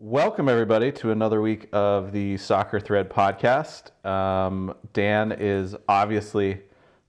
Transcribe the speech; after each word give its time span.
Welcome, 0.00 0.48
everybody, 0.48 0.90
to 0.90 1.12
another 1.12 1.40
week 1.40 1.68
of 1.72 2.10
the 2.10 2.36
Soccer 2.36 2.80
Thread 2.80 3.08
podcast. 3.10 4.04
Um, 4.04 4.74
Dan 4.92 5.30
is 5.30 5.76
obviously 5.88 6.62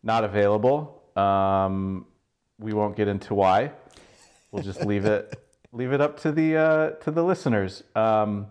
not 0.04 0.24
available. 0.24 1.02
Um, 1.16 2.06
we 2.60 2.74
won't 2.74 2.96
get 2.96 3.08
into 3.08 3.34
why. 3.34 3.72
We'll 4.52 4.62
just 4.62 4.86
leave 4.86 5.06
it 5.06 5.36
leave 5.72 5.94
it 5.94 6.02
up 6.02 6.20
to 6.20 6.32
the 6.32 6.58
uh, 6.58 6.90
to 6.92 7.10
the 7.10 7.24
listeners. 7.24 7.82
Um, 7.96 8.46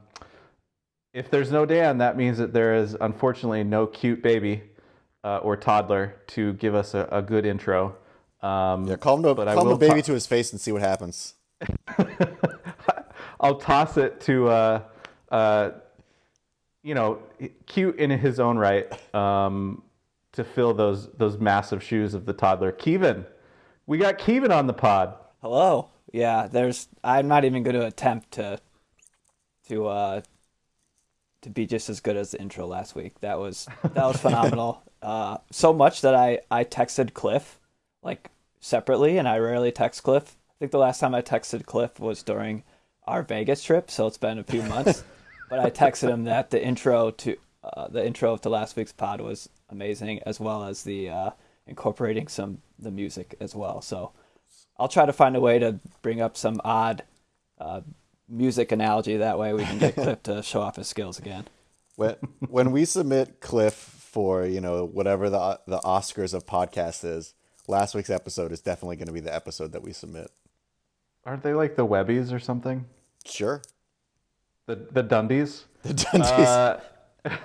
if 1.13 1.31
there's 1.31 1.51
no 1.51 1.67
Dan, 1.67 1.99
that 1.99 2.17
means 2.17 2.39
that 2.39 2.53
there 2.53 2.75
is 2.75 2.97
unfortunately 3.01 3.65
no 3.65 3.87
cute 3.87 4.23
baby 4.23 4.63
uh, 5.25 5.39
or 5.39 5.57
toddler 5.57 6.17
to 6.29 6.53
give 6.55 6.75
us 6.75 6.95
a, 6.95 7.09
a 7.11 7.23
good 7.23 7.45
intro. 7.45 7.97
Um, 8.43 8.87
Yeah, 8.87 8.97
call 8.97 9.17
him, 9.17 9.23
to, 9.25 9.35
but 9.35 9.49
I 9.49 9.55
call 9.55 9.65
him 9.65 9.69
will 9.69 9.77
a 9.77 9.79
baby 9.79 10.01
ta- 10.03 10.07
to 10.07 10.13
his 10.13 10.27
face 10.27 10.53
and 10.53 10.61
see 10.61 10.73
what 10.73 10.83
happens. 10.83 11.35
I'll 13.41 13.57
toss 13.57 13.97
it 13.97 14.21
to, 14.23 14.49
uh, 14.49 14.83
uh, 15.31 15.71
you 16.83 16.95
know, 16.95 17.23
cute 17.67 17.97
in 17.97 18.11
his 18.11 18.41
own 18.41 18.57
right 18.57 18.91
um, 19.15 19.83
to 20.33 20.45
fill 20.45 20.73
those 20.73 21.11
those 21.13 21.39
massive 21.39 21.83
shoes 21.83 22.15
of 22.15 22.25
the 22.25 22.33
toddler. 22.33 22.73
Kevin, 22.73 23.27
we 23.87 23.99
got 23.99 24.19
Kevin 24.19 24.53
on 24.53 24.67
the 24.67 24.73
pod. 24.73 25.15
Hello. 25.43 25.91
Yeah, 26.13 26.47
there's. 26.47 26.89
I'm 27.05 27.29
not 27.29 27.45
even 27.45 27.63
going 27.63 27.77
to 27.77 27.87
attempt 27.87 28.33
to, 28.33 28.61
to, 29.69 29.87
uh, 29.87 30.21
to 31.43 31.51
be 31.51 31.67
just 31.67 31.89
as 31.89 32.01
good 32.01 32.17
as 32.17 32.31
the 32.31 32.41
intro 32.41 32.67
last 32.67 32.95
week. 32.95 33.21
That 33.21 33.39
was 33.39 33.67
that 33.83 34.05
was 34.05 34.19
phenomenal. 34.19 34.83
uh, 35.03 35.39
so 35.51 35.73
much 35.73 36.01
that 36.03 36.15
I 36.15 36.41
I 36.51 36.65
texted 36.65 37.15
Cliff, 37.15 37.59
like 38.03 38.31
separately, 38.61 39.19
and 39.19 39.29
I 39.29 39.39
rarely 39.39 39.73
text 39.73 40.03
Cliff. 40.03 40.37
I 40.51 40.55
think 40.59 40.73
the 40.73 40.79
last 40.79 41.01
time 41.01 41.15
I 41.15 41.23
texted 41.23 41.67
Cliff 41.67 41.99
was 41.99 42.23
during 42.23 42.63
our 43.07 43.23
Vegas 43.23 43.63
trip, 43.63 43.91
so 43.91 44.07
it's 44.07 44.19
been 44.19 44.39
a 44.39 44.45
few 44.45 44.63
months. 44.63 45.03
but 45.51 45.59
I 45.59 45.71
texted 45.71 46.11
him 46.11 46.25
that 46.25 46.51
the 46.51 46.63
intro 46.63 47.11
to 47.11 47.37
uh, 47.65 47.89
the 47.89 48.07
intro 48.07 48.33
of 48.33 48.41
to 48.43 48.49
last 48.49 48.77
week's 48.77 48.93
pod 48.93 49.21
was 49.21 49.49
amazing, 49.69 50.21
as 50.25 50.39
well 50.41 50.65
as 50.65 50.85
the 50.85 51.09
uh, 51.09 51.31
incorporating 51.67 52.29
some 52.29 52.59
the 52.79 52.91
music 52.91 53.35
as 53.41 53.55
well. 53.55 53.83
So. 53.83 54.13
I'll 54.79 54.89
try 54.89 55.05
to 55.05 55.13
find 55.13 55.37
a 55.37 55.41
way 55.41 55.59
to 55.59 55.79
bring 56.01 56.23
up 56.23 56.39
some 56.39 56.59
odd 56.65 57.03
uh, 57.61 57.83
music 58.31 58.73
analogy. 58.73 59.17
That 59.17 59.39
way 59.39 59.53
we 59.53 59.65
can 59.65 59.79
get 59.79 59.95
Cliff 59.97 60.23
to 60.25 60.43
show 60.43 60.61
off 60.61 60.77
his 60.77 60.89
skills 60.89 61.19
again. 61.19 61.47
When 61.97 62.17
when 62.49 62.71
we 62.73 62.85
submit 62.85 63.41
Cliff 63.41 63.75
for 63.75 64.47
you 64.47 64.61
know 64.61 64.87
whatever 64.87 65.29
the 65.29 65.61
the 65.67 65.79
Oscars 65.81 66.33
of 66.33 66.47
podcast 66.47 67.05
is, 67.05 67.35
last 67.67 67.95
week's 67.95 68.11
episode 68.11 68.53
is 68.53 68.61
definitely 68.61 68.97
going 68.97 69.09
to 69.09 69.13
be 69.13 69.21
the 69.21 69.35
episode 69.35 69.73
that 69.73 69.83
we 69.83 69.93
submit. 69.93 70.31
Aren't 71.27 71.43
they 71.43 71.53
like 71.53 71.77
the 71.77 71.87
Webbies 71.87 72.33
or 72.33 72.39
something? 72.39 72.87
Sure. 73.25 73.61
The 74.67 74.77
the 74.91 75.03
Dundies. 75.03 75.65
The 75.83 75.95
Dundies. 75.95 76.81
Uh, 77.25 77.31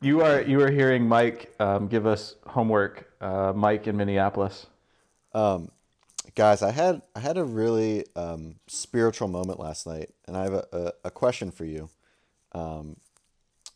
you 0.00 0.22
are 0.22 0.40
you 0.42 0.60
are 0.62 0.70
hearing 0.70 1.06
Mike 1.06 1.54
um, 1.60 1.88
give 1.88 2.06
us 2.06 2.36
homework. 2.46 3.10
Uh, 3.20 3.52
Mike 3.54 3.86
in 3.86 3.96
Minneapolis. 3.96 4.66
Um, 5.34 5.70
guys, 6.34 6.62
I 6.62 6.70
had 6.70 7.02
I 7.14 7.20
had 7.20 7.36
a 7.38 7.44
really 7.44 8.04
um, 8.16 8.56
spiritual 8.66 9.28
moment 9.28 9.58
last 9.60 9.86
night, 9.86 10.10
and 10.26 10.36
I 10.36 10.42
have 10.44 10.52
a, 10.54 10.66
a, 10.72 10.92
a 11.06 11.10
question 11.10 11.50
for 11.50 11.64
you. 11.64 11.88
Um, 12.52 12.96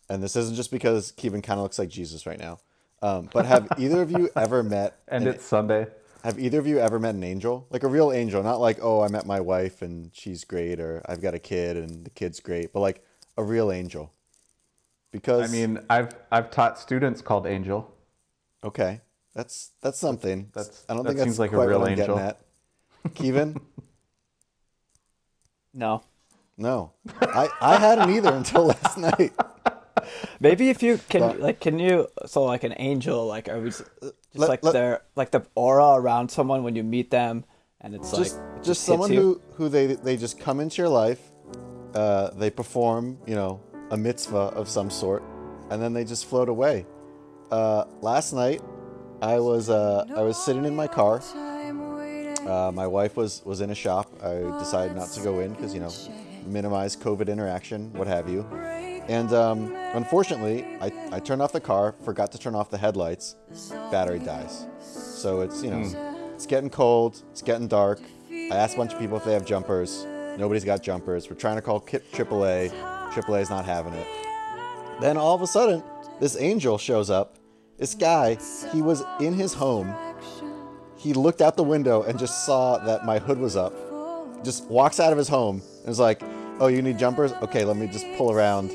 and 0.08 0.22
this 0.22 0.36
isn't 0.36 0.54
just 0.56 0.70
because 0.70 1.10
Kevin 1.12 1.42
kind 1.42 1.58
of 1.58 1.62
looks 1.64 1.78
like 1.78 1.88
Jesus 1.88 2.26
right 2.26 2.38
now. 2.38 2.58
Um, 3.02 3.28
but 3.32 3.46
have 3.46 3.68
either 3.78 4.02
of 4.02 4.10
you 4.10 4.30
ever 4.36 4.62
met 4.62 4.98
And 5.08 5.26
an- 5.26 5.34
it's 5.34 5.44
Sunday. 5.44 5.86
Have 6.24 6.38
either 6.40 6.58
of 6.58 6.66
you 6.66 6.78
ever 6.80 6.98
met 6.98 7.14
an 7.14 7.22
angel? 7.22 7.66
Like 7.70 7.84
a 7.84 7.88
real 7.88 8.10
angel, 8.10 8.42
not 8.42 8.60
like, 8.60 8.78
oh, 8.82 9.00
I 9.02 9.08
met 9.08 9.26
my 9.26 9.40
wife 9.40 9.80
and 9.80 10.10
she's 10.12 10.42
great, 10.44 10.80
or 10.80 11.00
I've 11.06 11.20
got 11.20 11.34
a 11.34 11.38
kid 11.38 11.76
and 11.76 12.04
the 12.04 12.10
kid's 12.10 12.40
great, 12.40 12.72
but 12.72 12.80
like 12.80 13.04
a 13.36 13.44
real 13.44 13.70
angel. 13.70 14.12
Because 15.12 15.48
I 15.48 15.52
mean, 15.56 15.78
I've 15.88 16.10
I've 16.32 16.50
taught 16.50 16.78
students 16.80 17.22
called 17.22 17.46
Angel. 17.46 17.94
okay, 18.64 19.00
that's 19.34 19.70
that's 19.80 19.98
something. 19.98 20.50
That's- 20.52 20.84
I 20.88 20.94
don't 20.94 21.04
that 21.04 21.10
think 21.10 21.18
that's 21.18 21.26
seems 21.28 21.38
like 21.38 21.52
a 21.52 21.54
quite 21.54 21.68
real 21.68 21.78
what 21.80 21.86
I'm 21.86 21.92
angel. 21.98 22.16
getting 22.16 22.28
at. 22.28 22.40
Kevin, 23.14 23.60
No, 25.74 26.02
no, 26.56 26.92
I 27.20 27.48
I 27.60 27.76
hadn't 27.78 28.10
either 28.10 28.32
until 28.32 28.66
last 28.66 28.96
night. 28.98 29.32
maybe 30.40 30.70
if 30.70 30.82
you 30.82 30.98
can, 31.08 31.20
But- 31.20 31.40
like, 31.40 31.60
can 31.60 31.78
you? 31.78 32.08
So 32.26 32.44
like 32.44 32.64
an 32.64 32.74
angel, 32.78 33.26
like 33.26 33.48
are 33.48 33.58
we 33.60 33.68
just, 33.70 33.84
just 34.00 34.14
let- 34.34 34.48
like 34.48 34.64
let- 34.64 34.72
their 34.72 35.02
like 35.16 35.30
the 35.32 35.42
aura 35.54 35.94
around 36.00 36.30
someone 36.30 36.62
when 36.64 36.74
you 36.76 36.82
meet 36.82 37.10
them, 37.10 37.44
and 37.80 37.94
it's 37.94 38.10
Just 38.10 38.36
like 38.36 38.44
it 38.56 38.64
just 38.64 38.66
hits 38.68 38.80
someone 38.86 39.12
who 39.12 39.40
who 39.54 39.68
they 39.68 39.86
they 39.94 40.16
just 40.16 40.38
come 40.40 40.60
into 40.60 40.80
your 40.82 40.88
life, 40.88 41.20
uh, 41.94 42.30
they 42.30 42.50
perform 42.50 43.18
you 43.26 43.34
know 43.34 43.60
a 43.90 43.96
mitzvah 43.96 44.50
of 44.56 44.68
some 44.68 44.88
sort, 44.90 45.22
and 45.70 45.80
then 45.82 45.92
they 45.92 46.04
just 46.04 46.24
float 46.26 46.48
away. 46.48 46.86
Uh, 47.50 47.84
last 48.00 48.32
night, 48.32 48.60
I 49.22 49.38
was 49.40 49.68
uh, 49.68 50.04
I 50.16 50.22
was 50.22 50.36
sitting 50.42 50.64
in 50.64 50.74
my 50.74 50.86
car. 50.88 51.20
Uh, 52.46 52.70
my 52.72 52.86
wife 52.86 53.16
was 53.16 53.42
was 53.44 53.60
in 53.60 53.70
a 53.70 53.74
shop. 53.74 54.10
I 54.22 54.34
decided 54.58 54.96
not 54.96 55.08
to 55.08 55.20
go 55.22 55.40
in 55.40 55.52
because 55.54 55.74
you 55.74 55.80
know, 55.80 55.92
minimize 56.46 56.96
COVID 56.96 57.28
interaction, 57.28 57.92
what 57.94 58.06
have 58.06 58.28
you. 58.28 58.42
And 59.08 59.32
um, 59.32 59.74
unfortunately, 59.94 60.64
I, 60.80 60.92
I 61.12 61.20
turned 61.20 61.40
off 61.40 61.52
the 61.52 61.60
car, 61.60 61.94
forgot 62.04 62.32
to 62.32 62.38
turn 62.38 62.54
off 62.54 62.70
the 62.70 62.78
headlights, 62.78 63.36
battery 63.90 64.18
dies. 64.18 64.66
So 64.80 65.40
it's 65.40 65.62
you 65.62 65.70
know, 65.70 66.30
it's 66.34 66.46
getting 66.46 66.70
cold, 66.70 67.22
it's 67.30 67.42
getting 67.42 67.68
dark. 67.68 68.00
I 68.30 68.54
asked 68.54 68.74
a 68.74 68.78
bunch 68.78 68.92
of 68.92 68.98
people 68.98 69.16
if 69.16 69.24
they 69.24 69.32
have 69.32 69.44
jumpers. 69.44 70.04
Nobody's 70.36 70.64
got 70.64 70.82
jumpers. 70.82 71.30
We're 71.30 71.36
trying 71.36 71.56
to 71.56 71.62
call 71.62 71.80
Kip 71.80 72.10
AAA. 72.12 72.70
AAA's 73.12 73.48
not 73.50 73.64
having 73.64 73.94
it. 73.94 74.06
Then 75.00 75.16
all 75.16 75.34
of 75.34 75.42
a 75.42 75.46
sudden, 75.46 75.82
this 76.20 76.36
angel 76.38 76.78
shows 76.78 77.10
up. 77.10 77.38
This 77.78 77.94
guy, 77.94 78.38
he 78.72 78.82
was 78.82 79.02
in 79.20 79.34
his 79.34 79.52
home. 79.54 79.94
He 80.96 81.12
looked 81.12 81.40
out 81.40 81.56
the 81.56 81.64
window 81.64 82.02
and 82.02 82.18
just 82.18 82.46
saw 82.46 82.78
that 82.78 83.04
my 83.04 83.18
hood 83.18 83.38
was 83.38 83.56
up. 83.56 83.72
Just 84.44 84.64
walks 84.66 85.00
out 85.00 85.12
of 85.12 85.18
his 85.18 85.28
home 85.28 85.62
and 85.80 85.88
is 85.90 85.98
like, 85.98 86.22
"Oh, 86.60 86.68
you 86.68 86.82
need 86.82 86.98
jumpers? 86.98 87.32
Okay, 87.42 87.64
let 87.64 87.76
me 87.76 87.86
just 87.86 88.06
pull 88.16 88.32
around 88.32 88.70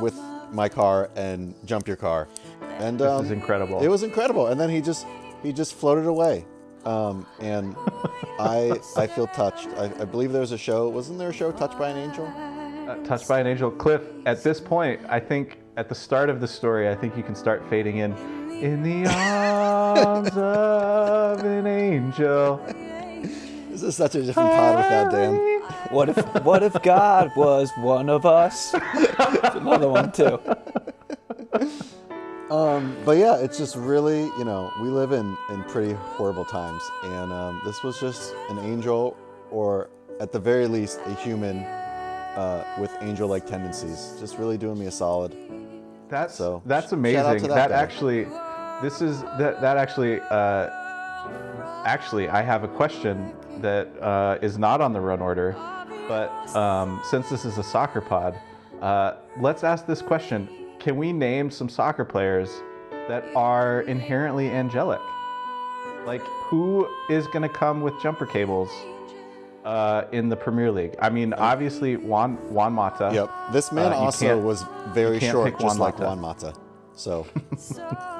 with 0.00 0.14
my 0.50 0.68
car 0.68 1.10
and 1.16 1.54
jump 1.64 1.86
your 1.86 1.96
car." 1.96 2.28
And 2.78 2.98
This 2.98 3.08
um, 3.08 3.24
is 3.24 3.30
incredible. 3.30 3.80
It 3.80 3.88
was 3.88 4.02
incredible. 4.02 4.48
And 4.48 4.60
then 4.60 4.70
he 4.70 4.80
just 4.80 5.06
he 5.42 5.52
just 5.52 5.74
floated 5.74 6.06
away. 6.06 6.46
Um, 6.84 7.26
and 7.40 7.74
I 8.38 8.78
I 8.96 9.06
feel 9.06 9.26
touched. 9.28 9.68
I, 9.76 9.84
I 10.00 10.04
believe 10.04 10.32
there 10.32 10.40
was 10.40 10.52
a 10.52 10.58
show. 10.58 10.88
Wasn't 10.88 11.18
there 11.18 11.30
a 11.30 11.32
show, 11.32 11.52
Touched 11.52 11.78
by 11.78 11.90
an 11.90 11.96
Angel? 11.96 12.26
Uh, 12.88 12.96
touched 12.96 13.28
by 13.28 13.40
an 13.40 13.46
angel. 13.46 13.70
Cliff, 13.70 14.02
at 14.26 14.42
this 14.42 14.60
point, 14.60 15.00
I 15.08 15.18
think 15.18 15.58
at 15.78 15.88
the 15.88 15.94
start 15.94 16.28
of 16.28 16.40
the 16.40 16.48
story, 16.48 16.90
I 16.90 16.94
think 16.94 17.16
you 17.16 17.22
can 17.22 17.34
start 17.34 17.62
fading 17.70 17.98
in. 17.98 18.12
In 18.60 18.82
the 18.82 19.06
arms 19.10 20.30
of 20.36 21.44
an 21.44 21.66
angel. 21.66 22.56
This 23.70 23.82
is 23.82 23.96
such 23.96 24.14
a 24.14 24.22
different 24.22 24.50
pod 24.50 24.76
without 24.76 25.10
Dan. 25.10 25.60
What 25.90 26.08
if 26.10 26.16
what 26.44 26.62
if 26.62 26.80
God 26.82 27.30
was 27.36 27.70
one 27.78 28.08
of 28.08 28.24
us? 28.24 28.72
That's 28.72 29.56
another 29.56 29.88
one 29.88 30.12
too. 30.12 30.38
Um, 32.50 32.96
but 33.04 33.16
yeah, 33.18 33.36
it's 33.38 33.58
just 33.58 33.74
really, 33.74 34.20
you 34.38 34.44
know, 34.44 34.70
we 34.80 34.88
live 34.88 35.12
in, 35.12 35.36
in 35.50 35.62
pretty 35.64 35.92
horrible 35.94 36.44
times. 36.44 36.82
And 37.02 37.32
um, 37.32 37.60
this 37.64 37.82
was 37.82 37.98
just 37.98 38.32
an 38.48 38.58
angel, 38.58 39.16
or 39.50 39.90
at 40.20 40.30
the 40.30 40.38
very 40.38 40.66
least, 40.68 41.00
a 41.06 41.14
human 41.16 41.64
uh, 41.64 42.64
with 42.78 42.92
angel 43.00 43.28
like 43.28 43.46
tendencies. 43.46 44.14
Just 44.20 44.38
really 44.38 44.56
doing 44.58 44.78
me 44.78 44.86
a 44.86 44.90
solid. 44.90 45.34
That's 46.08 46.34
So, 46.34 46.62
that's 46.66 46.86
sh- 46.86 46.90
shout 46.90 46.94
out 46.94 46.98
amazing. 46.98 47.40
to 47.40 47.48
That, 47.48 47.54
that 47.54 47.70
guy. 47.70 47.82
actually, 47.82 48.26
this 48.84 49.00
is 49.00 49.22
that 49.38 49.62
that 49.62 49.78
actually 49.78 50.20
uh, 50.30 50.68
actually 51.86 52.28
I 52.28 52.42
have 52.42 52.64
a 52.64 52.68
question 52.68 53.32
that 53.62 53.88
uh, 54.02 54.36
is 54.42 54.58
not 54.58 54.82
on 54.82 54.92
the 54.92 55.00
run 55.00 55.20
order, 55.22 55.56
but 56.06 56.28
um, 56.54 57.00
since 57.10 57.30
this 57.30 57.46
is 57.46 57.56
a 57.56 57.62
soccer 57.62 58.02
pod, 58.02 58.38
uh, 58.82 59.14
let's 59.40 59.64
ask 59.64 59.86
this 59.86 60.02
question: 60.02 60.48
Can 60.78 60.96
we 60.96 61.12
name 61.14 61.50
some 61.50 61.68
soccer 61.70 62.04
players 62.04 62.50
that 63.08 63.24
are 63.34 63.80
inherently 63.82 64.50
angelic? 64.50 65.00
Like 66.04 66.20
who 66.48 66.86
is 67.08 67.26
going 67.28 67.42
to 67.42 67.48
come 67.48 67.80
with 67.80 67.94
jumper 68.02 68.26
cables? 68.26 68.70
Uh, 69.64 70.04
in 70.12 70.28
the 70.28 70.36
Premier 70.36 70.70
League, 70.70 70.94
I 71.00 71.08
mean, 71.08 71.32
obviously 71.32 71.96
Juan 71.96 72.34
Juan 72.52 72.74
Mata. 72.74 73.10
Yep. 73.14 73.30
This 73.50 73.72
man 73.72 73.94
Uh, 73.94 73.96
also 73.96 74.38
was 74.38 74.62
very 74.88 75.18
short, 75.18 75.52
just 75.52 75.64
Juan 75.64 75.78
like 75.78 75.94
Mata. 75.94 76.04
Juan 76.06 76.20
Mata. 76.20 76.52
So 76.92 77.26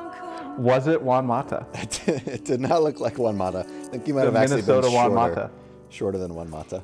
Was 0.58 0.86
it 0.86 1.02
Juan 1.02 1.26
Mata? 1.26 1.66
it 1.74 2.44
did 2.44 2.60
not 2.60 2.82
look 2.82 3.00
like 3.00 3.18
Juan 3.18 3.36
Mata. 3.36 3.60
I 3.60 3.88
think 3.88 4.06
he 4.06 4.12
might 4.12 4.20
The 4.20 4.26
have 4.26 4.36
actually 4.36 4.56
Minnesota 4.62 4.86
been 4.88 4.92
Juan 4.94 5.10
shorter, 5.10 5.14
Mata. 5.34 5.50
shorter 5.88 6.18
than 6.18 6.34
Juan 6.34 6.50
Mata. 6.50 6.82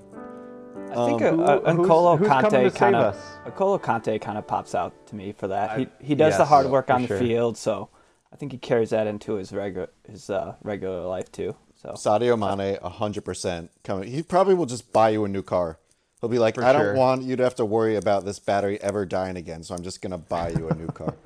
I 0.90 1.06
think 1.06 1.22
Um, 1.22 1.38
who- 1.38 1.84
N'Golo 1.84 2.18
who's 2.18 2.28
Kante 2.28 2.74
kind 2.74 2.96
of 2.96 3.14
us? 3.14 3.38
N'Golo 3.46 3.80
Kante 3.80 4.20
kind 4.20 4.38
of 4.38 4.46
pops 4.46 4.74
out 4.74 4.92
to 5.06 5.14
me 5.14 5.32
for 5.32 5.46
that. 5.48 5.70
I- 5.70 5.78
he 5.78 5.88
he 6.00 6.14
does 6.16 6.36
the 6.36 6.44
hard 6.44 6.66
work 6.68 6.90
on 6.90 7.02
the 7.02 7.08
sure. 7.08 7.18
field, 7.18 7.56
so 7.56 7.88
I 8.32 8.36
think 8.36 8.50
he 8.50 8.58
carries 8.58 8.90
that 8.90 9.06
into 9.06 9.34
his 9.34 9.52
regular 9.52 9.88
his 10.08 10.30
uh, 10.30 10.54
regular 10.62 11.02
life 11.06 11.30
too. 11.30 11.54
So 11.76 11.90
Sadio 11.90 12.36
Mane, 12.36 12.76
hundred 12.82 13.24
percent 13.24 13.70
coming. 13.84 14.10
He 14.10 14.22
probably 14.24 14.54
will 14.54 14.66
just 14.66 14.92
buy 14.92 15.10
you 15.10 15.24
a 15.24 15.28
new 15.28 15.42
car. 15.42 15.78
He'll 16.20 16.28
be 16.28 16.38
like, 16.40 16.56
For 16.56 16.64
I 16.64 16.72
don't 16.72 16.96
want 16.96 17.22
you 17.22 17.36
to 17.36 17.44
have 17.44 17.54
to 17.56 17.64
worry 17.64 17.94
about 17.96 18.24
this 18.24 18.38
battery 18.40 18.80
ever 18.82 19.06
dying 19.06 19.36
again, 19.36 19.62
so 19.62 19.74
I'm 19.76 19.82
just 19.82 20.02
gonna 20.02 20.18
buy 20.18 20.50
you 20.50 20.68
a 20.68 20.74
new 20.74 20.88
car. 20.88 21.14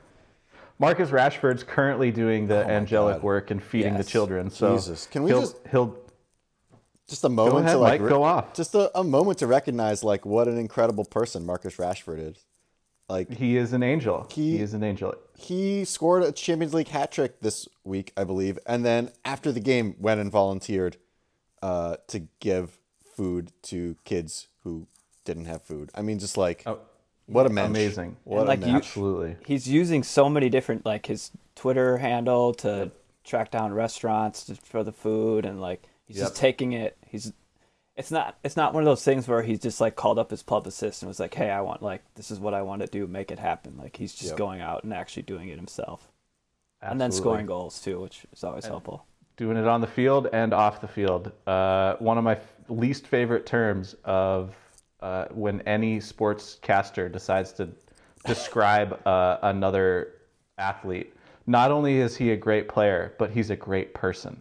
Marcus 0.78 1.10
Rashford's 1.10 1.62
currently 1.62 2.10
doing 2.10 2.46
the 2.46 2.64
Oh 2.64 2.68
angelic 2.68 3.16
God. 3.16 3.22
work 3.22 3.50
and 3.50 3.62
feeding 3.62 3.96
the 3.96 4.04
children. 4.04 4.50
So 4.50 4.74
Jesus. 4.76 5.06
Can 5.06 5.22
we 5.22 5.30
he'll, 5.30 5.40
just- 5.40 5.56
he'll 5.70 5.96
Just 7.08 7.24
a 7.24 7.28
moment 7.28 7.60
ahead, 7.66 7.74
to 7.74 7.78
like 7.78 8.00
Mike, 8.00 8.08
go 8.10 8.22
off. 8.22 8.54
Just 8.54 8.74
a, 8.74 8.90
a 8.98 9.04
moment 9.04 9.38
to 9.38 9.46
recognize 9.46 10.02
like 10.02 10.24
what 10.26 10.48
an 10.48 10.58
incredible 10.58 11.04
person 11.04 11.44
Marcus 11.46 11.76
Rashford 11.76 12.18
is. 12.30 12.44
Like 13.08 13.30
he 13.30 13.56
is 13.56 13.72
an 13.72 13.82
angel. 13.82 14.26
He, 14.32 14.52
He- 14.56 14.62
is 14.62 14.72
an 14.74 14.82
angel. 14.82 15.14
he 15.36 15.84
scored 15.84 16.22
a 16.22 16.32
Champions 16.32 16.72
League 16.74 16.88
hat 16.88 17.12
trick 17.12 17.40
this 17.40 17.68
week, 17.84 18.12
I 18.16 18.24
believe, 18.24 18.58
and 18.66 18.84
then 18.84 19.10
after 19.24 19.52
the 19.52 19.60
game 19.60 19.94
went 19.98 20.20
and 20.20 20.30
volunteered 20.32 20.96
uh, 21.62 21.96
to 22.08 22.20
give 22.40 22.78
food 23.14 23.52
to 23.62 23.96
kids 24.04 24.48
who 24.64 24.86
didn't 25.24 25.44
have 25.44 25.62
food. 25.62 25.90
I 25.94 26.02
mean, 26.02 26.18
just 26.18 26.36
like 26.36 26.62
Oh, 26.66 26.78
what 27.26 27.46
a 27.46 27.50
mensch. 27.50 27.70
amazing. 27.70 28.16
What 28.24 28.40
And, 28.40 28.48
like, 28.48 28.66
you- 28.66 28.74
Absolutely. 28.76 29.36
he's 29.46 29.68
using 29.68 30.02
so 30.02 30.28
many 30.28 30.48
different 30.48 30.84
like 30.84 31.06
his 31.06 31.30
Twitter 31.54 31.98
handle 31.98 32.52
to 32.54 32.90
track 33.24 33.50
down 33.50 33.72
restaurants 33.72 34.44
to, 34.44 34.54
for 34.56 34.82
the 34.84 34.92
food 34.92 35.44
and 35.46 35.60
like 35.60 35.82
he's 36.06 36.18
Yep. 36.18 36.26
just 36.28 36.36
taking 36.36 36.72
it. 36.72 36.96
He's 37.06 37.32
it's 37.96 38.10
not 38.10 38.36
it's 38.42 38.56
not 38.56 38.74
one 38.74 38.82
of 38.82 38.86
those 38.86 39.04
things 39.04 39.28
where 39.28 39.42
he's 39.42 39.60
just 39.60 39.80
like 39.80 39.94
called 39.96 40.18
up 40.18 40.30
his 40.30 40.42
publicist 40.42 41.02
and 41.02 41.08
was 41.08 41.20
like, 41.20 41.32
"Hey, 41.34 41.50
I 41.50 41.60
want 41.60 41.80
like 41.82 42.02
this 42.16 42.30
is 42.30 42.40
what 42.40 42.52
I 42.52 42.62
want 42.62 42.82
to 42.82 42.88
do, 42.88 43.06
make 43.06 43.30
it 43.30 43.38
happen." 43.38 43.76
Like 43.78 43.96
he's 43.96 44.12
just 44.12 44.30
Yep. 44.30 44.38
going 44.38 44.60
out 44.60 44.82
and 44.84 44.92
actually 44.92 45.22
doing 45.22 45.48
it 45.48 45.56
himself. 45.56 46.10
And 46.82 47.00
then 47.00 47.12
scoring 47.12 47.46
goals 47.46 47.80
too, 47.80 48.00
which 48.00 48.26
is 48.32 48.44
always 48.44 48.66
helpful. 48.66 49.06
doing 49.36 49.56
it 49.56 49.66
on 49.66 49.80
the 49.80 49.86
field 49.86 50.28
and 50.32 50.52
off 50.52 50.80
the 50.80 50.86
field. 50.88 51.32
Uh, 51.46 51.96
one 51.98 52.18
of 52.18 52.24
my 52.24 52.34
f- 52.34 52.54
least 52.68 53.06
favorite 53.06 53.46
terms 53.46 53.94
of 54.04 54.54
uh, 55.04 55.26
when 55.32 55.60
any 55.62 55.98
sportscaster 55.98 57.12
decides 57.12 57.52
to 57.52 57.68
describe 58.24 59.06
uh, 59.06 59.36
another 59.42 60.14
athlete. 60.56 61.14
Not 61.46 61.70
only 61.70 61.98
is 61.98 62.16
he 62.16 62.30
a 62.30 62.36
great 62.36 62.68
player, 62.68 63.12
but 63.18 63.30
he's 63.30 63.50
a 63.50 63.56
great 63.56 63.92
person. 63.92 64.40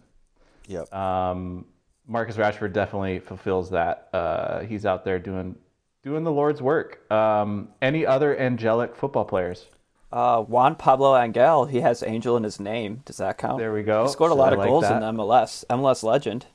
Yep. 0.68 0.92
Um, 0.94 1.66
Marcus 2.06 2.36
Rashford 2.36 2.72
definitely 2.72 3.18
fulfills 3.18 3.68
that. 3.70 4.08
Uh, 4.14 4.60
he's 4.60 4.86
out 4.86 5.04
there 5.04 5.18
doing 5.18 5.54
doing 6.02 6.24
the 6.24 6.32
Lord's 6.32 6.62
work. 6.62 7.10
Um, 7.12 7.68
any 7.82 8.06
other 8.06 8.38
angelic 8.38 8.96
football 8.96 9.24
players? 9.26 9.66
Uh, 10.12 10.40
Juan 10.42 10.76
Pablo 10.76 11.14
Angel, 11.16 11.66
he 11.66 11.80
has 11.80 12.02
Angel 12.02 12.36
in 12.38 12.42
his 12.42 12.58
name. 12.58 13.02
Does 13.04 13.18
that 13.18 13.36
count? 13.36 13.58
There 13.58 13.72
we 13.74 13.82
go. 13.82 14.04
He 14.04 14.10
scored 14.10 14.30
a 14.30 14.34
lot 14.34 14.50
I 14.50 14.52
of 14.52 14.58
like 14.60 14.68
goals 14.68 14.84
that. 14.84 15.02
in 15.02 15.16
MLS. 15.16 15.64
MLS 15.68 16.02
legend. 16.02 16.46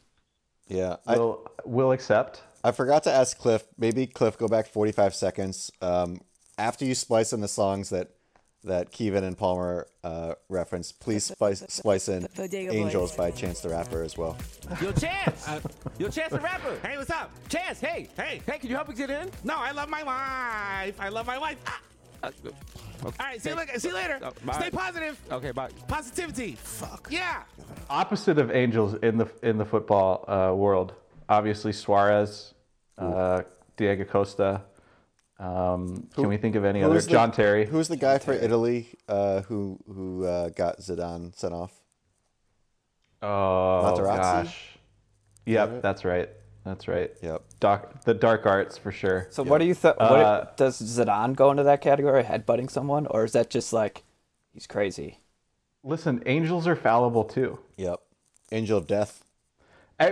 yeah. 0.68 0.96
I, 1.06 1.18
We'll, 1.18 1.52
we'll 1.66 1.92
accept. 1.92 2.42
I 2.64 2.72
forgot 2.72 3.04
to 3.04 3.12
ask 3.12 3.38
Cliff. 3.38 3.64
Maybe 3.78 4.06
Cliff, 4.08 4.38
go 4.38 4.48
back 4.48 4.68
45 4.68 5.16
seconds. 5.16 5.72
Um, 5.82 6.22
after 6.58 6.86
you 6.86 6.94
splice 6.96 7.32
in 7.34 7.42
the 7.42 7.48
songs 7.48 7.90
that 7.90 8.10
that 8.66 8.92
Kevin 8.92 9.24
and 9.24 9.38
Palmer 9.38 9.88
uh, 10.04 10.34
referenced, 10.50 11.00
please 11.00 11.24
splice, 11.24 11.64
splice 11.70 12.10
in 12.10 12.28
Bodega 12.36 12.72
Boys. 12.72 12.78
"Angels" 12.78 13.16
by 13.16 13.32
Chance 13.32 13.62
the 13.62 13.70
Rapper 13.70 14.04
as 14.04 14.18
well. 14.18 14.36
Yo, 14.82 14.92
Chance! 14.92 15.48
Yo, 15.98 16.10
Chance 16.10 16.34
the 16.34 16.40
rapper! 16.42 16.78
Hey, 16.86 16.98
what's 16.98 17.10
up? 17.10 17.32
Chance, 17.48 17.80
hey, 17.80 18.10
hey, 18.18 18.42
hey, 18.46 18.60
can 18.60 18.70
you 18.70 18.76
help 18.76 18.90
me 18.90 18.96
get 18.96 19.10
in? 19.10 19.32
No, 19.46 19.56
I 19.56 19.72
love 19.72 19.88
my 19.88 20.04
wife. 20.04 21.00
I 21.00 21.08
love 21.08 21.26
my 21.26 21.38
wife. 21.38 21.58
Ah. 21.66 21.82
All 22.22 23.14
right, 23.18 23.42
see 23.42 23.50
you, 23.52 23.56
later. 23.56 23.80
see 23.80 23.88
you 23.88 23.94
later. 23.94 24.20
Oh. 24.22 24.34
Stay 24.52 24.70
positive. 24.70 25.18
Okay, 25.32 25.52
bye. 25.52 25.70
Positivity. 25.88 26.56
Fuck. 26.56 27.08
Yeah. 27.10 27.44
opposite 27.90 28.38
of 28.38 28.52
angels 28.52 28.96
in 28.96 29.18
the 29.18 29.28
in 29.42 29.58
the 29.58 29.64
football 29.66 30.26
uh, 30.30 30.54
world. 30.54 30.94
Obviously 31.30 31.72
Suarez, 31.72 32.56
uh, 32.98 33.44
Diego 33.78 34.04
Costa. 34.04 34.64
Um, 35.40 36.10
can 36.16 36.28
we 36.28 36.38
think 36.38 36.56
of 36.56 36.66
any 36.66 36.84
other? 36.84 37.00
The- 37.00 37.08
John 37.08 37.32
Terry. 37.32 37.66
Who's 37.66 37.88
the 37.88 37.96
guy 37.96 38.18
for 38.18 38.34
Italy 38.34 38.90
uh, 39.08 39.42
who 39.42 39.80
who 39.88 40.26
uh, 40.26 40.50
got 40.50 40.80
Zidane 40.80 41.38
sent 41.38 41.54
off? 41.54 41.72
oh 43.22 43.96
Materazzi? 43.96 44.18
gosh. 44.18 44.80
Yep, 45.46 45.70
it? 45.70 45.82
that's 45.82 46.04
right. 46.04 46.30
That's 46.66 46.88
right. 46.88 47.12
Yep. 47.22 47.44
Doc, 47.60 48.04
the 48.04 48.14
dark 48.14 48.46
arts 48.46 48.78
for 48.78 48.92
sure. 48.92 49.28
So 49.32 49.44
what 49.44 49.60
do 49.60 49.66
you 49.66 49.74
think? 49.74 49.96
Uh, 50.00 50.46
does 50.58 50.82
Zidane 50.82 51.36
go 51.36 51.52
into 51.52 51.64
that 51.64 51.82
category, 51.82 52.24
headbutting 52.24 52.70
someone, 52.70 53.08
or 53.08 53.24
is 53.24 53.32
that 53.32 53.50
just 53.50 53.72
like 53.72 54.04
he's 54.54 54.68
crazy? 54.68 55.20
Listen, 55.84 56.22
angels 56.26 56.68
are 56.68 56.76
fallible 56.76 57.24
too. 57.24 57.60
Yep. 57.78 58.02
Angel 58.52 58.78
of 58.78 58.88
Death. 58.88 59.24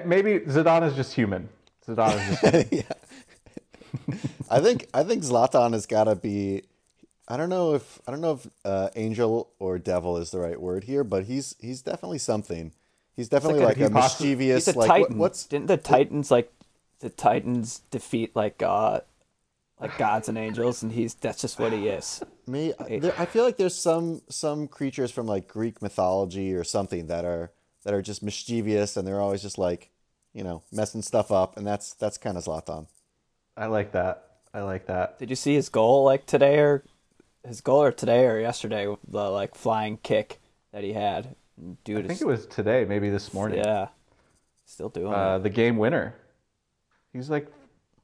Maybe 0.05 0.39
Zidane 0.39 0.85
is 0.87 0.95
just 0.95 1.13
human. 1.13 1.49
Zidane 1.87 2.17
is 2.31 2.41
just 2.41 2.69
human. 2.69 2.85
I 4.49 4.59
think 4.59 4.87
I 4.93 5.03
think 5.03 5.23
Zlatan 5.23 5.73
has 5.73 5.85
got 5.85 6.05
to 6.05 6.15
be. 6.15 6.63
I 7.27 7.35
don't 7.37 7.49
know 7.49 7.73
if 7.73 7.99
I 8.07 8.11
don't 8.11 8.21
know 8.21 8.33
if 8.33 8.47
uh, 8.63 8.89
angel 8.95 9.49
or 9.59 9.77
devil 9.79 10.17
is 10.17 10.31
the 10.31 10.39
right 10.39 10.59
word 10.59 10.85
here, 10.85 11.03
but 11.03 11.25
he's 11.25 11.55
he's 11.59 11.81
definitely 11.81 12.19
something. 12.19 12.71
He's 13.15 13.29
definitely 13.29 13.61
like 13.61 13.77
like, 13.77 13.89
a- 13.89 13.91
a 13.91 14.01
mischievous. 14.01 14.65
He's 14.65 14.75
a 14.75 14.79
like 14.79 14.89
what- 15.01 15.11
what's 15.15 15.45
Didn't 15.45 15.67
the 15.67 15.77
Titans 15.77 16.31
like 16.31 16.51
the 16.99 17.09
Titans 17.09 17.81
defeat 17.91 18.35
like 18.35 18.57
God, 18.57 19.03
like 19.79 19.97
gods 19.97 20.29
and 20.29 20.37
angels, 20.37 20.83
and 20.83 20.91
he's 20.91 21.13
that's 21.15 21.41
just 21.41 21.59
what 21.59 21.73
he 21.73 21.87
is. 21.87 22.21
me? 22.45 22.73
There, 22.89 23.13
I 23.17 23.25
feel 23.25 23.43
like 23.43 23.57
there's 23.57 23.75
some 23.75 24.21
some 24.29 24.67
creatures 24.67 25.11
from 25.11 25.27
like 25.27 25.47
Greek 25.47 25.81
mythology 25.81 26.53
or 26.53 26.63
something 26.63 27.07
that 27.07 27.25
are 27.25 27.51
that 27.87 27.93
are 27.93 28.01
just 28.01 28.21
mischievous 28.21 28.97
and 28.97 29.07
they're 29.07 29.21
always 29.21 29.41
just 29.41 29.57
like 29.57 29.89
you 30.33 30.43
know 30.43 30.61
messing 30.73 31.01
stuff 31.01 31.31
up, 31.31 31.55
and 31.55 31.65
that's 31.65 31.93
that's 31.93 32.17
kind 32.17 32.37
of 32.37 32.43
Zlatan. 32.43 32.87
I 33.55 33.67
like 33.67 33.93
that. 33.93 34.25
I 34.53 34.59
like 34.61 34.87
that. 34.87 35.17
Did 35.17 35.29
you 35.29 35.37
see 35.37 35.55
his 35.55 35.69
goal 35.69 36.03
like 36.03 36.25
today 36.25 36.59
or 36.59 36.83
his 37.47 37.61
goal 37.61 37.81
or 37.81 37.93
today 37.93 38.25
or 38.25 38.41
yesterday? 38.41 38.87
With 38.87 38.99
the 39.07 39.29
like 39.29 39.55
flying 39.55 39.97
kick 40.03 40.39
that 40.73 40.83
he 40.83 40.91
had. 40.91 41.35
Dude, 41.85 42.03
I 42.03 42.07
think 42.09 42.19
it 42.19 42.27
was 42.27 42.45
today, 42.45 42.83
maybe 42.83 43.09
this 43.09 43.33
morning. 43.33 43.59
yeah, 43.59 43.87
still 44.65 44.89
doing 44.89 45.13
Uh, 45.13 45.37
it. 45.37 45.43
the 45.43 45.49
game 45.49 45.77
winner. 45.77 46.13
He's 47.13 47.29
like 47.29 47.47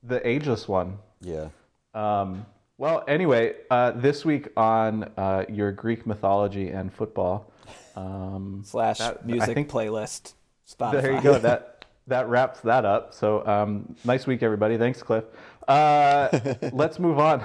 the 0.01 0.25
ageless 0.25 0.65
one. 0.65 0.97
Yeah. 1.19 1.49
Um, 1.93 2.45
well, 2.77 3.03
anyway, 3.05 3.55
uh, 3.69 3.91
this 3.91 4.23
week 4.23 4.47
on 4.55 5.11
uh, 5.17 5.43
your 5.49 5.73
Greek 5.73 6.07
mythology 6.07 6.69
and 6.69 6.91
football. 6.91 7.51
Um, 7.95 8.63
Slash 8.65 8.99
that- 8.99 9.25
music 9.25 9.55
think- 9.55 9.69
playlist. 9.69 10.33
Spotify. 10.67 11.01
there 11.01 11.13
you 11.13 11.21
go. 11.21 11.37
That 11.37 11.85
that 12.07 12.27
wraps 12.29 12.61
that 12.61 12.85
up. 12.85 13.13
So 13.13 13.45
um, 13.45 13.95
nice 14.05 14.25
week, 14.25 14.41
everybody. 14.43 14.77
Thanks, 14.77 15.03
Cliff. 15.03 15.25
Uh, 15.67 16.29
let's 16.73 16.99
move 16.99 17.19
on. 17.19 17.43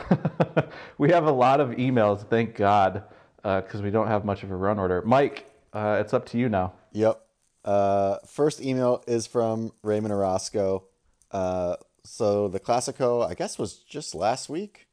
we 0.99 1.11
have 1.11 1.27
a 1.27 1.33
lot 1.33 1.61
of 1.61 1.71
emails. 1.71 2.29
Thank 2.29 2.55
God, 2.55 3.03
because 3.43 3.83
we 3.83 3.91
don't 3.91 4.07
have 4.09 4.25
much 4.25 4.43
of 4.43 4.51
a 4.51 4.57
run 4.57 4.79
order. 4.79 5.03
Mike, 5.05 5.47
uh, 5.73 5.99
it's 6.01 6.15
up 6.15 6.27
to 6.27 6.39
you 6.39 6.49
now. 6.49 6.73
Yep. 6.93 7.21
Uh, 7.65 8.17
first 8.27 8.61
email 8.63 9.03
is 9.07 9.27
from 9.27 9.73
Raymond 9.83 10.13
Orozco. 10.13 10.85
Uh, 11.31 11.77
so 12.05 12.49
the 12.49 12.61
Clasico, 12.61 13.29
I 13.29 13.35
guess, 13.35 13.59
was 13.59 13.75
just 13.75 14.15
last 14.15 14.49
week. 14.49 14.87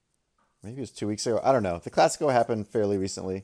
Maybe 0.64 0.78
it 0.78 0.82
was 0.82 0.92
two 0.92 1.08
weeks 1.08 1.26
ago. 1.28 1.40
I 1.44 1.52
don't 1.52 1.64
know. 1.64 1.80
The 1.82 1.92
Clasico 1.92 2.32
happened 2.32 2.68
fairly 2.68 2.98
recently. 2.98 3.44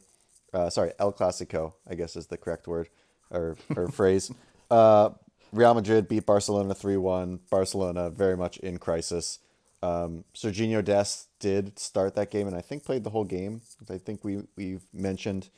Uh, 0.53 0.69
sorry, 0.69 0.91
El 0.99 1.13
Clasico, 1.13 1.73
I 1.89 1.95
guess 1.95 2.15
is 2.15 2.27
the 2.27 2.37
correct 2.37 2.67
word 2.67 2.89
or, 3.29 3.57
or 3.75 3.87
phrase. 3.91 4.31
Uh, 4.69 5.11
Real 5.51 5.73
Madrid 5.73 6.07
beat 6.07 6.25
Barcelona 6.25 6.73
3 6.73 6.97
1. 6.97 7.39
Barcelona 7.49 8.09
very 8.09 8.37
much 8.37 8.57
in 8.57 8.77
crisis. 8.77 9.39
Um, 9.83 10.23
Sergiño 10.35 10.83
Dest 10.83 11.27
did 11.39 11.77
start 11.79 12.15
that 12.15 12.29
game 12.29 12.47
and 12.47 12.55
I 12.55 12.61
think 12.61 12.85
played 12.85 13.03
the 13.03 13.09
whole 13.09 13.23
game. 13.25 13.61
I 13.89 13.97
think 13.97 14.23
we, 14.23 14.43
we've 14.55 14.85
mentioned. 14.93 15.49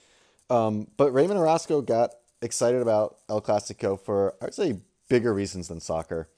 Um, 0.49 0.87
but 0.97 1.11
Raymond 1.13 1.39
Orozco 1.39 1.81
got 1.81 2.11
excited 2.41 2.81
about 2.81 3.17
El 3.29 3.41
Clasico 3.41 3.99
for, 3.99 4.35
I'd 4.41 4.53
say, 4.53 4.79
bigger 5.09 5.33
reasons 5.33 5.67
than 5.67 5.79
soccer, 5.79 6.29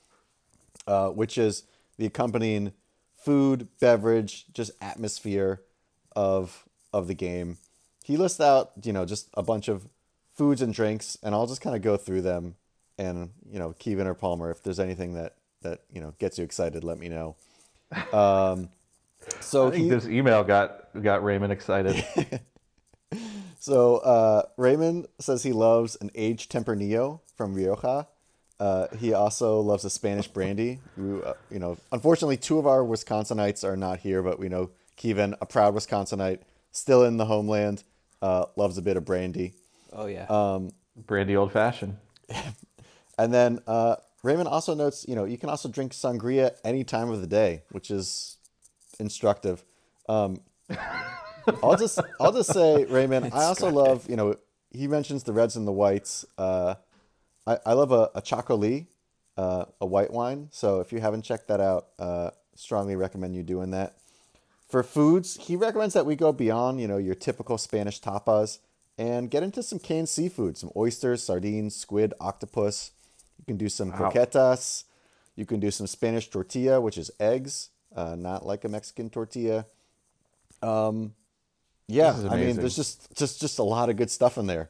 uh, 0.88 1.10
which 1.10 1.38
is 1.38 1.64
the 1.98 2.06
accompanying 2.06 2.74
food, 3.16 3.68
beverage, 3.80 4.46
just 4.54 4.72
atmosphere 4.82 5.62
of 6.16 6.66
of 6.94 7.08
the 7.08 7.14
game. 7.14 7.58
He 8.06 8.18
lists 8.18 8.40
out, 8.40 8.72
you 8.84 8.94
know, 8.94 9.06
just 9.06 9.30
a 9.34 9.44
bunch 9.44 9.68
of 9.68 9.88
foods 10.34 10.62
and 10.62 10.74
drinks, 10.74 11.18
and 11.24 11.34
I'll 11.34 11.48
just 11.48 11.62
kind 11.62 11.76
of 11.76 11.82
go 11.82 11.98
through 11.98 12.22
them. 12.22 12.56
And 12.98 13.32
you 13.52 13.60
know, 13.60 13.74
Kevin 13.80 14.08
or 14.08 14.14
Palmer, 14.14 14.52
if 14.52 14.64
there's 14.64 14.80
anything 14.80 15.16
that 15.16 15.34
that 15.64 15.82
you 15.92 16.02
know 16.02 16.14
gets 16.20 16.38
you 16.38 16.44
excited, 16.44 16.84
let 16.84 17.00
me 17.00 17.10
know. 17.10 17.36
Um, 18.14 18.70
so 19.40 19.68
I 19.68 19.72
think 19.72 19.84
he, 19.84 19.90
this 19.90 20.08
email 20.08 20.44
got 20.44 20.90
got 21.02 21.24
Raymond 21.24 21.52
excited. 21.52 22.06
So 23.66 23.98
uh, 23.98 24.44
Raymond 24.58 25.08
says 25.18 25.42
he 25.42 25.52
loves 25.52 25.98
an 26.00 26.12
aged 26.14 26.52
Tempranillo 26.52 27.22
from 27.36 27.56
Rioja. 27.56 28.06
Uh, 28.60 28.88
he 28.96 29.12
also 29.12 29.60
loves 29.60 29.84
a 29.84 29.90
Spanish 29.90 30.28
brandy. 30.28 30.82
Who, 30.96 31.24
uh, 31.24 31.34
you 31.50 31.58
know, 31.58 31.76
unfortunately, 31.92 32.38
two 32.38 32.60
of 32.60 32.68
our 32.68 32.82
Wisconsinites 32.82 33.64
are 33.64 33.76
not 33.76 34.02
here, 34.02 34.22
but 34.22 34.38
we 34.38 34.50
know 34.50 34.70
Kevin, 34.98 35.34
a 35.42 35.48
proud 35.48 35.74
Wisconsinite, 35.74 36.42
still 36.72 37.04
in 37.04 37.18
the 37.18 37.26
homeland, 37.26 37.84
uh, 38.22 38.46
loves 38.56 38.78
a 38.78 38.82
bit 38.82 38.98
of 38.98 39.06
brandy. 39.06 39.54
Oh 39.94 40.06
yeah. 40.08 40.26
Um, 40.30 40.72
Brandy 40.96 41.36
old 41.36 41.52
fashioned. 41.52 41.98
And 43.18 43.34
then 43.34 43.60
uh, 43.68 43.96
Raymond 44.24 44.48
also 44.48 44.74
notes, 44.74 45.06
you 45.08 45.16
know, 45.16 45.26
you 45.26 45.38
can 45.38 45.50
also 45.50 45.70
drink 45.70 45.94
sangria 45.94 46.56
any 46.64 46.84
time 46.84 47.10
of 47.10 47.22
the 47.22 47.28
day, 47.28 47.64
which 47.72 47.92
is 47.92 48.38
instructive. 49.00 49.64
Um, 50.10 50.42
I'll 51.64 51.78
just 51.78 52.00
I'll 52.20 52.32
just 52.32 52.52
say, 52.52 52.86
Raymond, 52.86 53.32
I 53.34 53.44
also 53.44 53.70
love, 53.70 54.10
you 54.10 54.16
know, 54.16 54.36
he 54.72 54.88
mentions 54.88 55.24
the 55.24 55.32
reds 55.32 55.56
and 55.56 55.68
the 55.68 55.72
whites. 55.72 56.26
Uh, 56.38 56.76
I, 57.48 57.60
I 57.66 57.74
love 57.74 57.92
a, 57.92 58.10
a 58.16 58.22
Txakoli, 58.22 58.88
uh, 59.38 59.66
a 59.80 59.86
white 59.86 60.12
wine. 60.12 60.50
So 60.52 60.80
if 60.80 60.92
you 60.92 61.00
haven't 61.00 61.22
checked 61.22 61.48
that 61.48 61.62
out, 61.62 61.88
uh, 62.00 62.32
strongly 62.56 62.96
recommend 62.96 63.36
you 63.36 63.44
doing 63.44 63.72
that. 63.72 63.96
For 64.68 64.84
foods, 64.84 65.38
he 65.48 65.56
recommends 65.56 65.94
that 65.94 66.06
we 66.06 66.16
go 66.16 66.32
beyond, 66.32 66.82
you 66.82 66.88
know, 66.88 66.98
your 66.98 67.16
typical 67.16 67.58
Spanish 67.58 68.02
tapas 68.02 68.60
and 68.98 69.30
get 69.30 69.44
into 69.44 69.62
some 69.62 69.80
canned 69.80 70.10
seafood, 70.10 70.58
some 70.58 70.72
oysters, 70.76 71.24
sardines, 71.24 71.76
squid, 71.76 72.14
octopus. 72.20 72.92
You 73.38 73.46
can 73.46 73.58
do 73.58 73.70
some 73.70 73.92
Wow. 73.92 74.10
croquetas. 74.10 74.86
You 75.36 75.46
can 75.46 75.60
do 75.60 75.70
some 75.70 75.86
Spanish 75.86 76.30
tortilla, 76.30 76.80
which 76.82 76.98
is 76.98 77.12
eggs, 77.20 77.70
uh, 77.96 78.16
not 78.16 78.46
like 78.46 78.64
a 78.64 78.70
Mexican 78.70 79.10
tortilla. 79.10 79.66
Um, 80.62 81.14
yeah, 81.88 82.18
I 82.30 82.38
mean, 82.38 82.56
there's 82.56 82.76
just 82.76 83.14
just 83.16 83.40
just 83.40 83.60
a 83.60 83.64
lot 83.64 83.90
of 83.90 83.98
good 83.98 84.10
stuff 84.10 84.38
in 84.38 84.48
there. 84.48 84.70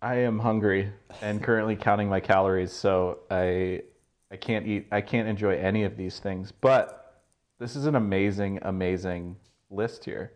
I 0.00 0.16
am 0.16 0.38
hungry 0.38 0.92
and 1.22 1.42
currently 1.42 1.74
counting 1.74 2.08
my 2.08 2.20
calories, 2.20 2.70
so 2.70 3.20
I 3.30 3.82
I 4.30 4.36
can't 4.36 4.66
eat 4.66 4.86
I 4.92 5.00
can't 5.00 5.26
enjoy 5.26 5.56
any 5.56 5.82
of 5.82 5.96
these 5.96 6.20
things. 6.20 6.52
But 6.52 6.97
this 7.58 7.76
is 7.76 7.86
an 7.86 7.94
amazing, 7.94 8.58
amazing 8.62 9.36
list 9.70 10.04
here. 10.04 10.32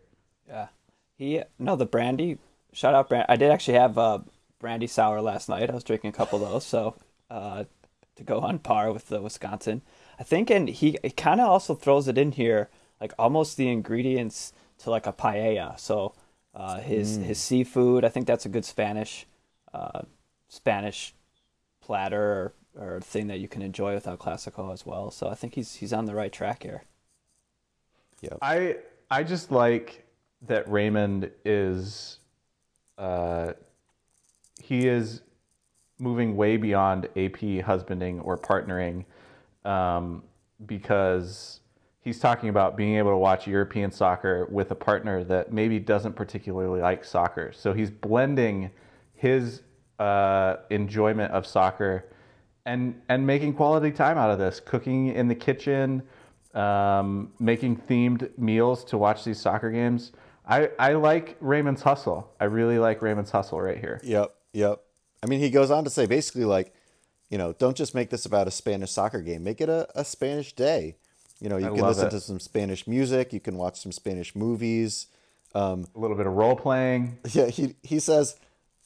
Yeah. 0.47 0.67
He 1.15 1.41
no 1.59 1.75
the 1.75 1.85
brandy. 1.85 2.37
Shout 2.73 2.93
out 2.93 3.09
brandy. 3.09 3.27
I 3.29 3.35
did 3.35 3.51
actually 3.51 3.77
have 3.77 3.97
uh, 3.97 4.19
brandy 4.59 4.87
sour 4.87 5.21
last 5.21 5.47
night. 5.47 5.69
I 5.69 5.73
was 5.73 5.83
drinking 5.83 6.09
a 6.09 6.13
couple 6.13 6.43
of 6.43 6.49
those, 6.49 6.65
so 6.65 6.95
uh, 7.29 7.65
to 8.15 8.23
go 8.23 8.39
on 8.39 8.59
par 8.59 8.91
with 8.91 9.07
the 9.07 9.21
Wisconsin. 9.21 9.81
I 10.19 10.23
think, 10.23 10.49
and 10.49 10.67
he 10.67 10.97
kind 11.15 11.39
of 11.39 11.47
also 11.47 11.75
throws 11.75 12.07
it 12.07 12.17
in 12.17 12.33
here, 12.33 12.69
like 12.99 13.13
almost 13.17 13.57
the 13.57 13.69
ingredients 13.69 14.53
to 14.79 14.89
like 14.89 15.07
a 15.07 15.13
paella. 15.13 15.79
So 15.79 16.13
uh, 16.53 16.79
his 16.79 17.17
his 17.17 17.39
seafood. 17.39 18.03
I 18.03 18.09
think 18.09 18.27
that's 18.27 18.45
a 18.45 18.49
good 18.49 18.65
Spanish 18.65 19.25
uh, 19.73 20.01
Spanish 20.49 21.13
platter 21.81 22.53
or, 22.75 22.95
or 22.95 23.01
thing 23.01 23.27
that 23.27 23.39
you 23.39 23.47
can 23.47 23.61
enjoy 23.61 23.93
without 23.93 24.19
classical 24.19 24.71
as 24.71 24.85
well. 24.85 25.11
So 25.11 25.29
I 25.29 25.35
think 25.35 25.55
he's 25.55 25.75
he's 25.75 25.93
on 25.93 26.05
the 26.05 26.15
right 26.15 26.31
track 26.31 26.63
here. 26.63 26.83
Yeah, 28.23 28.37
I 28.41 28.77
I 29.11 29.23
just 29.23 29.51
like 29.51 30.05
that 30.47 30.69
Raymond 30.71 31.29
is 31.43 32.19
uh 32.97 33.53
he 34.61 34.87
is 34.87 35.21
moving 35.99 36.37
way 36.37 36.55
beyond 36.55 37.09
AP 37.17 37.65
husbanding 37.65 38.21
or 38.21 38.37
partnering 38.37 39.03
um 39.65 40.23
because 40.65 41.59
he's 41.99 42.19
talking 42.19 42.47
about 42.47 42.77
being 42.77 42.95
able 42.95 43.11
to 43.11 43.17
watch 43.17 43.45
European 43.45 43.91
soccer 43.91 44.47
with 44.49 44.71
a 44.71 44.75
partner 44.75 45.25
that 45.25 45.51
maybe 45.51 45.77
doesn't 45.79 46.13
particularly 46.13 46.79
like 46.79 47.03
soccer. 47.03 47.51
So 47.53 47.73
he's 47.73 47.91
blending 47.91 48.71
his 49.15 49.63
uh, 49.99 50.57
enjoyment 50.69 51.31
of 51.33 51.45
soccer 51.45 52.05
and 52.65 53.01
and 53.09 53.27
making 53.27 53.53
quality 53.53 53.91
time 53.91 54.17
out 54.17 54.29
of 54.29 54.39
this, 54.39 54.61
cooking 54.61 55.07
in 55.09 55.27
the 55.27 55.35
kitchen, 55.35 56.03
um, 56.53 57.31
making 57.39 57.77
themed 57.77 58.37
meals 58.37 58.83
to 58.85 58.97
watch 58.97 59.23
these 59.23 59.39
soccer 59.39 59.71
games. 59.71 60.11
I, 60.45 60.69
I 60.77 60.93
like 60.93 61.37
Raymond's 61.39 61.81
hustle. 61.81 62.29
I 62.39 62.45
really 62.45 62.77
like 62.77 63.01
Raymond's 63.01 63.31
hustle 63.31 63.61
right 63.61 63.77
here. 63.77 63.99
Yep, 64.03 64.35
yep. 64.53 64.81
I 65.23 65.25
mean, 65.27 65.39
he 65.39 65.49
goes 65.49 65.71
on 65.71 65.85
to 65.85 65.89
say 65.89 66.05
basically 66.05 66.43
like, 66.45 66.73
you 67.29 67.37
know, 67.37 67.53
don't 67.53 67.77
just 67.77 67.95
make 67.95 68.09
this 68.09 68.25
about 68.25 68.47
a 68.47 68.51
Spanish 68.51 68.91
soccer 68.91 69.21
game. 69.21 69.43
Make 69.43 69.61
it 69.61 69.69
a, 69.69 69.87
a 69.95 70.03
Spanish 70.03 70.53
day. 70.53 70.97
You 71.39 71.49
know, 71.49 71.57
you 71.57 71.65
I 71.67 71.69
can 71.69 71.85
listen 71.85 72.07
it. 72.07 72.11
to 72.11 72.19
some 72.19 72.39
Spanish 72.39 72.87
music. 72.87 73.33
You 73.33 73.39
can 73.39 73.57
watch 73.57 73.79
some 73.81 73.91
Spanish 73.91 74.35
movies. 74.35 75.07
Um, 75.55 75.85
A 75.95 75.99
little 75.99 76.17
bit 76.17 76.27
of 76.27 76.33
role 76.33 76.55
playing. 76.55 77.17
Yeah, 77.31 77.47
he 77.47 77.75
he 77.83 77.99
says 77.99 78.35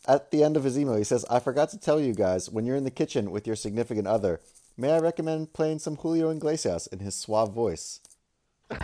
at 0.08 0.32
the 0.32 0.44
end 0.44 0.58
of 0.58 0.64
his 0.64 0.78
email, 0.78 0.96
he 0.96 1.04
says, 1.04 1.26
"I 1.30 1.40
forgot 1.40 1.70
to 1.72 1.80
tell 1.80 2.00
you 2.00 2.14
guys 2.14 2.50
when 2.50 2.66
you're 2.66 2.76
in 2.76 2.84
the 2.84 2.92
kitchen 2.92 3.32
with 3.32 3.46
your 3.48 3.56
significant 3.56 4.08
other, 4.08 4.40
may 4.78 4.92
I 4.92 5.00
recommend 5.00 5.54
playing 5.54 5.80
some 5.80 5.98
Julio 5.98 6.30
Iglesias 6.30 6.88
in 6.88 7.00
his 7.00 7.16
suave 7.16 7.54
voice." 7.54 8.00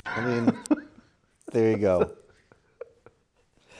I 0.05 0.25
mean, 0.25 0.57
there 1.51 1.71
you 1.71 1.77
go. 1.77 2.11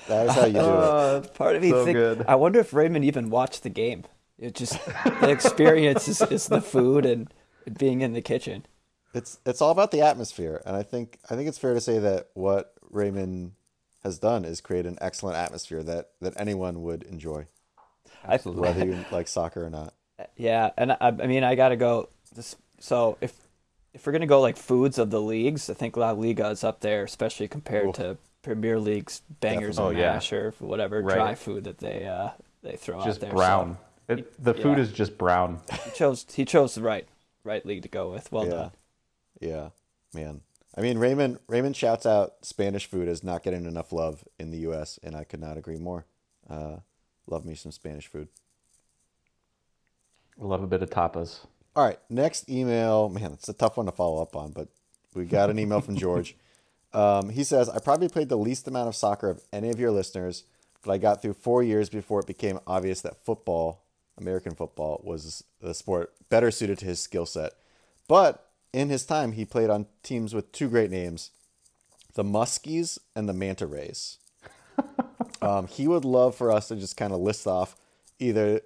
That 0.08 0.28
is 0.28 0.34
how 0.34 0.46
you 0.46 0.54
do 0.54 0.60
it. 0.60 0.66
Uh, 0.66 1.22
part 1.22 1.56
of 1.56 1.62
me 1.62 1.70
so 1.70 1.86
think 1.86 1.96
good. 1.96 2.26
I 2.28 2.36
wonder 2.36 2.60
if 2.60 2.74
Raymond 2.74 3.06
even 3.06 3.30
watched 3.30 3.64
the 3.64 3.70
game. 3.70 4.04
It 4.38 4.56
just 4.56 4.84
the 5.22 5.30
experience 5.30 6.08
is, 6.08 6.22
is 6.24 6.48
the 6.48 6.62
food 6.62 7.06
and 7.06 7.34
being 7.78 8.02
in 8.02 8.14
the 8.14 8.22
kitchen. 8.22 8.66
It's 9.14 9.40
it's 9.46 9.62
all 9.62 9.72
about 9.72 9.92
the 9.92 10.02
atmosphere, 10.02 10.62
and 10.66 10.76
I 10.76 10.84
think 10.84 11.20
I 11.30 11.36
think 11.36 11.48
it's 11.48 11.58
fair 11.58 11.74
to 11.74 11.82
say 11.82 12.00
that 12.00 12.30
what 12.34 12.74
Raymond 12.90 13.54
has 14.04 14.20
done 14.20 14.44
is 14.44 14.60
create 14.60 14.86
an 14.86 14.98
excellent 15.00 15.38
atmosphere 15.38 15.84
that 15.84 16.10
that 16.20 16.34
anyone 16.36 16.82
would 16.82 17.04
enjoy, 17.04 17.46
Absolutely. 18.26 18.62
whether 18.62 18.86
you 18.86 19.06
like 19.12 19.28
soccer 19.28 19.66
or 19.66 19.70
not. 19.70 19.94
Yeah, 20.38 20.72
and 20.78 20.92
I, 20.94 20.98
I 21.02 21.12
mean 21.28 21.44
I 21.44 21.56
gotta 21.56 21.76
go. 21.76 22.10
This, 22.36 22.56
so 22.80 23.18
if 23.22 23.34
if 23.94 24.06
we're 24.06 24.14
gonna 24.14 24.26
go 24.26 24.42
like 24.42 24.58
foods 24.58 24.98
of 24.98 25.10
the 25.10 25.22
leagues, 25.22 25.70
I 25.70 25.74
think 25.74 25.96
La 25.98 26.12
Liga 26.12 26.50
is 26.50 26.64
up 26.64 26.80
there, 26.82 27.04
especially 27.04 27.48
compared 27.48 27.88
Oof. 27.90 27.96
to 27.96 28.18
Premier 28.42 28.80
League's 28.80 29.22
bangers 29.40 29.78
Definitely. 29.78 29.96
and 29.96 30.04
Oh, 30.04 30.08
yeah. 30.08 30.14
mash 30.16 30.34
or 30.34 30.54
whatever 30.60 31.02
Right. 31.02 31.16
dry 31.16 31.36
food 31.36 31.64
that 31.66 31.78
they 31.80 32.06
uh 32.06 32.30
they 32.62 32.76
throw 32.76 33.00
out 33.00 33.06
just 33.06 33.22
there. 33.22 33.30
So 33.32 33.36
brown. 33.36 33.78
It, 34.10 34.44
the 34.44 34.54
food 34.54 34.78
yeah. 34.78 34.84
is 34.84 34.92
just 34.92 35.18
brown. 35.18 35.62
he 35.86 35.92
chose 35.92 36.26
he 36.34 36.44
chose 36.46 36.76
the 36.76 36.82
right 36.82 37.08
right 37.44 37.66
league 37.66 37.84
to 37.84 37.90
go 37.90 38.12
with. 38.12 38.32
Well 38.32 38.46
yeah, 38.46 38.52
done. 38.52 38.72
yeah, 39.40 39.70
man. 40.14 40.42
I 40.76 40.82
mean, 40.82 40.98
Raymond 40.98 41.40
Raymond 41.48 41.76
shouts 41.76 42.06
out 42.06 42.34
Spanish 42.42 42.86
food 42.88 43.08
as 43.08 43.24
not 43.24 43.44
getting 43.44 43.66
enough 43.66 43.92
love 43.94 44.24
in 44.40 44.50
the 44.50 44.58
U.S., 44.60 45.00
and 45.04 45.16
I 45.16 45.24
could 45.24 45.40
not 45.40 45.56
agree 45.56 45.78
more. 45.78 46.06
Uh, 46.50 46.78
love 47.28 47.46
me 47.46 47.54
some 47.54 47.72
Spanish 47.72 48.08
food. 48.08 48.28
Love 50.38 50.64
a 50.64 50.68
bit 50.68 50.82
of 50.82 50.90
tapas. 50.90 51.40
All 51.76 51.86
right, 51.86 52.00
next 52.10 52.50
email. 52.50 53.10
Man, 53.10 53.32
it's 53.34 53.50
a 53.50 53.54
tough 53.54 53.78
one 53.78 53.86
to 53.88 53.92
follow 53.92 54.22
up 54.22 54.36
on, 54.36 54.52
but 54.52 54.68
we 55.14 55.26
got 55.26 55.50
an 55.50 55.60
email 55.60 55.82
from 55.82 55.96
George. 55.96 56.36
Um, 56.94 57.30
he 57.30 57.44
says, 57.44 57.70
I 57.70 57.80
probably 57.80 58.08
played 58.08 58.30
the 58.30 58.38
least 58.38 58.68
amount 58.68 58.88
of 58.88 58.96
soccer 58.96 59.28
of 59.28 59.42
any 59.52 59.72
of 59.72 59.80
your 59.80 59.90
listeners, 59.90 60.44
but 60.84 60.92
I 60.92 61.00
got 61.00 61.24
through 61.24 61.34
four 61.34 61.64
years 61.64 61.90
before 61.90 62.20
it 62.20 62.28
became 62.28 62.60
obvious 62.68 63.02
that 63.02 63.26
football, 63.26 63.82
American 64.16 64.54
football, 64.54 65.02
was 65.04 65.44
the 65.60 65.74
sport 65.74 66.14
better 66.30 66.52
suited 66.52 66.78
to 66.78 66.86
his 66.86 67.00
skill 67.00 67.26
set. 67.26 67.54
But 68.08 68.48
in 68.74 68.90
his 68.90 69.08
time, 69.08 69.32
he 69.32 69.44
played 69.44 69.72
on 69.72 69.88
teams 70.04 70.36
with 70.36 70.52
two 70.52 70.70
great 70.70 70.92
names 70.92 71.32
the 72.14 72.24
Muskies 72.24 73.00
and 73.16 73.28
the 73.28 73.34
Manta 73.34 73.66
Rays. 73.66 74.20
Um, 75.44 75.68
he 75.68 75.90
would 75.90 76.06
love 76.06 76.36
for 76.36 76.52
us 76.52 76.70
to 76.70 76.76
just 76.78 76.96
kind 76.96 77.12
of 77.12 77.20
list 77.20 77.48
off 77.48 77.76
either 78.18 78.62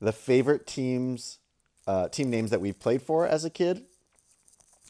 the 0.00 0.12
favorite 0.12 0.66
teams, 0.66 1.38
uh, 1.86 2.08
team 2.08 2.30
names 2.30 2.50
that 2.50 2.60
we've 2.60 2.78
played 2.78 3.02
for 3.02 3.26
as 3.26 3.44
a 3.44 3.50
kid, 3.50 3.84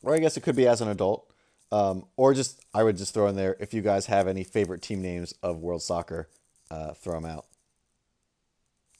or 0.03 0.15
I 0.15 0.19
guess 0.19 0.37
it 0.37 0.43
could 0.43 0.57
be 0.57 0.67
as 0.67 0.81
an 0.81 0.89
adult, 0.89 1.31
um, 1.73 2.05
or 2.17 2.35
just 2.35 2.61
I 2.75 2.83
would 2.83 2.97
just 2.97 3.15
throw 3.15 3.27
in 3.27 3.37
there 3.37 3.57
if 3.61 3.75
you 3.75 3.83
guys 3.83 4.07
have 4.07 4.27
any 4.29 4.45
favorite 4.45 4.83
team 4.83 5.03
names 5.03 5.35
of 5.43 5.59
World 5.59 5.83
Soccer, 5.83 6.29
uh, 6.71 6.93
throw 6.95 7.15
them 7.15 7.27
out. 7.27 7.47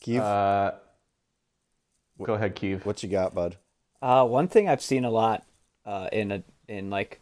Keith, 0.01 0.21
Uh, 0.21 0.73
go 2.23 2.35
ahead, 2.35 2.57
Keeve. 2.57 2.85
what 2.87 3.03
you 3.03 3.09
got, 3.09 3.35
bud? 3.35 3.57
Uh, 4.03 4.27
one 4.27 4.49
thing 4.49 4.69
I've 4.69 4.83
seen 4.83 5.05
a 5.05 5.11
lot 5.11 5.45
uh, 5.85 6.09
in 6.13 6.33
a 6.33 6.43
in 6.69 6.91
like 6.91 7.21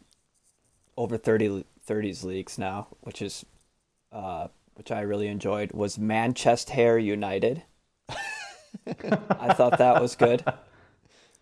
over 0.95 1.17
30 1.17 1.65
30s 1.87 2.23
leagues 2.23 2.57
now, 2.57 2.87
which 3.01 3.21
is 3.21 3.45
uh, 4.11 4.47
which 4.75 4.91
I 4.91 5.01
really 5.01 5.27
enjoyed, 5.27 5.71
was 5.73 5.99
Manchester 5.99 6.97
United. 6.97 7.63
I 8.87 9.53
thought 9.53 9.77
that 9.77 10.01
was 10.01 10.15
good. 10.15 10.43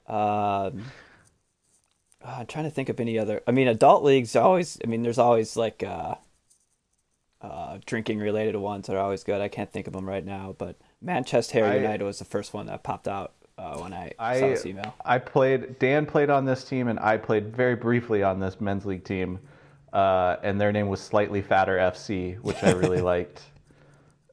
Um, 0.07 0.83
I'm 2.25 2.45
trying 2.47 2.65
to 2.65 2.71
think 2.71 2.89
of 2.89 2.99
any 2.99 3.17
other. 3.19 3.41
I 3.47 3.51
mean, 3.51 3.67
adult 3.67 4.03
leagues 4.03 4.35
always. 4.35 4.77
I 4.83 4.87
mean, 4.87 5.01
there's 5.01 5.17
always 5.17 5.55
like 5.55 5.83
uh, 5.83 6.15
uh, 7.41 7.77
drinking 7.85 8.19
related 8.19 8.55
ones 8.55 8.87
that 8.87 8.95
are 8.95 8.99
always 8.99 9.23
good. 9.23 9.41
I 9.41 9.47
can't 9.47 9.71
think 9.71 9.87
of 9.87 9.93
them 9.93 10.07
right 10.07 10.25
now, 10.25 10.55
but 10.57 10.77
Manchester 11.01 11.63
I- 11.65 11.75
United 11.77 12.03
was 12.03 12.19
the 12.19 12.25
first 12.25 12.53
one 12.53 12.65
that 12.67 12.83
popped 12.83 13.07
out 13.07 13.33
uh, 13.57 13.77
when 13.79 13.93
I, 13.93 14.09
saw 14.17 14.23
I 14.23 14.39
this 14.39 14.65
email. 14.65 14.95
I 15.05 15.19
played. 15.19 15.79
Dan 15.79 16.05
played 16.05 16.29
on 16.29 16.45
this 16.45 16.63
team, 16.63 16.87
and 16.87 16.99
I 16.99 17.17
played 17.17 17.55
very 17.55 17.75
briefly 17.75 18.23
on 18.23 18.39
this 18.39 18.59
men's 18.59 18.85
league 18.85 19.03
team. 19.03 19.39
Uh, 19.93 20.35
and 20.43 20.59
their 20.59 20.71
name 20.71 20.89
was 20.89 21.01
Slightly 21.01 21.41
Fatter 21.41 21.77
FC, 21.77 22.39
which 22.41 22.61
I 22.63 22.71
really 22.71 23.01
liked. 23.13 23.41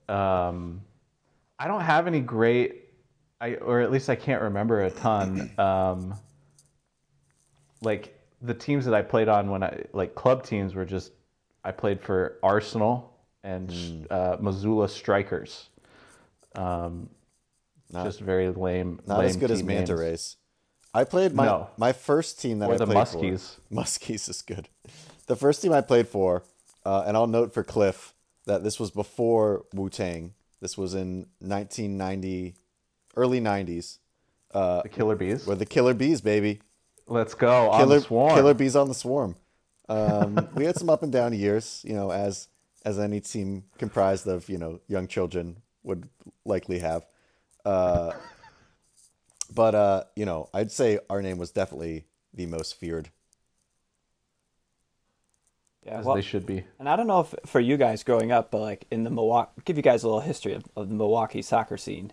Um, 0.08 0.82
I 1.58 1.68
don't 1.68 1.80
have 1.82 2.06
any 2.06 2.20
great. 2.20 2.83
I 3.44 3.54
or 3.56 3.80
at 3.80 3.90
least 3.92 4.08
I 4.08 4.16
can't 4.16 4.42
remember 4.42 4.82
a 4.82 4.90
ton. 4.90 5.50
Um, 5.58 6.14
like 7.82 8.18
the 8.40 8.54
teams 8.54 8.84
that 8.86 8.94
I 8.94 9.02
played 9.02 9.28
on 9.28 9.50
when 9.50 9.62
I 9.62 9.84
like 9.92 10.14
club 10.14 10.44
teams 10.44 10.74
were 10.74 10.84
just 10.84 11.12
I 11.64 11.70
played 11.72 12.00
for 12.00 12.38
Arsenal 12.42 13.12
and 13.42 13.70
Hmm. 13.70 14.04
uh, 14.10 14.36
Missoula 14.40 14.88
Strikers. 14.88 15.68
Um, 16.54 17.10
Not- 17.90 18.04
just 18.06 18.20
very 18.20 18.48
lame. 18.50 19.00
Not 19.06 19.18
lame 19.18 19.28
as 19.28 19.36
good 19.36 19.50
as 19.50 19.62
Manta 19.62 19.92
names. 19.92 20.00
Race. 20.00 20.36
I 20.94 21.04
played 21.04 21.34
my 21.34 21.44
No. 21.46 21.68
my 21.76 21.92
first 21.92 22.40
team 22.40 22.60
that 22.60 22.70
Or 22.70 22.74
I 22.74 22.76
the 22.78 22.86
played 22.86 22.96
Muskies. 22.98 23.56
for. 23.68 23.74
Muskies 23.74 24.20
Muskies 24.24 24.28
is 24.30 24.42
good. 24.42 24.68
The 25.26 25.36
first 25.36 25.60
team 25.62 25.72
I 25.72 25.80
played 25.80 26.08
for, 26.08 26.44
uh, 26.84 27.04
and 27.06 27.16
I'll 27.16 27.26
note 27.26 27.52
for 27.52 27.64
Cliff 27.64 28.14
that 28.46 28.62
this 28.62 28.78
was 28.78 28.90
before 28.90 29.64
Wu 29.74 29.88
Tang. 29.90 30.34
This 30.60 30.78
was 30.78 30.94
in 30.94 31.26
1990, 31.40 32.54
early 33.16 33.40
90s. 33.40 33.98
The 34.52 34.88
Killer 34.90 35.16
Bees. 35.16 35.46
With 35.46 35.58
the 35.58 35.66
Killer 35.66 35.94
Bees, 35.94 36.20
baby. 36.20 36.60
Let's 37.06 37.34
go 37.34 37.70
on 37.70 37.80
Killer 37.80 37.98
the 37.98 38.04
swarm. 38.04 38.34
Killer 38.34 38.54
Bees 38.54 38.76
on 38.76 38.88
the 38.88 38.94
Swarm. 38.94 39.36
Um, 39.88 40.48
we 40.54 40.64
had 40.64 40.76
some 40.76 40.88
up 40.88 41.02
and 41.02 41.12
down 41.12 41.32
years, 41.34 41.82
you 41.86 41.94
know, 41.94 42.10
as 42.10 42.48
as 42.84 42.98
any 42.98 43.20
team 43.20 43.64
comprised 43.78 44.26
of 44.26 44.48
you 44.48 44.58
know 44.58 44.80
young 44.88 45.06
children 45.06 45.58
would 45.82 46.08
likely 46.44 46.78
have. 46.78 47.06
Uh, 47.64 48.12
but 49.54 49.74
uh, 49.74 50.04
you 50.16 50.24
know, 50.24 50.48
I'd 50.54 50.72
say 50.72 50.98
our 51.10 51.20
name 51.20 51.38
was 51.38 51.50
definitely 51.50 52.04
the 52.32 52.46
most 52.46 52.74
feared. 52.78 53.10
Yeah, 55.84 55.98
as 55.98 56.06
well, 56.06 56.14
they 56.14 56.22
should 56.22 56.46
be. 56.46 56.64
and 56.78 56.88
I 56.88 56.96
don't 56.96 57.06
know 57.06 57.20
if 57.20 57.34
for 57.44 57.60
you 57.60 57.76
guys 57.76 58.02
growing 58.02 58.32
up, 58.32 58.50
but 58.50 58.60
like 58.60 58.86
in 58.90 59.04
the 59.04 59.10
Milwaukee, 59.10 59.50
give 59.66 59.76
you 59.76 59.82
guys 59.82 60.02
a 60.02 60.06
little 60.06 60.22
history 60.22 60.54
of, 60.54 60.64
of 60.74 60.88
the 60.88 60.94
Milwaukee 60.94 61.42
soccer 61.42 61.76
scene. 61.76 62.12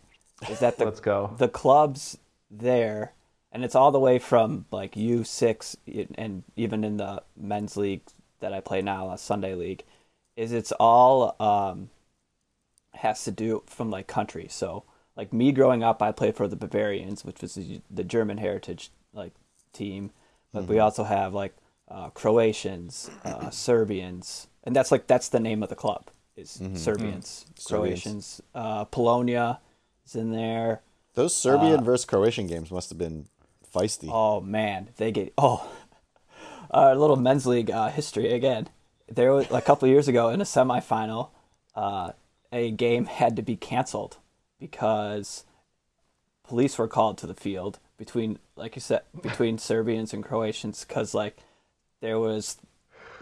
Is 0.50 0.60
that 0.60 0.78
the 0.78 0.86
Let's 0.86 1.00
go. 1.00 1.34
the 1.38 1.48
clubs 1.48 2.18
there, 2.50 3.14
and 3.52 3.64
it's 3.64 3.76
all 3.76 3.92
the 3.92 4.00
way 4.00 4.20
from 4.20 4.66
like 4.72 4.96
U 4.96 5.24
six 5.24 5.78
and 6.16 6.44
even 6.56 6.84
in 6.84 6.98
the 6.98 7.24
men's 7.38 7.78
league 7.78 8.02
that 8.40 8.54
I 8.54 8.60
play 8.60 8.82
now, 8.82 9.12
a 9.12 9.18
Sunday 9.18 9.54
league, 9.54 9.84
is 10.36 10.52
it's 10.52 10.72
all 10.74 11.36
um, 11.40 11.90
has 12.94 13.24
to 13.26 13.32
do 13.32 13.64
from 13.68 13.92
like 13.92 14.08
country. 14.08 14.48
So 14.50 14.84
like 15.16 15.32
me 15.32 15.52
growing 15.52 15.84
up, 15.84 16.02
I 16.02 16.12
played 16.12 16.36
for 16.36 16.48
the 16.48 16.56
Bavarians, 16.56 17.24
which 17.24 17.42
was 17.42 17.56
the, 17.56 17.82
the 17.90 18.04
German 18.04 18.38
heritage 18.38 18.90
like 19.14 19.34
team, 19.74 20.12
but 20.54 20.66
we 20.66 20.80
also 20.80 21.04
have 21.04 21.34
like 21.34 21.56
uh, 21.88 22.10
Croatians, 22.10 23.12
uh, 23.24 23.50
Serbians, 23.50 24.48
and 24.64 24.76
that's 24.76 24.92
like 24.92 25.08
that's 25.08 25.30
the 25.30 25.40
name 25.40 25.62
of 25.62 25.70
the 25.70 25.76
club 25.76 26.10
is 26.36 26.62
Serbians, 26.76 27.46
Croatians, 27.66 28.42
uh, 28.56 28.86
Polonia 28.86 29.60
in 30.16 30.32
there. 30.32 30.82
Those 31.14 31.36
Serbian 31.36 31.84
versus 31.84 32.06
Croatian 32.06 32.48
games 32.48 32.72
must 32.72 32.90
have 32.90 32.98
been 32.98 33.26
feisty. 33.74 34.10
Oh 34.12 34.40
man, 34.42 34.90
they 34.98 35.12
get 35.12 35.34
oh, 35.38 35.70
a 36.72 36.96
little 36.96 37.16
men's 37.18 37.46
league 37.46 37.70
uh, 37.72 37.90
history 37.90 38.32
again. 38.34 38.68
There 39.10 39.34
was 39.34 39.48
a 39.52 39.62
couple 39.62 39.88
years 39.90 40.08
ago 40.08 40.30
in 40.30 40.40
a 40.40 40.46
semifinal, 40.46 41.30
uh, 41.76 42.12
a 42.52 42.72
game 42.72 43.06
had 43.06 43.36
to 43.36 43.42
be 43.42 43.58
canceled 43.58 44.18
because 44.60 45.44
police 46.44 46.78
were 46.78 46.88
called 46.88 47.18
to 47.18 47.28
the 47.28 47.34
field 47.34 47.80
between, 47.98 48.40
like 48.56 48.76
you 48.76 48.82
said, 48.82 49.02
between 49.22 49.58
Serbians 49.58 50.14
and 50.14 50.24
Croatians 50.24 50.86
because 50.88 51.14
like 51.14 51.38
there 52.00 52.20
was 52.20 52.58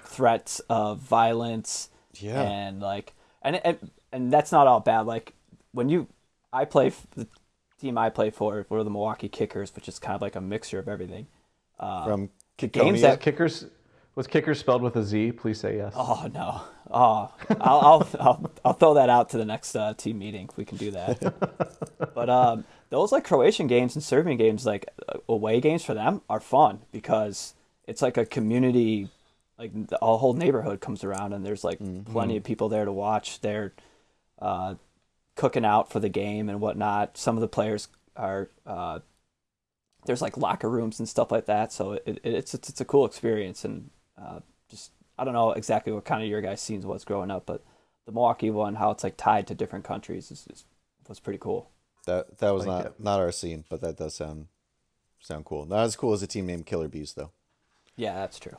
threats 0.03 0.59
of 0.69 0.99
violence 0.99 1.89
Yeah. 2.19 2.41
and 2.41 2.79
like 2.81 3.13
and 3.41 3.55
and 3.65 3.91
and 4.11 4.31
that's 4.33 4.51
not 4.51 4.67
all 4.67 4.79
bad. 4.79 5.01
Like 5.01 5.33
when 5.71 5.89
you, 5.89 6.07
I 6.51 6.65
play 6.65 6.87
f- 6.87 7.05
the 7.15 7.27
team 7.79 7.97
I 7.97 8.09
play 8.09 8.29
for 8.29 8.65
were 8.69 8.83
the 8.83 8.89
Milwaukee 8.89 9.29
Kickers, 9.29 9.73
which 9.75 9.87
is 9.87 9.99
kind 9.99 10.15
of 10.15 10.21
like 10.21 10.35
a 10.35 10.41
mixture 10.41 10.79
of 10.79 10.87
everything. 10.87 11.27
from 11.77 12.29
games 12.57 13.01
that- 13.01 13.21
Kickers 13.21 13.65
was 14.15 14.27
kickers 14.27 14.59
spelled 14.59 14.81
with 14.81 14.97
a 14.97 15.03
Z. 15.03 15.31
Please 15.33 15.59
say 15.61 15.77
yes. 15.77 15.93
Oh 15.95 16.29
no! 16.33 16.61
Oh, 16.91 17.31
I'll 17.61 17.79
I'll 17.79 18.07
I'll, 18.19 18.51
I'll 18.65 18.73
throw 18.73 18.95
that 18.95 19.09
out 19.09 19.29
to 19.29 19.37
the 19.37 19.45
next 19.45 19.75
uh, 19.75 19.93
team 19.93 20.19
meeting 20.19 20.49
if 20.51 20.57
we 20.57 20.65
can 20.65 20.77
do 20.77 20.91
that. 20.91 21.21
but 22.15 22.29
um, 22.29 22.65
those 22.89 23.13
like 23.13 23.23
Croatian 23.23 23.67
games 23.67 23.95
and 23.95 24.03
Serbian 24.03 24.35
games, 24.37 24.65
like 24.65 24.87
uh, 25.07 25.19
away 25.29 25.61
games 25.61 25.85
for 25.85 25.93
them, 25.93 26.21
are 26.29 26.41
fun 26.41 26.79
because 26.91 27.53
it's 27.87 28.01
like 28.01 28.17
a 28.17 28.25
community. 28.25 29.07
Like 29.57 29.87
the 29.87 29.97
a 30.03 30.17
whole 30.17 30.33
neighborhood 30.33 30.81
comes 30.81 31.05
around, 31.05 31.31
and 31.31 31.45
there's 31.45 31.63
like 31.63 31.79
plenty 32.05 32.35
of 32.35 32.43
people 32.43 32.67
there 32.67 32.83
to 32.83 32.91
watch. 32.91 33.39
They're 33.39 33.71
uh, 34.41 34.75
cooking 35.39 35.65
out 35.65 35.89
for 35.91 35.99
the 35.99 36.09
game 36.09 36.49
and 36.49 36.59
whatnot. 36.59 37.17
Some 37.17 37.35
of 37.37 37.41
the 37.41 37.47
players 37.47 37.87
are. 38.15 38.49
Uh, 38.65 38.99
there's 40.05 40.21
like 40.21 40.37
locker 40.37 40.69
rooms 40.69 40.99
and 40.99 41.07
stuff 41.09 41.31
like 41.31 41.45
that, 41.47 41.71
so 41.73 41.93
it, 41.93 42.03
it, 42.05 42.19
it's, 42.23 42.53
it's 42.53 42.69
it's 42.69 42.81
a 42.81 42.85
cool 42.85 43.05
experience 43.05 43.65
and 43.65 43.89
uh, 44.21 44.39
just 44.69 44.91
I 45.17 45.23
don't 45.25 45.33
know 45.33 45.51
exactly 45.51 45.91
what 45.91 46.05
kind 46.05 46.23
of 46.23 46.29
your 46.29 46.41
guys' 46.41 46.61
scenes 46.61 46.85
was 46.85 47.03
growing 47.03 47.29
up, 47.31 47.45
but 47.45 47.63
the 48.05 48.11
Milwaukee 48.13 48.49
one, 48.49 48.75
how 48.75 48.91
it's 48.91 49.03
like 49.03 49.17
tied 49.17 49.45
to 49.47 49.55
different 49.55 49.85
countries, 49.85 50.31
is, 50.31 50.47
is 50.51 50.63
was 51.07 51.19
pretty 51.19 51.37
cool. 51.39 51.69
That 52.05 52.37
that 52.39 52.51
was 52.51 52.65
Like 52.65 52.77
not 52.77 52.85
it. 52.85 52.99
not 52.99 53.19
our 53.19 53.31
scene, 53.31 53.65
but 53.69 53.81
that 53.81 53.97
does 53.97 54.15
sound 54.15 54.47
sound 55.19 55.45
cool. 55.45 55.65
Not 55.65 55.83
as 55.83 55.95
cool 55.97 56.13
as 56.13 56.23
a 56.23 56.27
team 56.27 56.45
named 56.45 56.65
Killer 56.65 56.87
Bees 56.87 57.13
though. 57.13 57.31
Yeah, 57.97 58.15
that's 58.15 58.39
true. 58.39 58.57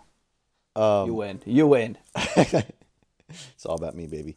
Um, 0.76 1.06
you 1.06 1.14
win. 1.14 1.40
You 1.46 1.66
win. 1.66 1.96
It's 3.54 3.64
all 3.64 3.76
about 3.76 3.94
me, 3.94 4.06
baby. 4.06 4.36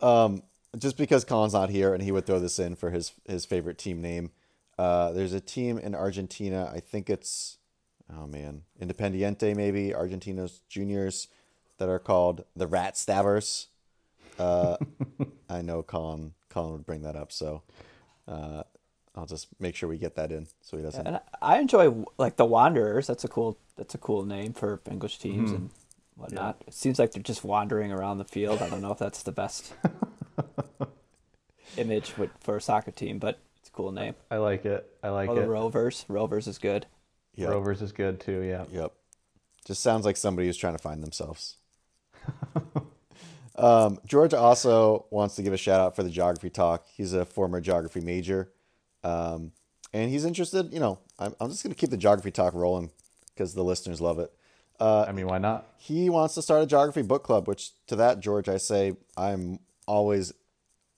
Um, 0.00 0.42
just 0.78 0.96
because 0.96 1.24
Colin's 1.24 1.54
not 1.54 1.70
here 1.70 1.94
and 1.94 2.02
he 2.02 2.12
would 2.12 2.26
throw 2.26 2.38
this 2.38 2.58
in 2.58 2.76
for 2.76 2.90
his 2.90 3.12
his 3.24 3.44
favorite 3.44 3.78
team 3.78 4.00
name. 4.00 4.30
Uh, 4.78 5.12
there's 5.12 5.32
a 5.32 5.40
team 5.40 5.78
in 5.78 5.94
Argentina. 5.94 6.70
I 6.72 6.80
think 6.80 7.08
it's 7.08 7.58
oh 8.14 8.26
man, 8.26 8.62
Independiente 8.80 9.54
maybe 9.56 9.90
Argentinos 9.90 10.60
juniors 10.68 11.28
that 11.78 11.88
are 11.88 11.98
called 11.98 12.44
the 12.54 12.66
Rat 12.66 12.96
Stabbers. 12.96 13.68
Uh, 14.38 14.76
I 15.48 15.62
know 15.62 15.82
Colin 15.82 16.34
Colin 16.50 16.72
would 16.72 16.86
bring 16.86 17.02
that 17.02 17.16
up, 17.16 17.32
so 17.32 17.62
uh, 18.28 18.62
I'll 19.14 19.26
just 19.26 19.48
make 19.58 19.74
sure 19.74 19.88
we 19.88 19.98
get 19.98 20.16
that 20.16 20.30
in 20.30 20.46
so 20.60 20.76
he 20.76 20.82
doesn't. 20.82 21.06
And 21.06 21.20
I 21.40 21.58
enjoy 21.58 22.04
like 22.18 22.36
the 22.36 22.44
Wanderers. 22.44 23.06
That's 23.06 23.24
a 23.24 23.28
cool. 23.28 23.58
That's 23.76 23.94
a 23.94 23.98
cool 23.98 24.24
name 24.24 24.52
for 24.54 24.80
English 24.90 25.18
teams 25.18 25.50
and 25.52 25.70
whatnot. 26.16 26.62
It 26.66 26.74
seems 26.74 26.98
like 26.98 27.12
they're 27.12 27.22
just 27.22 27.44
wandering 27.44 27.92
around 27.92 28.18
the 28.18 28.24
field. 28.24 28.62
I 28.62 28.68
don't 28.68 28.80
know 28.80 28.90
if 28.90 28.98
that's 28.98 29.22
the 29.22 29.32
best 29.32 29.72
image 31.76 32.16
with, 32.16 32.30
for 32.40 32.56
a 32.56 32.60
soccer 32.60 32.90
team, 32.90 33.18
but 33.18 33.38
it's 33.58 33.68
a 33.68 33.72
cool 33.72 33.92
name. 33.92 34.14
I 34.30 34.36
like 34.38 34.64
it. 34.64 34.88
I 35.02 35.08
like 35.10 35.28
Oh, 35.28 35.34
the 35.34 35.42
it. 35.42 35.46
Rovers. 35.46 36.04
Rovers 36.08 36.46
is 36.46 36.58
good. 36.58 36.86
Yep. 37.34 37.50
Rovers 37.50 37.82
is 37.82 37.92
good 37.92 38.20
too. 38.20 38.40
Yeah. 38.40 38.64
Yep. 38.72 38.92
Just 39.66 39.82
sounds 39.82 40.04
like 40.04 40.16
somebody 40.16 40.46
who's 40.46 40.56
trying 40.56 40.76
to 40.76 40.82
find 40.82 41.02
themselves. 41.02 41.56
um, 43.56 43.98
George 44.06 44.32
also 44.34 45.06
wants 45.10 45.34
to 45.36 45.42
give 45.42 45.52
a 45.52 45.56
shout 45.56 45.80
out 45.80 45.96
for 45.96 46.02
the 46.02 46.10
geography 46.10 46.50
talk. 46.50 46.86
He's 46.94 47.12
a 47.12 47.24
former 47.24 47.60
geography 47.60 48.00
major. 48.00 48.52
Um, 49.02 49.52
and 49.92 50.10
he's 50.10 50.24
interested, 50.24 50.72
you 50.72 50.80
know, 50.80 50.98
I'm, 51.18 51.34
I'm 51.40 51.50
just 51.50 51.62
going 51.62 51.74
to 51.74 51.78
keep 51.78 51.90
the 51.90 51.96
geography 51.96 52.30
talk 52.30 52.54
rolling 52.54 52.90
because 53.34 53.54
the 53.54 53.64
listeners 53.64 54.00
love 54.00 54.18
it. 54.18 54.32
I 54.78 55.12
mean, 55.12 55.26
why 55.26 55.38
not? 55.38 55.66
He 55.78 56.10
wants 56.10 56.34
to 56.34 56.42
start 56.42 56.62
a 56.62 56.66
geography 56.66 57.02
book 57.02 57.22
club, 57.24 57.48
which 57.48 57.70
to 57.86 57.96
that, 57.96 58.20
George, 58.20 58.48
I 58.48 58.58
say 58.58 58.94
I'm 59.16 59.58
always 59.86 60.32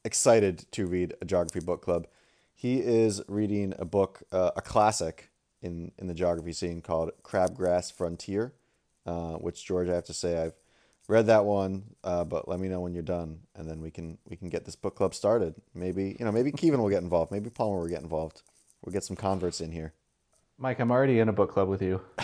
excited 0.05 0.67
to 0.73 0.87
read 0.87 1.15
a 1.21 1.25
geography 1.25 1.61
book 1.61 1.83
club. 1.83 2.07
He 2.55 2.81
is 2.81 3.23
reading 3.29 3.75
a 3.79 3.85
book, 3.85 4.23
uh, 4.33 4.51
a 4.57 4.63
classic 4.63 5.31
in, 5.63 5.93
in 5.99 6.07
the 6.07 6.15
geography 6.15 6.53
scene 6.53 6.81
called 6.81 7.11
Crabgrass 7.23 7.93
Frontier, 7.93 8.53
uh, 9.07 9.35
which 9.35 9.65
George, 9.65 9.89
I 9.89 9.95
have 9.95 10.05
to 10.05 10.15
say, 10.15 10.43
I've 10.43 10.55
read 11.09 11.27
that 11.27 11.45
one, 11.45 11.85
uh, 12.05 12.25
but 12.25 12.49
let 12.49 12.61
me 12.61 12.69
know 12.69 12.81
when 12.81 12.95
you're 12.95 13.03
done, 13.03 13.41
and 13.55 13.69
then 13.69 13.81
we 13.81 13.91
can 13.91 14.19
we 14.29 14.37
can 14.37 14.49
get 14.49 14.65
this 14.65 14.77
book 14.77 14.95
club 14.95 15.15
started. 15.15 15.55
Maybe 15.75 16.17
you 16.19 16.25
know, 16.25 16.33
maybe 16.33 16.53
Kevin 16.53 16.81
will 16.81 16.91
get 16.91 17.03
involved. 17.03 17.33
Maybe 17.33 17.51
Palmer 17.51 17.81
will 17.81 17.89
get 17.89 18.03
involved. 18.03 18.43
We'll 18.85 18.93
get 18.93 19.05
some 19.05 19.17
converts 19.17 19.61
in 19.61 19.73
here. 19.73 19.95
Mike, 20.59 20.79
I'm 20.81 20.91
already 20.91 21.19
in 21.19 21.29
a 21.29 21.33
book 21.33 21.53
club 21.53 21.69
with 21.69 21.83
you. 21.83 22.01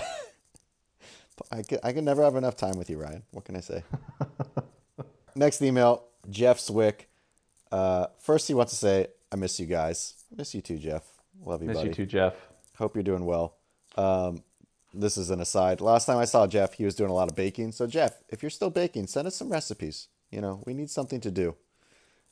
I 1.50 1.62
can, 1.62 1.78
I 1.82 1.92
can 1.92 2.04
never 2.04 2.22
have 2.22 2.36
enough 2.36 2.56
time 2.56 2.78
with 2.78 2.88
you, 2.88 2.98
Ryan. 2.98 3.22
What 3.32 3.44
can 3.44 3.56
I 3.56 3.60
say? 3.60 3.82
Next 5.34 5.62
email, 5.62 6.04
Jeff 6.30 6.60
Swick. 6.60 7.08
Uh, 7.74 8.06
first, 8.20 8.46
he 8.46 8.54
wants 8.54 8.70
to 8.72 8.78
say, 8.78 9.08
I 9.32 9.36
miss 9.36 9.58
you 9.58 9.66
guys. 9.66 10.14
Miss 10.36 10.54
you 10.54 10.60
too, 10.60 10.78
Jeff. 10.78 11.02
Love 11.44 11.60
you, 11.60 11.66
Miss 11.66 11.78
buddy. 11.78 11.88
you 11.88 11.94
too, 11.94 12.06
Jeff. 12.06 12.34
Hope 12.78 12.94
you're 12.94 13.02
doing 13.02 13.24
well. 13.24 13.56
Um, 13.96 14.44
this 14.92 15.16
is 15.16 15.30
an 15.30 15.40
aside. 15.40 15.80
Last 15.80 16.06
time 16.06 16.18
I 16.18 16.24
saw 16.24 16.46
Jeff, 16.46 16.74
he 16.74 16.84
was 16.84 16.94
doing 16.94 17.10
a 17.10 17.14
lot 17.14 17.28
of 17.28 17.34
baking. 17.34 17.72
So, 17.72 17.88
Jeff, 17.88 18.22
if 18.28 18.44
you're 18.44 18.50
still 18.50 18.70
baking, 18.70 19.08
send 19.08 19.26
us 19.26 19.34
some 19.34 19.50
recipes. 19.50 20.06
You 20.30 20.40
know, 20.40 20.62
we 20.64 20.72
need 20.72 20.88
something 20.88 21.20
to 21.22 21.32
do 21.32 21.56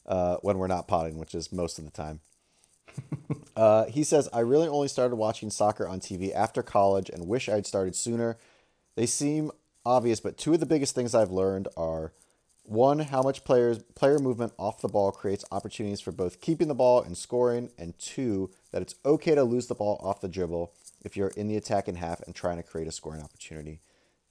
uh, 0.07 0.37
when 0.43 0.59
we're 0.59 0.69
not 0.69 0.87
potting, 0.87 1.19
which 1.19 1.35
is 1.35 1.51
most 1.51 1.77
of 1.79 1.85
the 1.85 1.91
time. 1.91 2.21
Uh, 3.55 3.85
he 3.85 4.03
says, 4.03 4.31
I 4.33 4.41
really 4.41 4.67
only 4.67 4.89
started 4.89 5.17
watching 5.17 5.51
soccer 5.51 5.87
on 5.87 6.01
TV 6.01 6.33
after 6.33 6.63
college 6.63 7.11
and 7.11 7.29
wish 7.29 7.51
I'd 7.51 7.67
started 7.67 7.95
sooner. 7.95 8.39
They 8.97 9.05
seem 9.05 9.51
obvious, 9.85 10.21
but 10.21 10.39
two 10.39 10.55
of 10.55 10.61
the 10.61 10.65
biggest 10.65 10.95
things 10.95 11.15
I've 11.15 11.31
learned 11.31 11.69
are 11.77 12.15
one, 12.65 13.01
how 13.01 13.23
much 13.23 13.45
players 13.45 13.79
player 13.95 14.19
movement 14.19 14.53
off 14.59 14.81
the 14.81 14.89
ball 14.89 15.11
creates 15.11 15.45
opportunities 15.51 16.01
for 16.01 16.13
both 16.13 16.41
keeping 16.41 16.69
the 16.69 16.75
ball 16.75 17.03
and 17.03 17.17
scoring, 17.17 17.71
and 17.77 17.99
two, 17.99 18.51
that 18.71 18.83
it's 18.83 18.95
okay 19.05 19.35
to 19.35 19.43
lose 19.43 19.67
the 19.67 19.75
ball 19.75 20.01
off 20.03 20.21
the 20.21 20.29
dribble 20.29 20.73
if 21.05 21.17
you're 21.17 21.33
in 21.37 21.49
the 21.49 21.57
attacking 21.57 21.97
half 21.97 22.21
and 22.23 22.35
trying 22.35 22.57
to 22.57 22.63
create 22.63 22.89
a 22.89 22.93
scoring 22.93 23.23
opportunity. 23.23 23.81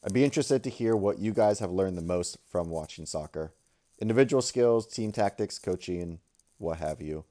I'd 0.04 0.14
be 0.14 0.24
interested 0.24 0.64
to 0.64 0.70
hear 0.70 0.96
what 0.96 1.20
you 1.20 1.34
guys 1.34 1.60
have 1.60 1.72
learned 1.72 1.98
the 1.98 2.02
most 2.02 2.38
from 2.50 2.70
watching 2.70 3.06
soccer 3.06 3.54
individual 4.00 4.42
skills, 4.42 4.88
team 4.88 5.12
tactics, 5.12 5.60
coaching, 5.60 6.20
what 6.58 6.80
have 6.80 7.02
you. 7.02 7.24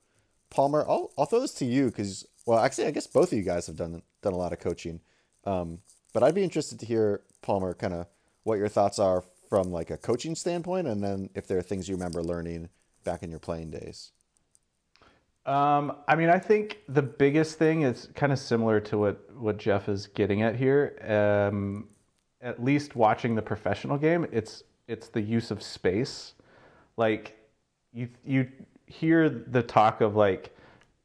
Palmer, 0.51 0.85
I'll, 0.89 1.11
I'll 1.19 1.27
throw 1.27 1.41
this 1.41 1.55
to 1.55 1.65
you 1.65 1.87
because, 1.87 2.25
well, 2.47 2.61
actually, 2.61 2.87
I 2.87 2.93
guess 2.93 3.09
both 3.09 3.33
of 3.33 3.39
you 3.39 3.45
guys 3.45 3.67
have 3.67 3.75
done 3.75 4.03
done 4.23 4.33
a 4.33 4.37
lot 4.39 4.53
of 4.53 4.61
coaching. 4.61 5.01
Um, 5.45 5.79
but 6.13 6.23
I'd 6.23 6.35
be 6.35 6.45
interested 6.45 6.79
to 6.81 6.87
hear, 6.87 7.23
Palmer, 7.43 7.75
kind 7.75 7.95
of 7.95 8.07
what 8.45 8.59
your 8.59 8.69
thoughts 8.69 8.99
are 8.99 9.25
from 9.51 9.71
like 9.71 9.91
a 9.91 9.99
coaching 9.99 10.35
standpoint, 10.35 10.87
and 10.87 11.03
then 11.03 11.29
if 11.35 11.47
there 11.47 11.59
are 11.59 11.63
things 11.63 11.89
you 11.89 11.97
remember 11.97 12.23
learning 12.23 12.71
back 13.05 13.23
in 13.23 13.31
your 13.31 13.41
playing 13.41 13.71
days. 13.71 14.13
Um, 15.45 15.97
I 16.07 16.15
mean, 16.15 16.29
I 16.29 16.39
think 16.39 16.79
the 16.89 17.03
biggest 17.03 17.59
thing 17.59 17.83
is 17.83 18.09
kind 18.15 18.33
of 18.33 18.39
similar 18.39 18.79
to 18.81 18.99
what, 18.99 19.35
what 19.35 19.57
Jeff 19.59 19.89
is 19.89 20.07
getting 20.07 20.43
at 20.43 20.55
here. 20.55 20.97
Um, 21.51 21.89
at 22.41 22.63
least 22.63 22.95
watching 22.95 23.35
the 23.35 23.43
professional 23.43 23.99
game, 23.99 24.27
it's 24.33 24.63
it's 24.87 25.09
the 25.09 25.21
use 25.21 25.51
of 25.51 25.63
space. 25.63 26.35
Like 26.97 27.37
you 27.93 28.09
you 28.25 28.49
hear 28.87 29.29
the 29.29 29.63
talk 29.63 30.01
of 30.01 30.17
like 30.17 30.57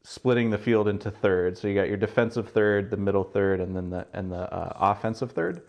splitting 0.03 0.49
the 0.49 0.57
field 0.57 0.87
into 0.87 1.09
thirds. 1.11 1.59
So 1.59 1.67
you 1.67 1.75
got 1.75 1.87
your 1.87 1.97
defensive 1.97 2.49
third, 2.49 2.89
the 2.89 2.97
middle 2.97 3.23
third, 3.23 3.59
and 3.59 3.75
then 3.75 3.89
the 3.89 4.07
and 4.13 4.31
the 4.31 4.53
uh, 4.53 4.73
offensive 4.79 5.31
third. 5.31 5.63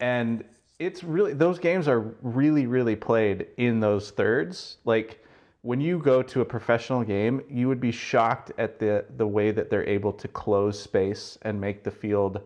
And 0.00 0.44
it's 0.78 1.02
really 1.02 1.32
those 1.32 1.58
games 1.58 1.88
are 1.88 2.00
really 2.22 2.66
really 2.66 2.96
played 2.96 3.46
in 3.56 3.80
those 3.80 4.10
thirds. 4.10 4.78
Like 4.84 5.24
when 5.62 5.80
you 5.80 5.98
go 5.98 6.22
to 6.22 6.42
a 6.42 6.44
professional 6.44 7.02
game, 7.02 7.42
you 7.50 7.68
would 7.68 7.80
be 7.80 7.92
shocked 7.92 8.52
at 8.58 8.78
the 8.78 9.04
the 9.16 9.26
way 9.26 9.50
that 9.50 9.70
they're 9.70 9.88
able 9.88 10.12
to 10.12 10.28
close 10.28 10.80
space 10.80 11.38
and 11.42 11.60
make 11.60 11.82
the 11.82 11.90
field 11.90 12.40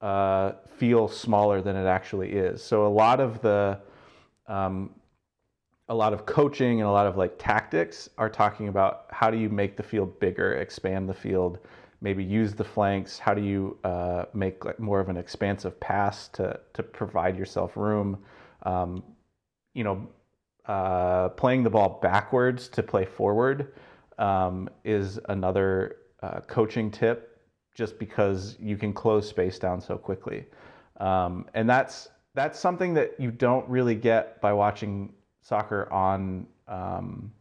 uh, 0.00 0.52
feel 0.76 1.08
smaller 1.08 1.60
than 1.60 1.76
it 1.76 1.86
actually 1.86 2.32
is. 2.32 2.62
So 2.62 2.86
a 2.86 2.88
lot 2.88 3.20
of 3.20 3.40
the 3.42 3.78
um, 4.46 4.90
a 5.88 5.94
lot 5.94 6.12
of 6.12 6.26
coaching 6.26 6.80
and 6.80 6.88
a 6.88 6.92
lot 6.92 7.06
of 7.06 7.16
like 7.16 7.38
tactics 7.38 8.08
are 8.18 8.28
talking 8.28 8.68
about 8.68 9.06
how 9.10 9.30
do 9.30 9.36
you 9.36 9.48
make 9.48 9.76
the 9.76 9.82
field 9.82 10.18
bigger, 10.18 10.54
expand 10.54 11.08
the 11.08 11.14
field, 11.14 11.58
maybe 12.00 12.22
use 12.22 12.54
the 12.54 12.64
flanks. 12.64 13.18
How 13.18 13.34
do 13.34 13.42
you 13.42 13.78
uh, 13.84 14.26
make 14.34 14.64
like 14.64 14.78
more 14.78 15.00
of 15.00 15.08
an 15.08 15.16
expansive 15.16 15.78
pass 15.80 16.28
to 16.28 16.58
to 16.74 16.82
provide 16.82 17.36
yourself 17.36 17.76
room? 17.76 18.18
Um, 18.62 19.02
you 19.74 19.84
know, 19.84 20.08
uh, 20.66 21.30
playing 21.30 21.62
the 21.62 21.70
ball 21.70 21.98
backwards 22.02 22.68
to 22.68 22.82
play 22.82 23.04
forward 23.04 23.74
um, 24.18 24.68
is 24.84 25.18
another 25.28 25.96
uh, 26.22 26.40
coaching 26.40 26.90
tip, 26.90 27.40
just 27.74 27.98
because 27.98 28.56
you 28.58 28.76
can 28.76 28.92
close 28.92 29.28
space 29.28 29.58
down 29.58 29.80
so 29.80 29.96
quickly, 29.96 30.46
um, 30.98 31.46
and 31.54 31.68
that's 31.68 32.08
that's 32.34 32.58
something 32.58 32.94
that 32.94 33.14
you 33.18 33.30
don't 33.30 33.68
really 33.68 33.94
get 33.94 34.40
by 34.40 34.52
watching 34.52 35.12
soccer 35.42 35.90
on 35.92 36.46
um, 36.68 37.32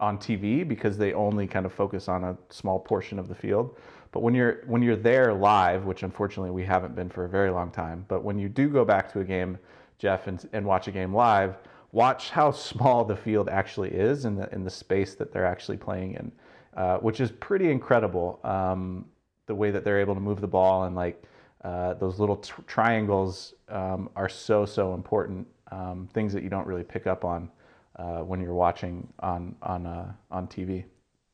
on 0.00 0.18
TV 0.18 0.66
because 0.66 0.98
they 0.98 1.12
only 1.12 1.46
kind 1.46 1.64
of 1.66 1.72
focus 1.72 2.08
on 2.08 2.24
a 2.24 2.36
small 2.50 2.78
portion 2.78 3.18
of 3.18 3.28
the 3.28 3.34
field. 3.34 3.76
But 4.14 4.22
when 4.22 4.32
you're 4.32 4.60
when 4.66 4.80
you're 4.80 4.94
there 4.94 5.34
live, 5.34 5.86
which 5.86 6.04
unfortunately 6.04 6.52
we 6.52 6.64
haven't 6.64 6.94
been 6.94 7.10
for 7.10 7.24
a 7.24 7.28
very 7.28 7.50
long 7.50 7.72
time, 7.72 8.04
but 8.06 8.22
when 8.22 8.38
you 8.38 8.48
do 8.48 8.68
go 8.68 8.84
back 8.84 9.12
to 9.12 9.18
a 9.18 9.24
game, 9.24 9.58
Jeff, 9.98 10.28
and, 10.28 10.48
and 10.52 10.64
watch 10.64 10.86
a 10.86 10.92
game 10.92 11.12
live, 11.12 11.58
watch 11.90 12.30
how 12.30 12.52
small 12.52 13.04
the 13.04 13.16
field 13.16 13.48
actually 13.48 13.90
is 13.90 14.24
in 14.24 14.36
the 14.36 14.48
in 14.54 14.62
the 14.62 14.70
space 14.70 15.16
that 15.16 15.32
they're 15.32 15.44
actually 15.44 15.76
playing 15.76 16.14
in, 16.14 16.30
uh, 16.76 16.98
which 16.98 17.18
is 17.18 17.32
pretty 17.32 17.72
incredible. 17.72 18.38
Um, 18.44 19.06
the 19.46 19.54
way 19.54 19.72
that 19.72 19.82
they're 19.82 19.98
able 19.98 20.14
to 20.14 20.20
move 20.20 20.40
the 20.40 20.46
ball 20.46 20.84
and 20.84 20.94
like 20.94 21.20
uh, 21.64 21.94
those 21.94 22.20
little 22.20 22.36
t- 22.36 22.52
triangles 22.68 23.54
um, 23.68 24.08
are 24.14 24.28
so 24.28 24.64
so 24.64 24.94
important 24.94 25.44
um, 25.72 26.08
things 26.14 26.32
that 26.32 26.44
you 26.44 26.48
don't 26.48 26.68
really 26.68 26.84
pick 26.84 27.08
up 27.08 27.24
on 27.24 27.50
uh, 27.96 28.18
when 28.18 28.40
you're 28.40 28.54
watching 28.54 29.12
on 29.18 29.56
on 29.60 29.86
uh, 29.86 30.12
on 30.30 30.46
TV. 30.46 30.84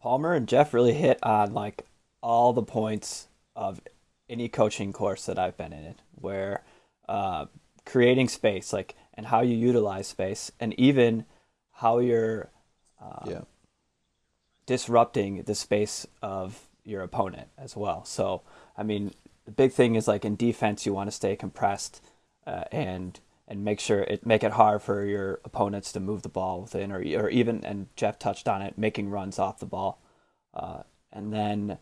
Palmer 0.01 0.33
and 0.33 0.49
Jeff 0.49 0.73
really 0.73 0.95
hit 0.95 1.19
on 1.23 1.53
like 1.53 1.85
all 2.23 2.53
the 2.53 2.63
points 2.63 3.29
of 3.57 3.81
any 4.29 4.49
coaching 4.49 4.93
course 4.93 5.27
that 5.27 5.39
I've 5.39 5.57
been 5.57 5.73
in, 5.73 5.95
where 6.13 6.63
uh, 7.09 7.47
creating 7.85 8.29
space, 8.29 8.73
like 8.73 8.95
and 9.15 9.27
how 9.27 9.41
you 9.41 9.57
utilize 9.57 10.07
space, 10.07 10.53
and 10.61 10.79
even 10.79 11.25
how 11.73 11.99
you're 11.99 12.51
um, 13.01 13.25
yeah. 13.27 13.41
disrupting 14.67 15.43
the 15.43 15.55
space 15.55 16.07
of 16.23 16.69
your 16.85 17.03
opponent 17.03 17.49
as 17.59 17.77
well. 17.77 18.05
So, 18.05 18.43
I 18.77 18.83
mean, 18.83 19.13
the 19.45 19.51
big 19.51 19.73
thing 19.73 19.95
is 19.95 20.07
like 20.07 20.25
in 20.25 20.37
defense, 20.37 20.87
you 20.87 20.93
want 20.93 21.09
to 21.09 21.17
stay 21.17 21.37
compressed 21.37 22.03
uh, 22.47 22.65
and 22.71 23.19
and 23.49 23.65
make 23.65 23.81
sure 23.81 24.03
it 24.03 24.25
make 24.25 24.45
it 24.45 24.53
hard 24.53 24.81
for 24.83 25.05
your 25.05 25.41
opponents 25.45 25.91
to 25.93 26.01
move 26.01 26.23
the 26.23 26.29
ball 26.29 26.63
within, 26.63 26.93
or 26.93 26.99
or 26.99 27.29
even 27.31 27.65
and 27.65 27.89
Jeff 27.97 28.19
touched 28.19 28.47
on 28.47 28.63
it, 28.63 28.79
making 28.79 29.11
runs 29.11 29.39
off 29.39 29.59
the 29.59 29.67
ball, 29.67 30.01
uh, 30.55 30.83
and 31.13 31.33
then 31.33 31.79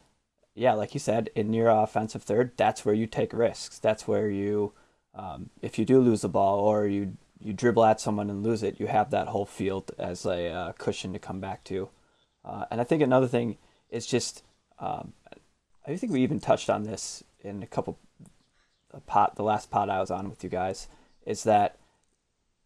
yeah, 0.58 0.72
like 0.72 0.92
you 0.92 1.00
said, 1.00 1.30
in 1.34 1.52
your 1.52 1.68
offensive 1.68 2.22
third, 2.22 2.52
that's 2.56 2.84
where 2.84 2.94
you 2.94 3.06
take 3.06 3.32
risks. 3.32 3.78
That's 3.78 4.08
where 4.08 4.28
you, 4.28 4.72
um, 5.14 5.50
if 5.62 5.78
you 5.78 5.84
do 5.84 6.00
lose 6.00 6.22
the 6.22 6.28
ball 6.28 6.58
or 6.58 6.86
you 6.86 7.16
you 7.40 7.52
dribble 7.52 7.84
at 7.84 8.00
someone 8.00 8.28
and 8.30 8.42
lose 8.42 8.64
it, 8.64 8.80
you 8.80 8.88
have 8.88 9.10
that 9.10 9.28
whole 9.28 9.46
field 9.46 9.92
as 9.96 10.26
a 10.26 10.50
uh, 10.50 10.72
cushion 10.72 11.12
to 11.12 11.20
come 11.20 11.38
back 11.38 11.62
to. 11.62 11.88
Uh, 12.44 12.64
and 12.68 12.80
I 12.80 12.84
think 12.84 13.00
another 13.00 13.28
thing 13.28 13.58
is 13.90 14.06
just, 14.06 14.42
um, 14.80 15.12
I 15.86 15.94
think 15.94 16.12
we 16.12 16.22
even 16.22 16.40
touched 16.40 16.68
on 16.68 16.82
this 16.82 17.22
in 17.40 17.62
a 17.62 17.66
couple 17.66 17.96
pot 19.06 19.36
the 19.36 19.44
last 19.44 19.70
pot 19.70 19.88
I 19.88 20.00
was 20.00 20.10
on 20.10 20.28
with 20.28 20.42
you 20.42 20.50
guys 20.50 20.88
is 21.24 21.44
that 21.44 21.76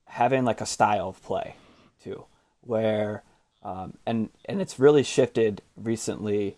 having 0.06 0.46
like 0.46 0.62
a 0.62 0.66
style 0.66 1.10
of 1.10 1.22
play 1.22 1.56
too, 2.02 2.24
where 2.62 3.22
um, 3.62 3.98
and 4.06 4.30
and 4.46 4.60
it's 4.60 4.78
really 4.78 5.02
shifted 5.02 5.60
recently. 5.76 6.56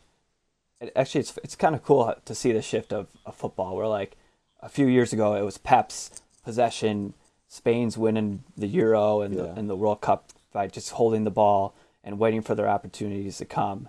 It, 0.80 0.92
actually, 0.96 1.20
it's 1.20 1.38
it's 1.42 1.56
kind 1.56 1.74
of 1.74 1.82
cool 1.82 2.14
to 2.24 2.34
see 2.34 2.52
the 2.52 2.62
shift 2.62 2.92
of, 2.92 3.08
of 3.24 3.34
football. 3.34 3.76
Where 3.76 3.86
like 3.86 4.16
a 4.60 4.68
few 4.68 4.86
years 4.86 5.12
ago, 5.12 5.34
it 5.34 5.42
was 5.42 5.58
Pep's 5.58 6.20
possession, 6.44 7.14
Spain's 7.48 7.96
winning 7.96 8.44
the 8.56 8.66
Euro 8.66 9.20
and 9.20 9.34
Yeah. 9.34 9.42
the 9.42 9.48
and 9.54 9.70
the 9.70 9.76
World 9.76 10.00
Cup 10.00 10.30
by 10.52 10.66
just 10.68 10.90
holding 10.92 11.24
the 11.24 11.30
ball 11.30 11.74
and 12.02 12.18
waiting 12.18 12.42
for 12.42 12.54
their 12.54 12.68
opportunities 12.68 13.38
to 13.38 13.44
come, 13.44 13.88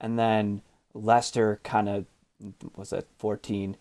and 0.00 0.18
then 0.18 0.62
Leicester 0.94 1.60
kind 1.64 1.88
of 1.88 2.06
was 2.76 2.92
at 2.92 3.06
fourteen, 3.18 3.76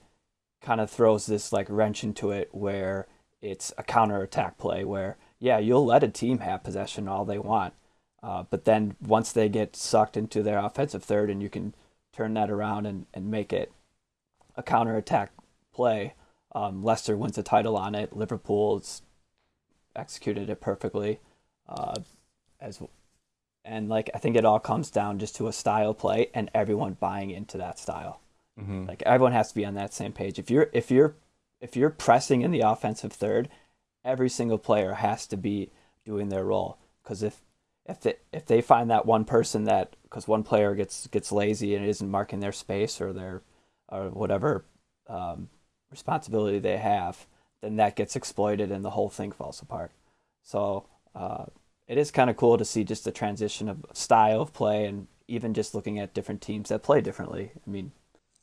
kind 0.61 0.81
of 0.81 0.89
throws 0.89 1.25
this 1.25 1.51
like 1.53 1.67
wrench 1.69 2.03
into 2.03 2.31
it 2.31 2.49
where 2.51 3.07
it's 3.41 3.71
a 3.77 3.83
counter 3.83 4.21
attack 4.23 4.57
play 4.57 4.83
where 4.83 5.17
yeah 5.39 5.59
you'll 5.59 5.85
let 5.85 6.03
a 6.03 6.07
team 6.07 6.39
have 6.39 6.63
possession 6.63 7.07
all 7.07 7.25
they 7.25 7.37
want 7.37 7.73
uh, 8.23 8.43
but 8.49 8.65
then 8.65 8.95
once 8.99 9.31
they 9.31 9.47
get 9.47 9.75
sucked 9.75 10.17
into 10.17 10.41
their 10.41 10.57
offensive 10.57 11.03
third 11.03 11.29
and 11.29 11.43
you 11.43 11.49
can 11.49 11.75
turn 12.15 12.33
that 12.33 12.49
around 12.49 12.85
and, 12.85 13.05
and 13.13 13.29
make 13.29 13.51
it 13.51 13.71
a 14.55 14.63
counter 14.63 14.95
attack 14.97 15.31
play 15.73 16.13
um, 16.53 16.83
Leicester 16.83 17.17
wins 17.17 17.35
the 17.35 17.43
title 17.43 17.75
on 17.75 17.95
it 17.95 18.15
Liverpool's 18.15 19.01
executed 19.95 20.49
it 20.49 20.61
perfectly 20.61 21.19
uh, 21.67 21.99
as 22.59 22.81
and 23.63 23.89
like 23.89 24.09
I 24.13 24.19
think 24.19 24.35
it 24.35 24.45
all 24.45 24.59
comes 24.59 24.91
down 24.91 25.19
just 25.19 25.35
to 25.37 25.47
a 25.47 25.53
style 25.53 25.93
play 25.93 26.29
and 26.33 26.49
everyone 26.53 26.97
buying 26.99 27.31
into 27.31 27.57
that 27.57 27.79
style 27.79 28.21
like 28.87 29.03
everyone 29.03 29.33
has 29.33 29.49
to 29.49 29.55
be 29.55 29.65
on 29.65 29.73
that 29.75 29.93
same 29.93 30.13
page. 30.13 30.39
If 30.39 30.49
you're 30.49 30.69
if 30.71 30.89
you're 30.89 31.15
if 31.59 31.75
you're 31.75 31.89
pressing 31.89 32.41
in 32.41 32.51
the 32.51 32.61
offensive 32.61 33.11
third, 33.11 33.49
every 34.03 34.29
single 34.29 34.57
player 34.57 34.93
has 34.93 35.27
to 35.27 35.37
be 35.37 35.71
doing 36.05 36.29
their 36.29 36.45
role. 36.45 36.77
Because 37.03 37.21
if 37.21 37.41
if 37.87 38.01
they 38.01 38.15
if 38.33 38.45
they 38.45 38.61
find 38.61 38.89
that 38.89 39.05
one 39.05 39.25
person 39.25 39.65
that 39.65 39.95
because 40.03 40.27
one 40.27 40.43
player 40.43 40.75
gets 40.75 41.07
gets 41.07 41.31
lazy 41.31 41.75
and 41.75 41.85
isn't 41.85 42.09
marking 42.09 42.39
their 42.39 42.51
space 42.51 42.99
or 42.99 43.13
their 43.13 43.41
or 43.89 44.09
whatever 44.09 44.65
um, 45.07 45.49
responsibility 45.91 46.59
they 46.59 46.77
have, 46.77 47.27
then 47.61 47.75
that 47.75 47.95
gets 47.95 48.15
exploited 48.15 48.71
and 48.71 48.83
the 48.83 48.91
whole 48.91 49.09
thing 49.09 49.31
falls 49.31 49.61
apart. 49.61 49.91
So 50.41 50.87
uh, 51.13 51.45
it 51.87 51.97
is 51.97 52.11
kind 52.11 52.29
of 52.29 52.37
cool 52.37 52.57
to 52.57 52.65
see 52.65 52.83
just 52.83 53.03
the 53.05 53.11
transition 53.11 53.69
of 53.69 53.85
style 53.93 54.41
of 54.41 54.53
play 54.53 54.85
and 54.85 55.07
even 55.27 55.53
just 55.53 55.75
looking 55.75 55.99
at 55.99 56.13
different 56.13 56.41
teams 56.41 56.69
that 56.69 56.83
play 56.83 57.01
differently. 57.01 57.51
I 57.55 57.69
mean, 57.69 57.91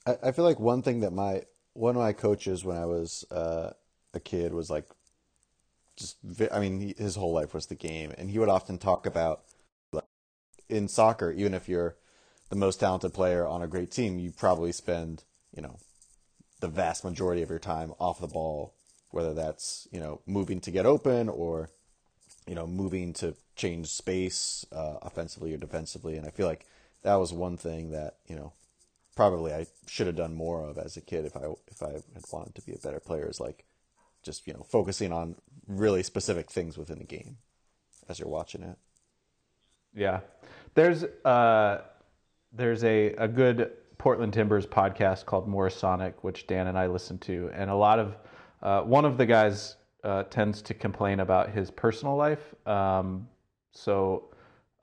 I, 0.06 0.16
I 0.24 0.32
feel 0.32 0.44
like 0.44 0.60
one 0.60 0.82
thing 0.82 1.00
that 1.00 1.12
my 1.12 1.42
one 1.74 1.96
of 1.96 2.02
my 2.02 2.12
coaches 2.12 2.64
when 2.64 2.76
I 2.76 2.86
was 2.86 3.24
uh, 3.30 3.70
a 4.14 4.20
kid 4.20 4.52
was 4.52 4.70
like, 4.70 4.86
just 5.96 6.16
I 6.52 6.60
mean, 6.60 6.94
his 6.96 7.16
whole 7.16 7.32
life 7.32 7.54
was 7.54 7.66
the 7.66 7.74
game, 7.74 8.12
and 8.16 8.30
he 8.30 8.38
would 8.38 8.48
often 8.48 8.78
talk 8.78 9.06
about 9.06 9.42
in 10.68 10.88
soccer, 10.88 11.30
even 11.30 11.54
if 11.54 11.68
you're 11.68 11.96
the 12.48 12.56
most 12.56 12.80
talented 12.80 13.12
player 13.12 13.46
on 13.46 13.62
a 13.62 13.66
great 13.66 13.90
team, 13.90 14.18
you 14.18 14.32
probably 14.32 14.72
spend 14.72 15.24
you 15.54 15.62
know 15.62 15.76
the 16.60 16.68
vast 16.68 17.04
majority 17.04 17.42
of 17.42 17.50
your 17.50 17.58
time 17.58 17.92
off 17.98 18.20
the 18.20 18.26
ball, 18.26 18.74
whether 19.10 19.34
that's 19.34 19.86
you 19.92 20.00
know 20.00 20.20
moving 20.26 20.60
to 20.60 20.70
get 20.70 20.86
open 20.86 21.28
or 21.28 21.70
you 22.46 22.54
know 22.54 22.66
moving 22.66 23.12
to 23.12 23.36
change 23.54 23.88
space 23.88 24.64
uh, 24.72 24.96
offensively 25.02 25.52
or 25.52 25.58
defensively, 25.58 26.16
and 26.16 26.26
I 26.26 26.30
feel 26.30 26.46
like 26.46 26.66
that 27.02 27.16
was 27.16 27.32
one 27.32 27.56
thing 27.56 27.90
that 27.90 28.16
you 28.26 28.36
know 28.36 28.52
probably 29.14 29.52
I 29.52 29.66
should 29.86 30.06
have 30.06 30.16
done 30.16 30.34
more 30.34 30.64
of 30.64 30.78
as 30.78 30.96
a 30.96 31.02
kid 31.02 31.26
if 31.26 31.36
I 31.36 31.44
if 31.68 31.82
I 31.82 31.92
had 31.92 32.24
wanted 32.32 32.54
to 32.54 32.62
be 32.62 32.72
a 32.72 32.78
better 32.78 33.00
player 33.00 33.28
is 33.28 33.40
like 33.40 33.64
just 34.22 34.46
you 34.46 34.52
know 34.52 34.62
focusing 34.62 35.12
on 35.12 35.36
really 35.66 36.02
specific 36.02 36.50
things 36.50 36.78
within 36.78 36.98
the 36.98 37.04
game 37.04 37.38
as 38.08 38.18
you're 38.18 38.28
watching 38.28 38.62
it. 38.62 38.76
Yeah, 39.94 40.20
there's 40.74 41.04
uh, 41.24 41.82
there's 42.52 42.84
a 42.84 43.14
a 43.14 43.28
good 43.28 43.72
Portland 43.98 44.32
Timbers 44.32 44.66
podcast 44.66 45.26
called 45.26 45.46
More 45.46 45.70
Sonic, 45.70 46.24
which 46.24 46.46
Dan 46.46 46.66
and 46.66 46.78
I 46.78 46.86
listen 46.86 47.18
to, 47.20 47.50
and 47.54 47.70
a 47.70 47.74
lot 47.74 47.98
of 47.98 48.16
uh, 48.62 48.82
one 48.82 49.04
of 49.04 49.18
the 49.18 49.26
guys 49.26 49.76
uh, 50.04 50.24
tends 50.24 50.62
to 50.62 50.74
complain 50.74 51.20
about 51.20 51.50
his 51.50 51.70
personal 51.70 52.16
life. 52.16 52.54
Um, 52.66 53.28
so 53.72 54.32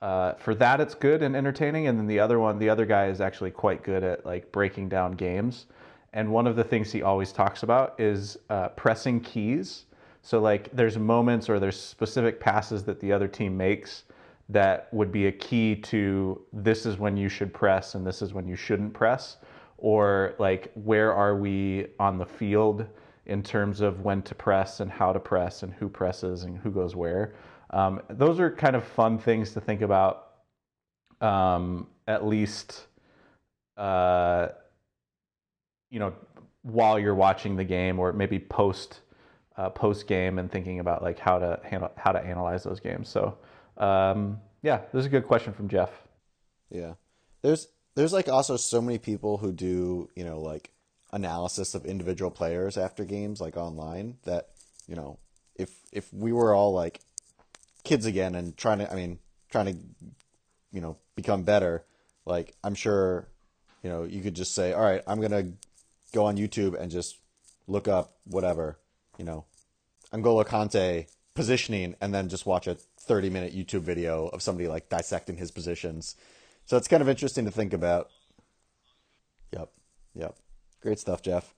uh, 0.02 0.34
for 0.34 0.54
that, 0.54 0.80
it's 0.80 0.94
good 0.94 1.22
and 1.22 1.36
entertaining. 1.36 1.86
And 1.86 1.98
then 1.98 2.06
the 2.06 2.20
other 2.20 2.38
one, 2.38 2.58
the 2.58 2.68
other 2.68 2.86
guy 2.86 3.08
is 3.08 3.20
actually 3.20 3.50
quite 3.50 3.82
good 3.82 4.02
at 4.02 4.24
like 4.24 4.50
breaking 4.52 4.88
down 4.88 5.12
games. 5.12 5.66
And 6.12 6.30
one 6.32 6.46
of 6.46 6.56
the 6.56 6.64
things 6.64 6.90
he 6.92 7.02
always 7.02 7.32
talks 7.32 7.62
about 7.62 7.98
is 8.00 8.36
uh, 8.48 8.68
pressing 8.70 9.20
keys. 9.20 9.84
So 10.22 10.40
like 10.40 10.74
there's 10.74 10.98
moments 10.98 11.48
or 11.48 11.60
there's 11.60 11.80
specific 11.80 12.40
passes 12.40 12.84
that 12.84 13.00
the 13.00 13.12
other 13.12 13.28
team 13.28 13.56
makes 13.56 14.04
that 14.50 14.92
would 14.92 15.12
be 15.12 15.28
a 15.28 15.32
key 15.32 15.76
to 15.76 16.40
this 16.52 16.84
is 16.84 16.98
when 16.98 17.16
you 17.16 17.28
should 17.28 17.54
press 17.54 17.94
and 17.94 18.04
this 18.04 18.20
is 18.20 18.34
when 18.34 18.48
you 18.48 18.56
shouldn't 18.56 18.92
press 18.92 19.36
or 19.78 20.34
like 20.38 20.72
where 20.74 21.14
are 21.14 21.36
we 21.36 21.86
on 22.00 22.18
the 22.18 22.26
field 22.26 22.84
in 23.26 23.42
terms 23.42 23.80
of 23.80 24.00
when 24.00 24.20
to 24.22 24.34
press 24.34 24.80
and 24.80 24.90
how 24.90 25.12
to 25.12 25.20
press 25.20 25.62
and 25.62 25.72
who 25.72 25.88
presses 25.88 26.42
and 26.42 26.58
who 26.58 26.70
goes 26.70 26.96
where 26.96 27.34
um, 27.70 28.02
those 28.10 28.40
are 28.40 28.50
kind 28.50 28.74
of 28.74 28.82
fun 28.84 29.18
things 29.18 29.52
to 29.52 29.60
think 29.60 29.82
about 29.82 30.32
um, 31.20 31.86
at 32.08 32.26
least 32.26 32.88
uh, 33.76 34.48
you 35.90 35.98
know 35.98 36.12
while 36.62 36.98
you're 36.98 37.14
watching 37.14 37.56
the 37.56 37.64
game 37.64 37.98
or 37.98 38.12
maybe 38.12 38.38
post 38.38 39.00
uh, 39.56 39.68
post 39.70 40.06
game 40.06 40.38
and 40.38 40.50
thinking 40.50 40.78
about 40.78 41.02
like 41.02 41.18
how 41.18 41.38
to 41.38 41.60
handle 41.64 41.90
how 41.96 42.12
to 42.12 42.20
analyze 42.20 42.62
those 42.62 42.80
games 42.80 43.08
so 43.08 43.36
um, 43.80 44.40
yeah, 44.62 44.82
this 44.92 45.00
is 45.00 45.06
a 45.06 45.10
good 45.10 45.26
question 45.26 45.52
from 45.52 45.68
Jeff. 45.68 45.90
Yeah, 46.70 46.94
there's 47.42 47.68
there's 47.96 48.12
like 48.12 48.28
also 48.28 48.56
so 48.56 48.80
many 48.80 48.98
people 48.98 49.38
who 49.38 49.52
do 49.52 50.08
you 50.14 50.24
know 50.24 50.38
like 50.38 50.70
analysis 51.12 51.74
of 51.74 51.84
individual 51.86 52.30
players 52.30 52.76
after 52.76 53.04
games 53.04 53.40
like 53.40 53.56
online 53.56 54.18
that 54.24 54.50
you 54.86 54.94
know 54.94 55.18
if 55.56 55.70
if 55.90 56.12
we 56.12 56.32
were 56.32 56.54
all 56.54 56.72
like 56.72 57.00
kids 57.82 58.06
again 58.06 58.34
and 58.36 58.56
trying 58.56 58.78
to 58.78 58.92
I 58.92 58.94
mean 58.94 59.18
trying 59.50 59.66
to 59.66 59.76
you 60.70 60.80
know 60.80 60.98
become 61.16 61.42
better 61.42 61.84
like 62.26 62.54
I'm 62.62 62.74
sure 62.74 63.28
you 63.82 63.90
know 63.90 64.04
you 64.04 64.22
could 64.22 64.34
just 64.34 64.54
say 64.54 64.72
all 64.72 64.82
right 64.82 65.02
I'm 65.06 65.20
gonna 65.20 65.48
go 66.12 66.26
on 66.26 66.36
YouTube 66.36 66.78
and 66.80 66.90
just 66.90 67.18
look 67.66 67.88
up 67.88 68.16
whatever 68.24 68.78
you 69.18 69.24
know 69.24 69.44
N'Golo 70.12 70.44
Kante 70.44 71.06
positioning 71.34 71.94
and 72.00 72.12
then 72.12 72.28
just 72.28 72.46
watch 72.46 72.66
a 72.66 72.74
30 72.74 73.30
minute 73.30 73.56
YouTube 73.56 73.82
video 73.82 74.28
of 74.28 74.42
somebody 74.42 74.68
like 74.68 74.88
dissecting 74.88 75.36
his 75.36 75.50
positions. 75.50 76.16
So 76.66 76.76
it's 76.76 76.88
kind 76.88 77.02
of 77.02 77.08
interesting 77.08 77.44
to 77.44 77.50
think 77.50 77.72
about. 77.72 78.10
Yep. 79.52 79.70
Yep. 80.14 80.36
Great 80.82 80.98
stuff, 80.98 81.22
Jeff. 81.22 81.54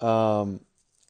Um, 0.00 0.60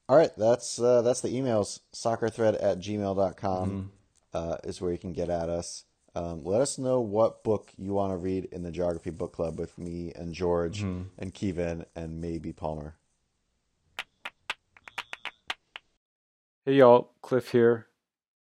all 0.08 0.16
right. 0.16 0.30
That's, 0.36 0.80
uh, 0.80 1.02
that's 1.02 1.20
the 1.20 1.28
emails. 1.28 1.80
Soccerthread 1.94 2.62
at 2.62 2.80
gmail.com 2.80 3.70
mm-hmm. 3.70 3.86
uh, 4.34 4.56
is 4.64 4.80
where 4.80 4.92
you 4.92 4.98
can 4.98 5.12
get 5.12 5.30
at 5.30 5.48
us. 5.48 5.84
Um, 6.14 6.44
let 6.44 6.60
us 6.60 6.78
know 6.78 7.00
what 7.00 7.44
book 7.44 7.72
you 7.76 7.92
want 7.94 8.12
to 8.12 8.16
read 8.16 8.46
in 8.46 8.62
the 8.62 8.70
Geography 8.70 9.10
Book 9.10 9.32
Club 9.32 9.58
with 9.58 9.78
me 9.78 10.12
and 10.16 10.34
George 10.34 10.80
mm-hmm. 10.80 11.02
and 11.18 11.34
Kevin 11.34 11.84
and 11.94 12.20
maybe 12.20 12.52
Palmer. 12.52 12.96
Hey, 16.64 16.74
y'all. 16.74 17.12
Cliff 17.22 17.50
here. 17.50 17.86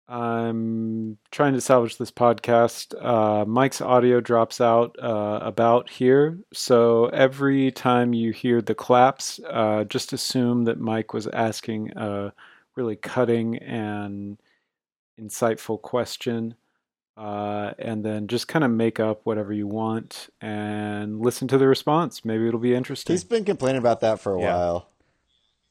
I'm 0.08 1.16
trying 1.30 1.54
to 1.54 1.60
salvage 1.60 1.96
this 1.96 2.10
podcast. 2.10 2.94
Uh, 3.02 3.46
Mike's 3.46 3.80
audio 3.80 4.20
drops 4.20 4.60
out 4.60 4.96
uh, 5.00 5.38
about 5.40 5.88
here. 5.88 6.38
So 6.52 7.06
every 7.06 7.70
time 7.70 8.12
you 8.12 8.32
hear 8.32 8.60
the 8.60 8.74
claps, 8.74 9.40
uh, 9.48 9.84
just 9.84 10.12
assume 10.12 10.64
that 10.64 10.78
Mike 10.78 11.14
was 11.14 11.26
asking 11.28 11.92
a 11.96 12.32
really 12.74 12.96
cutting 12.96 13.56
and 13.58 14.38
insightful 15.18 15.80
question. 15.80 16.56
Uh, 17.14 17.72
and 17.78 18.02
then 18.02 18.26
just 18.26 18.48
kind 18.48 18.64
of 18.64 18.70
make 18.70 18.98
up 18.98 19.20
whatever 19.24 19.52
you 19.52 19.66
want 19.66 20.30
and 20.40 21.20
listen 21.20 21.46
to 21.46 21.58
the 21.58 21.66
response. 21.68 22.24
Maybe 22.24 22.48
it'll 22.48 22.58
be 22.58 22.74
interesting. 22.74 23.12
He's 23.12 23.22
been 23.22 23.44
complaining 23.44 23.78
about 23.78 24.00
that 24.00 24.18
for 24.18 24.34
a 24.34 24.40
yeah. 24.40 24.54
while. 24.54 24.88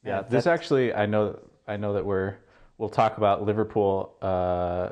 Yeah, 0.06 0.21
this 0.21 0.45
actually, 0.45 0.93
I 0.93 1.08
know, 1.08 1.39
I 1.67 1.77
know 1.77 1.93
that 1.93 2.06
we're 2.06 2.38
we'll 2.77 2.89
talk 2.89 3.17
about 3.17 3.45
Liverpool 3.45 4.15
uh, 4.21 4.89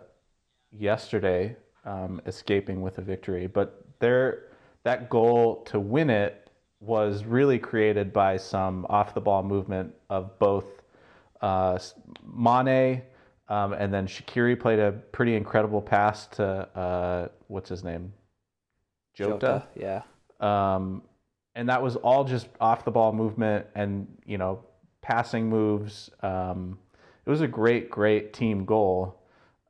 yesterday 0.71 1.55
um, 1.85 2.21
escaping 2.25 2.81
with 2.81 2.99
a 2.99 3.01
victory, 3.01 3.47
but 3.47 3.83
their 3.99 4.43
that 4.83 5.09
goal 5.09 5.63
to 5.63 5.79
win 5.79 6.09
it 6.09 6.49
was 6.79 7.25
really 7.25 7.59
created 7.59 8.13
by 8.13 8.37
some 8.37 8.85
off 8.89 9.13
the 9.13 9.21
ball 9.21 9.43
movement 9.43 9.93
of 10.09 10.37
both 10.39 10.65
uh, 11.41 11.77
Mane 12.23 13.01
um, 13.49 13.73
and 13.73 13.91
then 13.93 14.07
Shaqiri 14.07 14.59
played 14.59 14.79
a 14.79 14.91
pretty 14.91 15.35
incredible 15.35 15.81
pass 15.81 16.27
to 16.27 16.45
uh, 16.45 17.27
what's 17.47 17.69
his 17.69 17.83
name, 17.83 18.13
Jota. 19.15 19.31
Jota 19.31 19.67
yeah. 19.75 20.01
Um, 20.39 21.01
and 21.55 21.67
that 21.67 21.81
was 21.81 21.95
all 21.97 22.23
just 22.23 22.47
off 22.61 22.85
the 22.85 22.91
ball 22.91 23.11
movement 23.11 23.65
and 23.75 24.07
you 24.25 24.37
know 24.37 24.63
passing 25.01 25.49
moves. 25.49 26.09
Um, 26.21 26.77
it 27.25 27.29
was 27.29 27.41
a 27.41 27.47
great, 27.47 27.89
great 27.89 28.33
team 28.33 28.65
goal 28.65 29.19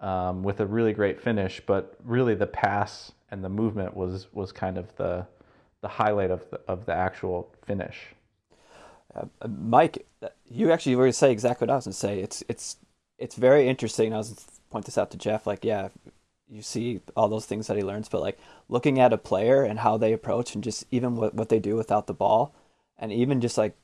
um, 0.01 0.43
with 0.43 0.59
a 0.59 0.65
really 0.65 0.93
great 0.93 1.21
finish. 1.21 1.61
But 1.65 1.95
really, 2.03 2.35
the 2.35 2.47
pass 2.47 3.13
and 3.31 3.43
the 3.43 3.49
movement 3.49 3.95
was 3.95 4.27
was 4.33 4.51
kind 4.51 4.77
of 4.77 4.93
the 4.97 5.25
the 5.81 5.87
highlight 5.87 6.31
of 6.31 6.49
the 6.49 6.59
of 6.67 6.85
the 6.85 6.93
actual 6.93 7.53
finish. 7.65 7.97
Uh, 9.15 9.25
Mike, 9.47 10.05
you 10.45 10.71
actually 10.71 10.95
were 10.95 11.03
going 11.03 11.11
to 11.11 11.17
say 11.17 11.31
exactly 11.31 11.65
what 11.65 11.71
I 11.71 11.75
was 11.77 11.85
going 11.85 11.93
to 11.93 11.97
say. 11.97 12.19
It's 12.19 12.43
it's 12.49 12.75
it's 13.19 13.35
very 13.35 13.67
interesting. 13.67 14.13
I 14.13 14.17
was 14.17 14.45
point 14.71 14.85
this 14.85 14.97
out 14.97 15.11
to 15.11 15.17
Jeff. 15.17 15.45
Like, 15.45 15.63
yeah, 15.63 15.89
you 16.49 16.61
see 16.61 17.01
all 17.15 17.27
those 17.27 17.45
things 17.45 17.67
that 17.67 17.77
he 17.77 17.83
learns, 17.83 18.09
but 18.09 18.21
like 18.21 18.39
looking 18.69 18.99
at 18.99 19.13
a 19.13 19.17
player 19.17 19.63
and 19.63 19.79
how 19.79 19.97
they 19.97 20.13
approach, 20.13 20.55
and 20.55 20.63
just 20.63 20.85
even 20.91 21.15
what 21.15 21.35
what 21.35 21.49
they 21.49 21.59
do 21.59 21.75
without 21.75 22.07
the 22.07 22.13
ball, 22.13 22.55
and 22.97 23.11
even 23.11 23.41
just 23.41 23.57
like 23.57 23.75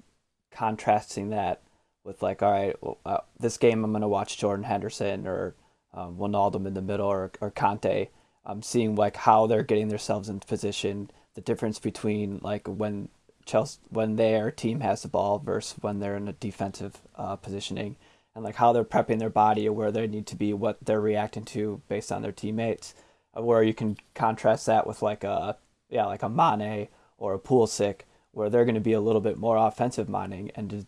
contrasting 0.51 1.29
that 1.29 1.61
with 2.03 2.21
like, 2.23 2.41
all 2.41 2.51
right, 2.51 2.75
well, 2.81 2.97
uh, 3.05 3.17
this 3.39 3.57
game 3.57 3.83
I'm 3.83 3.91
gonna 3.91 4.07
watch 4.07 4.37
Jordan 4.37 4.65
Henderson 4.65 5.27
or 5.27 5.55
um, 5.93 6.17
Wijnaldum 6.17 6.65
in 6.65 6.73
the 6.73 6.81
middle 6.81 7.07
or 7.07 7.31
or 7.41 7.51
Kante. 7.51 8.09
I'm 8.45 8.61
seeing 8.63 8.95
like 8.95 9.17
how 9.17 9.47
they're 9.47 9.63
getting 9.63 9.89
themselves 9.89 10.29
in 10.29 10.39
position, 10.39 11.09
the 11.35 11.41
difference 11.41 11.79
between 11.79 12.39
like 12.43 12.67
when 12.67 13.09
Chelsea 13.45 13.79
when 13.89 14.15
their 14.15 14.51
team 14.51 14.79
has 14.81 15.01
the 15.03 15.07
ball 15.07 15.39
versus 15.39 15.77
when 15.81 15.99
they're 15.99 16.15
in 16.15 16.27
a 16.27 16.33
defensive 16.33 17.01
uh, 17.15 17.35
positioning, 17.35 17.95
and 18.35 18.43
like 18.43 18.55
how 18.55 18.73
they're 18.73 18.83
prepping 18.83 19.19
their 19.19 19.29
body 19.29 19.67
or 19.67 19.73
where 19.73 19.91
they 19.91 20.05
need 20.07 20.27
to 20.27 20.35
be, 20.35 20.53
what 20.53 20.77
they're 20.83 21.01
reacting 21.01 21.45
to 21.45 21.81
based 21.87 22.11
on 22.11 22.21
their 22.21 22.31
teammates. 22.31 22.93
Uh, 23.35 23.41
where 23.41 23.63
you 23.63 23.73
can 23.73 23.97
contrast 24.13 24.65
that 24.65 24.85
with 24.87 25.01
like 25.01 25.23
a 25.23 25.57
yeah 25.89 26.05
like 26.05 26.23
a 26.23 26.29
Mane 26.29 26.87
or 27.17 27.33
a 27.33 27.39
Pulisic, 27.39 28.01
where 28.31 28.49
they're 28.49 28.65
going 28.65 28.75
to 28.75 28.81
be 28.81 28.93
a 28.93 29.01
little 29.01 29.21
bit 29.21 29.37
more 29.37 29.57
offensive 29.57 30.09
minding 30.09 30.51
and 30.55 30.85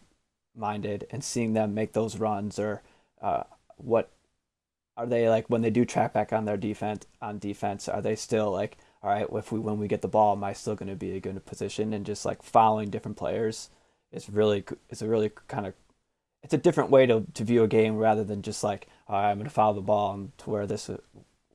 minded 0.55 1.07
and 1.12 1.23
seeing 1.23 1.53
them 1.53 1.73
make 1.73 1.93
those 1.93 2.17
runs 2.17 2.60
or 2.60 2.81
uh, 3.21 3.43
what 3.77 4.12
are 4.95 5.05
they 5.05 5.29
like 5.29 5.47
when 5.49 5.62
they 5.62 5.69
do 5.69 5.86
track 5.86 6.13
back 6.13 6.33
on 6.33 6.45
their 6.45 6.57
defense 6.57 7.05
on 7.21 7.38
defense 7.38 7.88
are 7.88 8.01
they 8.01 8.15
still 8.15 8.51
like 8.51 8.77
all 9.03 9.12
right 9.12 9.27
if 9.31 9.51
we 9.51 9.60
when 9.60 9.77
we 9.77 9.88
get 9.88 10.01
the 10.01 10.07
ball 10.07 10.36
am 10.36 10.43
i 10.43 10.53
still 10.53 10.73
going 10.73 10.89
to 10.89 10.95
be 10.95 11.12
a 11.15 11.19
good 11.19 11.45
position 11.45 11.93
and 11.93 12.05
just 12.05 12.25
like 12.25 12.41
following 12.41 12.89
different 12.89 13.15
players 13.15 13.69
is 14.12 14.29
really 14.29 14.63
it's 14.89 15.03
a 15.03 15.07
really 15.07 15.31
kind 15.47 15.67
of 15.67 15.73
it's 16.43 16.54
a 16.54 16.58
different 16.58 16.89
way 16.89 17.06
to, 17.06 17.26
to 17.34 17.43
view 17.43 17.63
a 17.63 17.67
game 17.67 17.97
rather 17.97 18.23
than 18.23 18.41
just 18.41 18.63
like 18.63 18.88
all 19.08 19.21
right, 19.21 19.32
i'm 19.32 19.38
going 19.38 19.45
to 19.45 19.54
follow 19.54 19.73
the 19.73 19.82
ball 19.82 20.13
and 20.13 20.38
to 20.38 20.50
where 20.50 20.65
this 20.65 20.89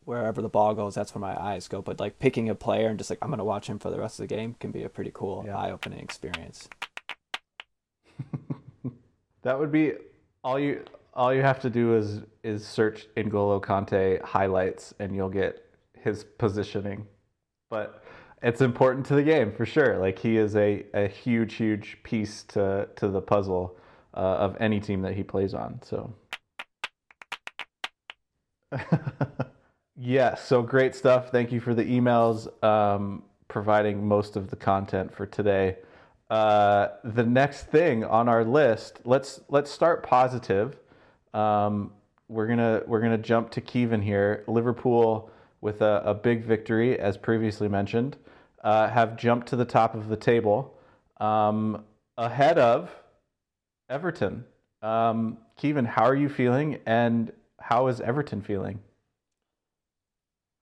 wherever 0.05 0.43
the 0.43 0.49
ball 0.49 0.75
goes 0.75 0.95
that's 0.95 1.15
where 1.15 1.21
my 1.21 1.41
eyes 1.41 1.69
go 1.69 1.81
but 1.81 2.01
like 2.01 2.19
picking 2.19 2.49
a 2.49 2.55
player 2.55 2.89
and 2.89 2.99
just 2.99 3.11
like 3.11 3.19
i'm 3.23 3.29
going 3.29 3.39
to 3.39 3.45
watch 3.45 3.67
him 3.67 3.79
for 3.79 3.91
the 3.91 3.99
rest 3.99 4.19
of 4.19 4.29
the 4.29 4.35
game 4.35 4.55
can 4.59 4.71
be 4.71 4.83
a 4.83 4.89
pretty 4.89 5.11
cool 5.15 5.45
yeah. 5.47 5.57
eye-opening 5.57 6.01
experience 6.01 6.69
that 9.43 9.59
would 9.59 9.71
be 9.71 9.93
all 10.45 10.59
you 10.59 10.85
all 11.15 11.33
you 11.33 11.43
have 11.43 11.61
to 11.61 11.71
do 11.71 11.95
is 11.97 12.23
is 12.43 12.67
search 12.67 13.07
N'Golo 13.17 13.61
Kante 13.61 14.21
highlights 14.23 14.95
and 14.99 15.15
you'll 15.15 15.29
get 15.29 15.65
his 15.99 16.25
positioning. 16.25 17.07
But 17.71 18.03
it's 18.43 18.61
important 18.61 19.07
to 19.07 19.15
the 19.15 19.23
game 19.23 19.53
for 19.53 19.65
sure. 19.65 19.99
Like 19.99 20.19
he 20.19 20.37
is 20.37 20.57
a, 20.57 20.85
a 20.95 21.07
huge, 21.07 21.55
huge 21.55 21.99
piece 22.03 22.45
to 22.45 22.89
to 22.97 23.09
the 23.09 23.21
puzzle 23.21 23.77
uh, 24.15 24.21
of 24.21 24.57
any 24.61 24.81
team 24.81 25.03
that 25.03 25.15
he 25.15 25.23
plays 25.23 25.55
on. 25.55 25.81
So 25.83 26.15
yeah, 29.97 30.35
so 30.35 30.63
great 30.63 30.95
stuff. 30.95 31.31
Thank 31.31 31.53
you 31.53 31.61
for 31.61 31.75
the 31.75 31.85
emails. 31.85 32.49
Um, 32.65 33.23
providing 33.49 34.07
most 34.07 34.37
of 34.37 34.49
the 34.49 34.57
content 34.57 35.15
for 35.15 35.27
today. 35.27 35.77
Uh, 36.31 36.89
the 37.05 37.23
next 37.23 37.65
thing 37.65 38.03
on 38.03 38.29
our 38.29 38.45
list, 38.45 39.01
let's 39.05 39.41
let's 39.51 39.71
start 39.71 40.03
positive. 40.03 40.79
Um, 41.35 41.93
we're 42.29 42.47
gonna 42.47 42.83
we're 42.87 43.01
gonna 43.01 43.19
jump 43.19 43.51
to 43.51 43.61
Kevin 43.61 44.01
here. 44.01 44.43
Liverpool 44.47 45.31
with 45.61 45.83
a, 45.83 46.03
a 46.07 46.15
big 46.15 46.45
victory, 46.45 46.99
as 46.99 47.19
previously 47.19 47.69
mentioned, 47.69 48.17
uh, 48.65 48.89
have 48.89 49.17
jumped 49.17 49.49
to 49.49 49.57
the 49.57 49.67
top 49.67 49.95
of 49.95 50.09
the 50.09 50.17
table, 50.17 50.75
um, 51.21 51.85
ahead 52.17 52.59
of 52.59 52.91
Everton. 53.93 54.47
Um, 54.81 55.37
Kevin, 55.59 55.85
how 55.85 56.05
are 56.05 56.15
you 56.15 56.31
feeling, 56.31 56.79
and 56.87 57.31
how 57.61 57.89
is 57.89 58.01
Everton 58.01 58.41
feeling? 58.41 58.81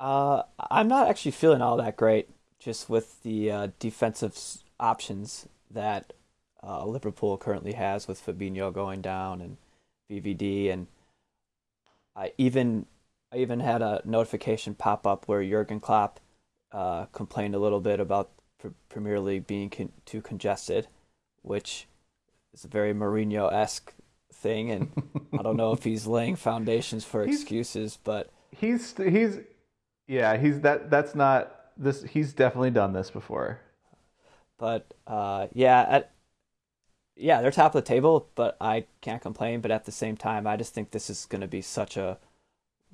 Uh, 0.00 0.42
I'm 0.58 0.88
not 0.88 1.08
actually 1.08 1.30
feeling 1.30 1.62
all 1.62 1.76
that 1.76 1.96
great, 1.96 2.28
just 2.58 2.90
with 2.90 3.22
the 3.22 3.50
uh, 3.50 3.68
defensive 3.78 4.36
options 4.80 5.46
that 5.70 6.12
uh, 6.62 6.84
Liverpool 6.84 7.38
currently 7.38 7.74
has 7.74 8.08
with 8.08 8.24
Fabinho 8.24 8.72
going 8.72 9.00
down 9.00 9.40
and 9.40 9.56
VVD, 10.10 10.72
and 10.72 10.88
I 12.16 12.32
even 12.36 12.86
I 13.32 13.36
even 13.36 13.60
had 13.60 13.80
a 13.80 14.02
notification 14.04 14.74
pop 14.74 15.06
up 15.06 15.28
where 15.28 15.44
Jurgen 15.44 15.78
Klopp 15.78 16.18
uh, 16.72 17.04
complained 17.06 17.54
a 17.54 17.60
little 17.60 17.80
bit 17.80 18.00
about 18.00 18.30
pr- 18.58 18.68
Premier 18.88 19.20
League 19.20 19.46
being 19.46 19.70
con- 19.70 19.92
too 20.04 20.20
congested, 20.20 20.88
which 21.42 21.86
is 22.54 22.64
a 22.64 22.68
very 22.68 22.92
Mourinho 22.94 23.52
esque 23.52 23.92
thing, 24.32 24.70
and 24.70 24.90
I 25.38 25.42
don't 25.42 25.56
know 25.56 25.72
if 25.72 25.84
he's 25.84 26.06
laying 26.06 26.36
foundations 26.36 27.04
for 27.04 27.24
He's- 27.24 27.40
excuses, 27.40 27.98
but 28.02 28.30
He's 28.52 28.94
he's 28.96 29.38
yeah 30.08 30.36
he's 30.36 30.60
that 30.62 30.90
that's 30.90 31.14
not 31.14 31.54
this 31.76 32.02
he's 32.02 32.32
definitely 32.32 32.72
done 32.72 32.92
this 32.92 33.10
before. 33.10 33.60
But 34.58 34.92
uh, 35.06 35.46
yeah, 35.54 35.86
at, 35.88 36.12
yeah, 37.16 37.40
they're 37.40 37.50
top 37.50 37.74
of 37.74 37.82
the 37.82 37.88
table, 37.88 38.28
but 38.34 38.56
I 38.60 38.84
can't 39.00 39.22
complain. 39.22 39.60
But 39.60 39.70
at 39.70 39.84
the 39.84 39.92
same 39.92 40.16
time, 40.16 40.46
I 40.46 40.56
just 40.56 40.74
think 40.74 40.90
this 40.90 41.08
is 41.08 41.26
going 41.26 41.40
to 41.40 41.46
be 41.46 41.62
such 41.62 41.96
a 41.96 42.18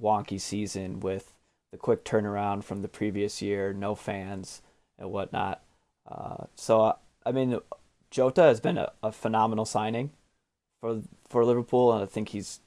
wonky 0.00 0.40
season 0.40 1.00
with 1.00 1.32
the 1.72 1.78
quick 1.78 2.04
turnaround 2.04 2.62
from 2.62 2.82
the 2.82 2.88
previous 2.88 3.40
year, 3.42 3.72
no 3.72 3.94
fans 3.94 4.62
and 4.98 5.10
whatnot. 5.10 5.62
Uh, 6.06 6.44
so 6.54 6.96
I 7.24 7.32
mean, 7.32 7.58
Jota 8.10 8.42
has 8.42 8.60
been 8.60 8.78
a, 8.78 8.92
a 9.02 9.12
phenomenal 9.12 9.64
signing 9.64 10.10
for 10.80 11.02
for 11.28 11.44
Liverpool, 11.44 11.92
and 11.92 12.02
I 12.02 12.06
think 12.06 12.30
he's, 12.30 12.60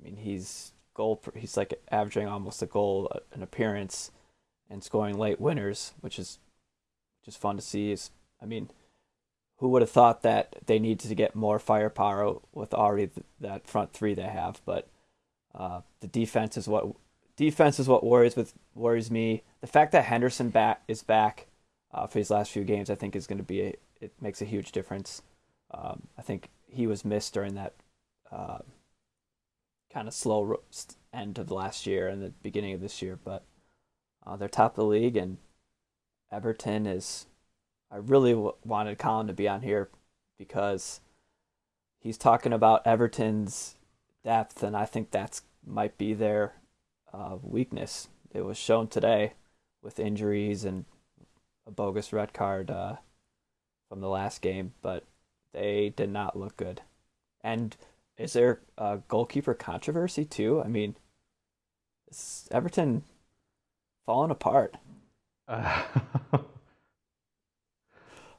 I 0.00 0.04
mean, 0.04 0.16
he's 0.16 0.72
goal 0.94 1.20
he's 1.34 1.56
like 1.56 1.74
averaging 1.90 2.28
almost 2.28 2.62
a 2.62 2.66
goal 2.66 3.10
uh, 3.14 3.20
an 3.32 3.42
appearance, 3.42 4.10
and 4.70 4.82
scoring 4.82 5.18
late 5.18 5.40
winners, 5.40 5.92
which 6.00 6.18
is 6.18 6.38
just 7.24 7.38
fun 7.38 7.56
to 7.56 7.62
see. 7.62 7.92
Is 7.92 8.10
I 8.42 8.46
mean, 8.46 8.70
who 9.58 9.68
would 9.68 9.82
have 9.82 9.90
thought 9.90 10.22
that 10.22 10.56
they 10.66 10.78
needed 10.78 11.08
to 11.08 11.14
get 11.14 11.34
more 11.34 11.58
firepower 11.58 12.36
with 12.52 12.74
already 12.74 13.08
th- 13.08 13.26
that 13.40 13.66
front 13.66 13.92
three 13.92 14.14
they 14.14 14.22
have? 14.22 14.60
But 14.64 14.88
uh, 15.54 15.82
the 16.00 16.08
defense 16.08 16.56
is 16.56 16.68
what 16.68 16.86
defense 17.36 17.78
is 17.78 17.88
what 17.88 18.04
worries 18.04 18.36
with 18.36 18.54
worries 18.74 19.10
me. 19.10 19.42
The 19.60 19.66
fact 19.66 19.92
that 19.92 20.04
Henderson 20.04 20.50
back 20.50 20.82
is 20.88 21.02
back 21.02 21.46
uh, 21.92 22.06
for 22.06 22.18
these 22.18 22.30
last 22.30 22.50
few 22.50 22.64
games, 22.64 22.90
I 22.90 22.94
think 22.94 23.14
is 23.16 23.26
going 23.26 23.38
to 23.38 23.44
be 23.44 23.62
a, 23.62 23.74
it 24.04 24.12
makes 24.20 24.42
a 24.42 24.46
huge 24.46 24.70
difference. 24.70 25.22
Um, 25.72 26.08
I 26.18 26.22
think 26.22 26.50
he 26.66 26.86
was 26.86 27.04
missed 27.04 27.32
during 27.32 27.54
that 27.54 27.74
uh, 28.30 28.58
kind 29.92 30.06
of 30.06 30.14
slow 30.14 30.60
end 31.12 31.38
of 31.38 31.50
last 31.50 31.86
year 31.86 32.08
and 32.08 32.22
the 32.22 32.32
beginning 32.42 32.74
of 32.74 32.80
this 32.80 33.00
year, 33.00 33.18
but 33.22 33.44
uh, 34.26 34.36
they're 34.36 34.48
top 34.48 34.72
of 34.72 34.76
the 34.76 34.84
league 34.84 35.16
and 35.16 35.38
Everton 36.30 36.86
is. 36.86 37.26
I 37.90 37.96
really 37.96 38.34
wanted 38.64 38.98
Colin 38.98 39.28
to 39.28 39.32
be 39.32 39.48
on 39.48 39.62
here 39.62 39.88
because 40.36 41.00
he's 42.00 42.18
talking 42.18 42.52
about 42.52 42.86
Everton's 42.86 43.76
depth, 44.24 44.64
and 44.64 44.76
I 44.76 44.84
think 44.84 45.10
that's 45.10 45.42
might 45.64 45.96
be 45.96 46.12
their 46.12 46.54
uh, 47.12 47.36
weakness. 47.40 48.08
It 48.32 48.44
was 48.44 48.58
shown 48.58 48.88
today 48.88 49.34
with 49.80 50.00
injuries 50.00 50.64
and 50.64 50.86
a 51.66 51.70
bogus 51.70 52.12
red 52.12 52.32
card 52.32 52.70
uh, 52.70 52.96
from 53.88 54.00
the 54.00 54.08
last 54.08 54.42
game, 54.42 54.72
but 54.82 55.04
they 55.52 55.92
did 55.96 56.10
not 56.10 56.38
look 56.38 56.56
good. 56.56 56.82
And 57.42 57.76
is 58.16 58.32
there 58.32 58.60
a 58.78 58.98
goalkeeper 59.08 59.54
controversy 59.54 60.24
too? 60.24 60.62
I 60.62 60.68
mean, 60.68 60.96
is 62.10 62.48
Everton 62.50 63.04
falling 64.06 64.30
apart? 64.30 64.76
Uh, 65.48 65.82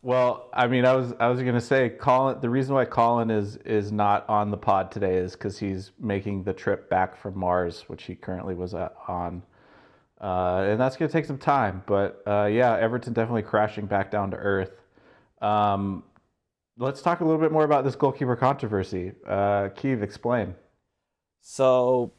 well, 0.02 0.50
I 0.54 0.68
mean, 0.68 0.86
I 0.86 0.94
was 0.96 1.14
I 1.20 1.28
was 1.28 1.42
gonna 1.42 1.62
say 1.62 1.90
Colin. 1.90 2.40
The 2.42 2.50
reason 2.50 2.74
why 2.74 2.86
Colin 2.86 3.30
is 3.30 3.58
is 3.58 3.92
not 3.92 4.28
on 4.30 4.50
the 4.50 4.58
pod 4.58 4.92
today 4.92 5.18
is 5.18 5.34
because 5.34 5.60
he's 5.60 5.92
making 6.00 6.44
the 6.44 6.54
trip 6.54 6.90
back 6.90 7.16
from 7.18 7.38
Mars, 7.38 7.84
which 7.88 8.04
he 8.04 8.16
currently 8.16 8.56
was 8.56 8.74
at, 8.74 8.96
on, 9.08 9.44
uh, 10.22 10.66
and 10.68 10.80
that's 10.80 10.96
gonna 10.96 11.12
take 11.12 11.26
some 11.26 11.38
time. 11.38 11.84
But 11.86 12.24
uh, 12.26 12.50
yeah, 12.52 12.78
Everton 12.78 13.14
definitely 13.14 13.44
crashing 13.44 13.86
back 13.86 14.10
down 14.10 14.32
to 14.32 14.38
earth. 14.38 14.72
Um, 15.46 16.04
let's 16.78 17.02
talk 17.02 17.20
a 17.20 17.26
little 17.26 17.40
bit 17.40 17.52
more 17.52 17.64
about 17.64 17.84
this 17.84 17.96
goalkeeper 17.96 18.36
controversy. 18.36 19.14
Uh, 19.28 19.70
Keeve, 19.76 20.02
explain. 20.02 20.56
So 21.42 22.14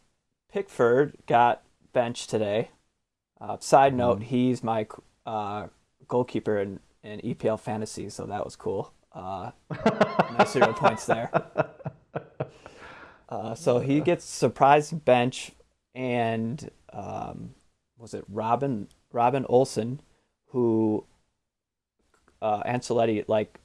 Pickford 0.52 1.16
got 1.26 1.62
benched 1.92 2.30
today. 2.30 2.70
Uh, 3.40 3.56
side 3.58 3.94
note, 3.94 4.22
he's 4.22 4.62
my 4.62 4.86
uh, 5.26 5.66
goalkeeper 6.06 6.58
in, 6.58 6.80
in 7.02 7.20
EPL 7.20 7.58
fantasy, 7.58 8.08
so 8.08 8.24
that 8.26 8.44
was 8.44 8.54
cool. 8.54 8.92
Uh, 9.12 9.50
nice 10.38 10.52
zero 10.52 10.72
points 10.76 11.06
there. 11.06 11.30
Uh, 13.28 13.54
so 13.54 13.80
he 13.80 14.00
gets 14.00 14.24
surprise 14.24 14.92
bench, 14.92 15.50
and 15.94 16.70
um, 16.92 17.54
was 17.98 18.14
it 18.14 18.24
Robin 18.28 18.88
Robin 19.10 19.44
Olsen, 19.48 20.00
who 20.50 21.04
uh, 22.42 22.62
Ancelotti 22.64 23.24
like 23.28 23.58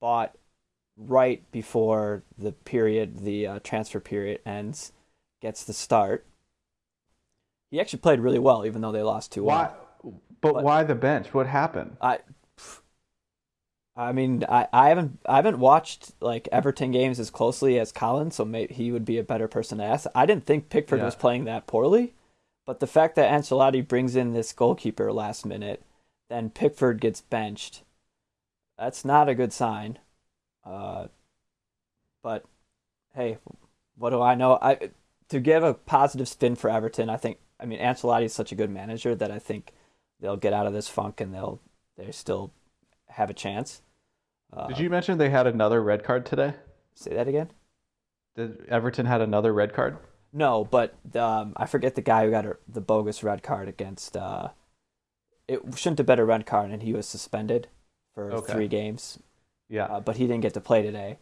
bought 0.00 0.36
right 0.96 1.42
before 1.52 2.22
the 2.36 2.52
period, 2.52 3.20
the 3.20 3.46
uh, 3.46 3.58
transfer 3.60 4.00
period 4.00 4.40
ends, 4.44 4.92
gets 5.40 5.64
the 5.64 5.72
start. 5.72 6.26
He 7.70 7.80
actually 7.80 8.00
played 8.00 8.20
really 8.20 8.38
well, 8.38 8.64
even 8.66 8.80
though 8.80 8.92
they 8.92 9.02
lost 9.02 9.32
two 9.32 9.44
Why? 9.44 9.70
one. 10.02 10.14
But 10.40 10.54
What? 10.54 10.64
why 10.64 10.82
the 10.84 10.94
bench? 10.94 11.34
What 11.34 11.46
happened? 11.46 11.96
I, 12.00 12.20
I 13.96 14.12
mean, 14.12 14.44
I, 14.48 14.68
I 14.72 14.88
haven't 14.90 15.18
I 15.26 15.36
haven't 15.36 15.58
watched 15.58 16.12
like 16.20 16.48
Everton 16.52 16.92
games 16.92 17.18
as 17.18 17.30
closely 17.30 17.78
as 17.78 17.90
Colin, 17.92 18.30
so 18.30 18.44
maybe 18.44 18.72
he 18.74 18.92
would 18.92 19.04
be 19.04 19.18
a 19.18 19.24
better 19.24 19.48
person 19.48 19.78
to 19.78 19.84
ask. 19.84 20.06
I 20.14 20.24
didn't 20.24 20.46
think 20.46 20.68
Pickford 20.70 21.00
Yeah. 21.00 21.06
was 21.06 21.16
playing 21.16 21.44
that 21.44 21.66
poorly, 21.66 22.14
but 22.64 22.78
the 22.80 22.86
fact 22.86 23.16
that 23.16 23.30
Ancelotti 23.32 23.86
brings 23.86 24.14
in 24.14 24.32
this 24.32 24.52
goalkeeper 24.52 25.12
last 25.12 25.44
minute, 25.44 25.82
then 26.28 26.50
Pickford 26.50 27.00
gets 27.00 27.20
benched, 27.20 27.82
that's 28.78 29.04
not 29.04 29.28
a 29.28 29.34
good 29.34 29.52
sign. 29.52 29.98
Uh, 30.64 31.08
but 32.22 32.44
hey, 33.14 33.38
what 33.96 34.10
do 34.10 34.20
I 34.20 34.34
know? 34.34 34.58
I 34.60 34.90
to 35.28 35.40
give 35.40 35.62
a 35.62 35.74
positive 35.74 36.28
spin 36.28 36.56
for 36.56 36.70
Everton, 36.70 37.10
I 37.10 37.16
think. 37.16 37.38
I 37.60 37.66
mean, 37.66 37.80
Ancelotti 37.80 38.24
is 38.24 38.32
such 38.32 38.52
a 38.52 38.54
good 38.54 38.70
manager 38.70 39.14
that 39.14 39.30
I 39.30 39.38
think 39.38 39.72
they'll 40.20 40.36
get 40.36 40.52
out 40.52 40.66
of 40.66 40.72
this 40.72 40.88
funk 40.88 41.20
and 41.20 41.34
they'll 41.34 41.60
they 41.96 42.12
still 42.12 42.52
have 43.08 43.30
a 43.30 43.34
chance. 43.34 43.82
Uh, 44.52 44.68
Did 44.68 44.78
you 44.78 44.90
mention 44.90 45.18
they 45.18 45.30
had 45.30 45.46
another 45.46 45.82
red 45.82 46.04
card 46.04 46.24
today? 46.24 46.54
say 46.94 47.14
that 47.14 47.28
again? 47.28 47.50
Did 48.36 48.66
Everton 48.68 49.06
had 49.06 49.20
another 49.20 49.52
red 49.52 49.72
card? 49.72 49.98
No, 50.32 50.64
but 50.64 50.94
um, 51.16 51.52
I 51.56 51.66
forget 51.66 51.94
the 51.94 52.02
guy 52.02 52.24
who 52.24 52.30
got 52.30 52.46
a, 52.46 52.56
the 52.68 52.80
bogus 52.80 53.22
red 53.22 53.42
card 53.42 53.68
against. 53.68 54.16
Uh, 54.16 54.48
it 55.48 55.60
shouldn't 55.76 55.98
have 55.98 56.06
been 56.06 56.18
a 56.18 56.24
red 56.24 56.46
card, 56.46 56.70
and 56.70 56.82
he 56.82 56.92
was 56.92 57.06
suspended 57.06 57.68
for 58.14 58.30
Okay. 58.32 58.52
three 58.52 58.68
games. 58.68 59.18
Yeah. 59.70 59.84
uh, 59.84 60.00
but 60.00 60.16
he 60.16 60.26
didn't 60.26 60.42
get 60.42 60.54
to 60.54 60.60
play 60.60 60.80
today. 60.82 61.18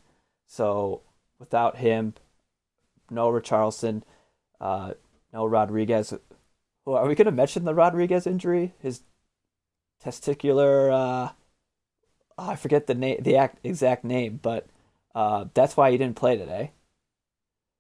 So 0.47 1.03
without 1.39 1.79
him, 1.79 2.15
no 3.11 3.29
Richarlison, 3.31 4.03
uh, 4.61 4.95
no 5.33 5.45
Rodriguez. 5.47 6.13
Well, 6.85 6.97
are 6.97 7.09
we 7.09 7.15
going 7.17 7.27
to 7.27 7.33
mention 7.33 7.65
the 7.65 7.75
Rodriguez 7.75 8.27
injury? 8.27 8.73
His 8.81 9.03
testicular. 10.05 10.91
Uh, 10.93 11.33
oh, 12.39 12.51
I 12.51 12.57
forget 12.57 12.87
the 12.87 12.95
name, 12.95 13.19
the 13.23 13.37
act, 13.37 13.59
exact 13.65 14.05
name, 14.05 14.39
but 14.43 14.67
uh, 15.15 15.47
that's 15.55 15.77
why 15.77 15.91
he 15.91 15.99
didn't 15.99 16.17
play 16.17 16.37
today. 16.37 16.73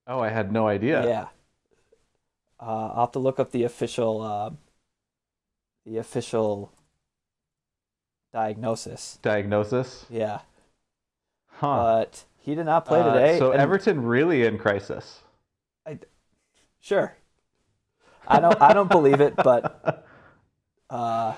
oh, 0.08 0.20
I 0.20 0.30
had 0.30 0.50
no 0.52 0.66
idea. 0.66 1.06
Yeah. 1.06 1.26
Uh, 2.58 2.88
I'll 2.94 3.00
have 3.06 3.12
to 3.12 3.18
look 3.18 3.38
up 3.38 3.52
the 3.52 3.64
official, 3.64 4.22
uh, 4.22 4.50
the 5.86 5.96
official 5.98 6.72
diagnosis. 8.32 9.18
Diagnosis. 9.22 10.04
Yeah, 10.10 10.40
Huh. 11.46 11.76
but 11.76 12.24
he 12.38 12.54
did 12.54 12.66
not 12.66 12.84
play 12.84 13.00
Uh, 13.00 13.12
today. 13.14 13.38
so 13.38 13.52
and- 13.52 13.60
Everton 13.60 14.02
really 14.04 14.44
in 14.44 14.58
crisis. 14.58 15.22
I, 15.86 15.98
Sure. 16.80 17.16
I 18.28 18.40
don't 18.40 18.60
I 18.60 18.72
don't 18.72 18.90
believe 18.90 19.20
it, 19.20 19.34
but 19.36 20.04
uh 20.90 21.34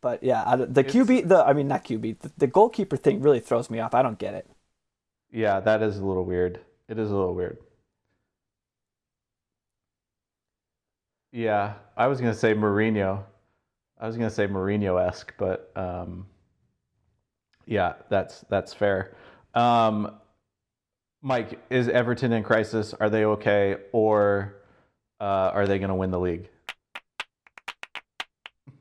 but 0.00 0.22
yeah, 0.22 0.44
I, 0.46 0.54
the 0.56 0.84
QB, 0.84 1.28
the 1.28 1.44
I 1.44 1.52
mean 1.52 1.66
not 1.68 1.84
QB, 1.84 2.20
the, 2.20 2.32
the 2.38 2.46
goalkeeper 2.46 2.96
thing 2.96 3.20
really 3.20 3.40
throws 3.40 3.68
me 3.68 3.80
off. 3.80 3.94
I 3.94 4.02
don't 4.02 4.18
get 4.18 4.34
it. 4.34 4.48
Yeah, 5.32 5.58
that 5.60 5.82
is 5.82 5.98
a 5.98 6.04
little 6.04 6.24
weird. 6.24 6.60
It 6.88 6.98
is 6.98 7.10
a 7.10 7.14
little 7.16 7.34
weird. 7.34 7.58
Yeah, 11.32 11.74
I 11.96 12.06
was 12.06 12.20
gonna 12.20 12.34
say 12.34 12.54
Mourinho. 12.54 13.22
I 14.00 14.06
was 14.06 14.16
gonna 14.16 14.30
say 14.30 14.46
Mourinho 14.46 15.04
esque, 15.04 15.34
but 15.38 15.70
um, 15.76 16.26
yeah, 17.66 17.94
that's 18.08 18.44
that's 18.48 18.72
fair. 18.72 19.14
Um, 19.54 20.16
Mike, 21.20 21.60
is 21.68 21.88
Everton 21.88 22.32
in 22.32 22.42
crisis? 22.42 22.94
Are 22.94 23.10
they 23.10 23.24
okay, 23.24 23.76
or 23.92 24.62
uh, 25.20 25.50
are 25.52 25.66
they 25.66 25.78
gonna 25.78 25.96
win 25.96 26.10
the 26.10 26.20
league? 26.20 26.48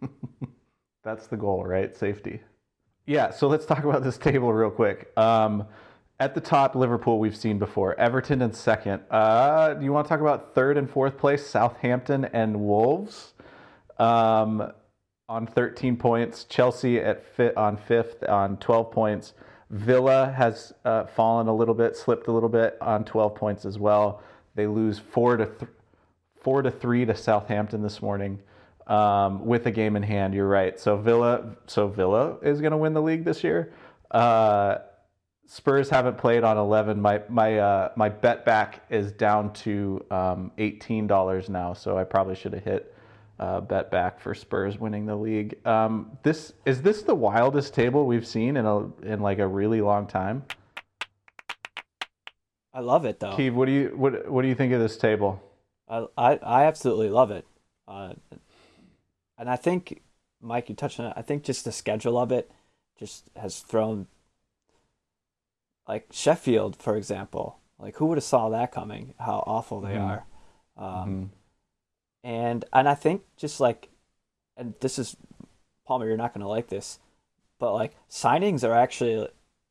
that's 1.04 1.28
the 1.28 1.38
goal, 1.38 1.66
right? 1.66 1.96
Safety. 1.98 2.40
Yeah, 3.06 3.32
so 3.32 3.48
let's 3.48 3.66
talk 3.66 3.84
about 3.84 4.04
this 4.04 4.18
table 4.18 4.54
real 4.54 4.70
quick. 4.70 5.12
Um, 5.18 5.66
at 6.20 6.34
the 6.34 6.42
top, 6.42 6.76
Liverpool 6.76 7.20
we've 7.20 7.36
seen 7.36 7.60
before. 7.60 8.00
Everton 8.00 8.42
in 8.42 8.54
second. 8.54 9.04
Uh, 9.12 9.76
do 9.76 9.86
you 9.86 9.94
want 9.94 10.08
to 10.08 10.10
talk 10.10 10.22
about 10.22 10.56
third 10.56 10.78
and 10.78 10.90
fourth 10.90 11.18
place? 11.18 11.46
Southampton 11.46 12.26
and 12.26 12.60
Wolves 12.60 13.34
um, 14.00 14.72
on 15.30 15.46
13 15.46 15.96
points. 15.98 16.44
Chelsea 16.46 17.00
at 17.00 17.24
on 17.56 17.78
fifth 17.78 18.24
on 18.28 18.58
12 18.58 18.92
points. 18.92 19.34
Villa 19.70 20.34
has 20.36 20.74
uh, 20.86 21.06
fallen 21.06 21.48
a 21.48 21.54
little 21.54 21.76
bit, 21.76 21.96
slipped 21.96 22.28
a 22.28 22.32
little 22.32 22.50
bit 22.50 22.78
on 22.82 23.04
12 23.04 23.36
points 23.36 23.66
as 23.66 23.78
well. 23.78 24.24
They 24.56 24.66
lose 24.66 24.98
four 24.98 25.38
to 25.38 25.46
th- 25.46 25.72
four 26.42 26.62
to 26.62 26.72
three 26.72 27.06
to 27.06 27.14
Southampton 27.14 27.84
this 27.84 28.02
morning 28.02 28.40
um, 28.88 29.46
with 29.46 29.68
a 29.68 29.72
game 29.72 29.96
in 29.96 30.04
hand. 30.04 30.34
You're 30.34 30.48
right. 30.48 30.80
So 30.80 30.98
Villa, 30.98 31.58
so 31.68 31.88
Villa 31.90 32.38
is 32.42 32.62
going 32.62 32.72
to 32.72 32.78
win 32.78 32.94
the 32.94 33.02
league 33.02 33.24
this 33.24 33.44
year. 33.44 33.74
Uh, 34.10 34.78
Spurs 35.50 35.90
haven't 35.90 36.18
played 36.18 36.44
on 36.44 36.58
11. 36.58 37.02
My 37.02 37.22
my 37.30 37.58
uh, 37.58 37.92
my 37.96 38.10
bet 38.10 38.44
back 38.44 38.84
is 38.90 39.14
down 39.14 39.54
to 39.54 40.06
um, 40.12 40.52
$18 40.58 41.50
now, 41.50 41.74
so 41.74 41.98
I 41.98 42.04
probably 42.04 42.36
should 42.36 42.54
have 42.54 42.66
hit 42.66 42.94
uh, 43.40 43.62
bet 43.62 43.90
back 43.90 44.20
for 44.20 44.36
Spurs 44.36 44.78
winning 44.78 45.06
the 45.06 45.16
league. 45.16 45.56
Um, 45.66 46.18
this 46.22 46.52
is 46.66 46.82
this 46.82 47.02
the 47.02 47.16
wildest 47.16 47.74
table 47.74 48.06
we've 48.06 48.28
seen 48.28 48.58
in 48.58 48.66
a 48.66 48.92
in 49.04 49.22
like 49.22 49.40
a 49.40 49.48
really 49.48 49.80
long 49.80 50.06
time. 50.06 50.44
I 52.74 52.82
love 52.82 53.06
it 53.06 53.22
though. 53.22 53.36
Keith, 53.36 53.54
what 53.54 53.68
do 53.68 53.72
you 53.72 53.94
what 53.96 54.30
what 54.30 54.42
do 54.42 54.50
you 54.50 54.56
think 54.56 54.74
of 54.74 54.82
this 54.82 54.98
table? 54.98 55.42
I 55.88 56.08
I, 56.18 56.36
I 56.44 56.64
absolutely 56.66 57.10
love 57.10 57.32
it, 57.32 57.48
uh, 57.88 58.14
and 59.38 59.50
I 59.50 59.56
think 59.56 60.02
Mike, 60.42 60.68
you 60.68 60.76
touched 60.76 61.00
on 61.00 61.06
it. 61.06 61.14
I 61.16 61.22
think 61.22 61.44
just 61.44 61.64
the 61.64 61.72
schedule 61.72 62.18
of 62.18 62.34
it 62.34 62.52
just 63.00 63.30
has 63.38 63.62
thrown 63.62 64.08
like 65.88 66.08
Sheffield, 66.12 66.76
for 66.76 66.96
example. 66.96 67.60
Like 67.80 67.96
who 67.98 68.08
would 68.08 68.18
have 68.18 68.24
saw 68.24 68.50
that 68.50 68.72
coming? 68.72 69.14
How 69.20 69.44
awful 69.48 69.82
they 69.82 69.94
Mhm. 69.96 70.10
are. 70.10 70.26
Um, 70.78 71.10
Mhm. 71.10 71.30
and 72.24 72.66
and 72.74 72.90
I 72.90 72.96
think 72.96 73.24
just 73.38 73.60
like, 73.60 73.90
and 74.56 74.74
this 74.80 75.00
is 75.00 75.16
Palmer, 75.86 76.08
you're 76.08 76.18
not 76.18 76.34
gonna 76.34 76.48
like 76.48 76.68
this, 76.68 77.00
but 77.60 77.74
like 77.74 77.96
signings 78.10 78.68
are 78.68 78.74
actually 78.74 79.28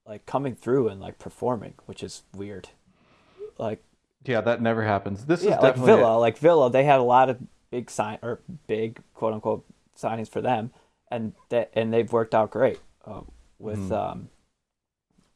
like 0.07 0.25
coming 0.27 0.55
through 0.55 0.89
and 0.89 1.01
like 1.01 1.19
performing, 1.19 1.75
which 1.87 2.03
is 2.03 2.23
weird. 2.35 2.69
Like 3.59 3.83
Yeah, 4.25 4.41
that 4.43 4.63
never 4.63 4.85
happens. 4.85 5.27
This 5.27 5.41
is 5.41 5.47
yeah, 5.47 5.59
like 5.59 5.75
definitely 5.75 5.95
Villa, 5.95 6.19
like 6.19 6.39
Villa, 6.39 6.71
they 6.71 6.85
had 6.85 7.01
a 7.01 7.05
lot 7.05 7.29
of 7.29 7.39
big 7.71 7.91
sign 7.91 8.19
or 8.23 8.41
big 8.67 9.01
quote 9.15 9.35
unquote 9.35 9.65
signings 9.97 10.29
for 10.29 10.41
them, 10.41 10.73
and 11.11 11.35
that 11.49 11.71
and 11.75 11.93
they've 11.93 12.13
worked 12.13 12.35
out 12.35 12.51
great 12.53 12.79
uh, 13.05 13.23
with 13.59 13.79
Mhm. 13.91 13.93
um, 13.93 14.29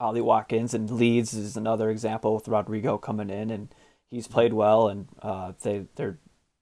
Ollie 0.01 0.21
Watkins 0.21 0.75
and 0.75 0.91
Leeds 0.91 1.35
is 1.35 1.57
another 1.57 1.91
example 1.91 2.35
with 2.35 2.49
Rodrigo 2.49 2.99
coming 2.99 3.31
in 3.31 3.51
and 3.51 3.69
he's 4.11 4.27
played 4.27 4.53
well 4.53 4.89
and 4.89 5.09
uh, 5.23 5.53
they 5.63 5.87
their 5.97 6.19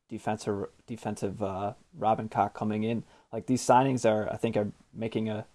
defensive 0.09 0.67
defensive 0.87 1.43
uh, 1.43 1.75
Robin 1.97 2.29
Koch 2.29 2.53
coming 2.53 2.83
in. 2.83 3.05
Like 3.33 3.47
these 3.47 3.63
signings 3.63 4.09
are 4.09 4.31
I 4.33 4.37
think 4.37 4.57
are 4.57 4.73
making 4.93 5.29
a 5.29 5.47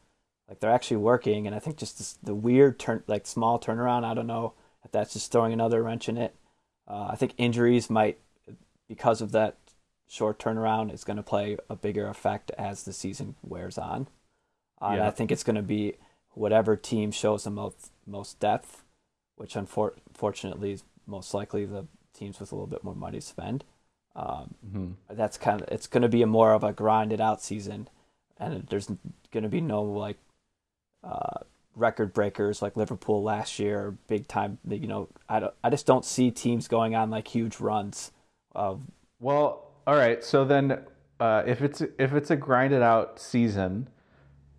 like 0.47 0.59
they're 0.59 0.71
actually 0.71 0.97
working 0.97 1.45
and 1.45 1.55
I 1.55 1.59
think 1.59 1.77
just 1.77 1.97
this, 1.97 2.17
the 2.23 2.36
weird 2.36 2.79
turn 2.79 3.03
like 3.07 3.27
small 3.27 3.59
turnaround 3.59 4.05
I 4.05 4.13
don't 4.13 4.27
know 4.27 4.53
if 4.84 4.91
that's 4.91 5.13
just 5.13 5.31
throwing 5.31 5.53
another 5.53 5.84
wrench 5.84 6.09
in 6.09 6.17
it. 6.17 6.36
Uh, 6.88 7.07
I 7.11 7.15
think 7.15 7.34
injuries 7.38 7.89
might, 7.89 8.19
because 8.89 9.21
of 9.21 9.31
that 9.31 9.57
short 10.07 10.39
turnaround, 10.39 10.93
is 10.93 11.03
going 11.03 11.17
to 11.17 11.23
play 11.23 11.57
a 11.69 11.75
bigger 11.75 12.07
effect 12.07 12.51
as 12.57 12.84
the 12.84 12.93
season 12.93 13.36
wears 13.41 13.77
on. 13.77 14.07
Uh, 14.81 14.88
And 14.88 15.01
I 15.03 15.11
think 15.11 15.31
it's 15.31 15.43
going 15.43 15.55
to 15.55 15.61
be 15.61 15.95
whatever 16.34 16.75
team 16.75 17.11
shows 17.11 17.43
the 17.43 17.49
most 17.49 17.91
most 18.05 18.39
depth, 18.39 18.84
which 19.36 19.55
unfortunately 19.55 20.71
is 20.73 20.84
most 21.07 21.34
likely 21.34 21.65
the 21.65 21.86
teams 22.13 22.39
with 22.39 22.51
a 22.51 22.55
little 22.55 22.67
bit 22.67 22.84
more 22.84 22.95
money 22.95 23.19
to 23.19 23.25
spend. 23.25 23.63
Um, 24.15 24.53
Mhm. 24.65 24.93
that's 25.09 25.38
kind 25.38 25.61
of 25.61 25.67
it's 25.69 25.88
going 25.88 26.03
to 26.03 26.09
be 26.09 26.21
a 26.21 26.27
more 26.27 26.53
of 26.53 26.63
a 26.63 26.71
grinded 26.73 27.19
out 27.19 27.41
season, 27.41 27.88
and 28.38 28.67
there's 28.67 28.88
going 29.31 29.43
to 29.43 29.49
be 29.49 29.61
no 29.61 29.81
like 29.81 30.17
uh, 31.03 31.39
record 31.75 32.13
breakers 32.13 32.61
like 32.61 32.77
Liverpool 32.77 33.23
last 33.23 33.59
year, 33.59 33.97
big 34.07 34.27
time. 34.27 34.59
You 34.67 34.88
know, 34.88 35.09
I 35.27 35.39
don't, 35.39 35.53
I 35.63 35.69
just 35.69 35.86
don't 35.86 36.05
see 36.05 36.31
teams 36.31 36.67
going 36.67 36.95
on 36.95 37.09
like 37.09 37.27
huge 37.27 37.59
runs 37.59 38.11
of 38.53 38.81
Well, 39.19 39.71
all 39.88 39.95
right. 39.95 40.23
So 40.23 40.45
then, 40.45 40.86
uh, 41.19 41.43
if 41.45 41.61
it's 41.61 41.81
if 41.81 42.13
it's 42.13 42.31
a 42.31 42.36
grinded 42.36 42.81
out 42.81 43.19
season, 43.19 43.88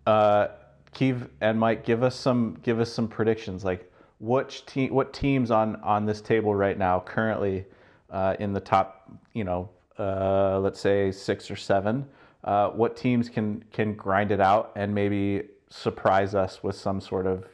uh, 0.05 0.47
Keith 0.95 1.27
and 1.41 1.59
Mike, 1.59 1.85
give 1.85 2.01
us 2.01 2.15
some 2.15 2.57
give 2.63 2.79
us 2.79 2.91
some 2.91 3.07
predictions. 3.07 3.63
Like 3.63 3.91
which 4.19 4.65
team, 4.65 4.93
what 4.93 5.13
teams 5.13 5.51
on 5.51 5.75
on 5.77 6.05
this 6.05 6.21
table 6.21 6.55
right 6.55 6.77
now, 6.77 7.01
currently 7.01 7.65
uh, 8.09 8.35
in 8.39 8.53
the 8.53 8.61
top, 8.61 9.11
you 9.33 9.43
know, 9.43 9.69
uh, 9.99 10.57
let's 10.59 10.79
say 10.79 11.11
six 11.11 11.51
or 11.51 11.57
seven. 11.57 12.07
Uh, 12.45 12.69
what 12.69 12.95
teams 12.95 13.27
can 13.29 13.63
can 13.71 13.93
grind 13.93 14.31
it 14.31 14.39
out 14.39 14.71
and 14.75 14.95
maybe 14.95 15.43
surprise 15.69 16.33
us 16.33 16.63
with 16.63 16.75
some 16.75 17.01
sort 17.01 17.27
of, 17.27 17.45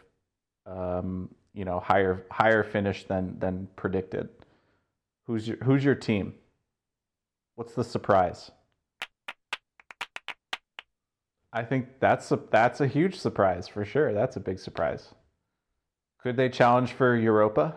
um, 0.67 1.27
you 1.53 1.65
know, 1.65 1.79
higher 1.79 2.25
higher 2.29 2.63
finish 2.63 3.05
than 3.05 3.39
than 3.39 3.67
predicted? 3.75 4.29
Who's 5.25 5.47
your 5.47 5.57
Who's 5.63 5.83
your 5.83 5.95
team? 5.95 6.35
What's 7.55 7.73
the 7.73 7.83
surprise? 7.83 8.51
I 11.53 11.63
think 11.63 11.99
that's 11.99 12.31
a 12.31 12.39
that's 12.49 12.79
a 12.79 12.87
huge 12.87 13.17
surprise 13.19 13.67
for 13.67 13.83
sure. 13.83 14.13
That's 14.13 14.35
a 14.37 14.39
big 14.39 14.59
surprise. 14.59 15.13
Could 16.21 16.37
they 16.37 16.49
challenge 16.49 16.93
for 16.93 17.15
Europa? 17.15 17.75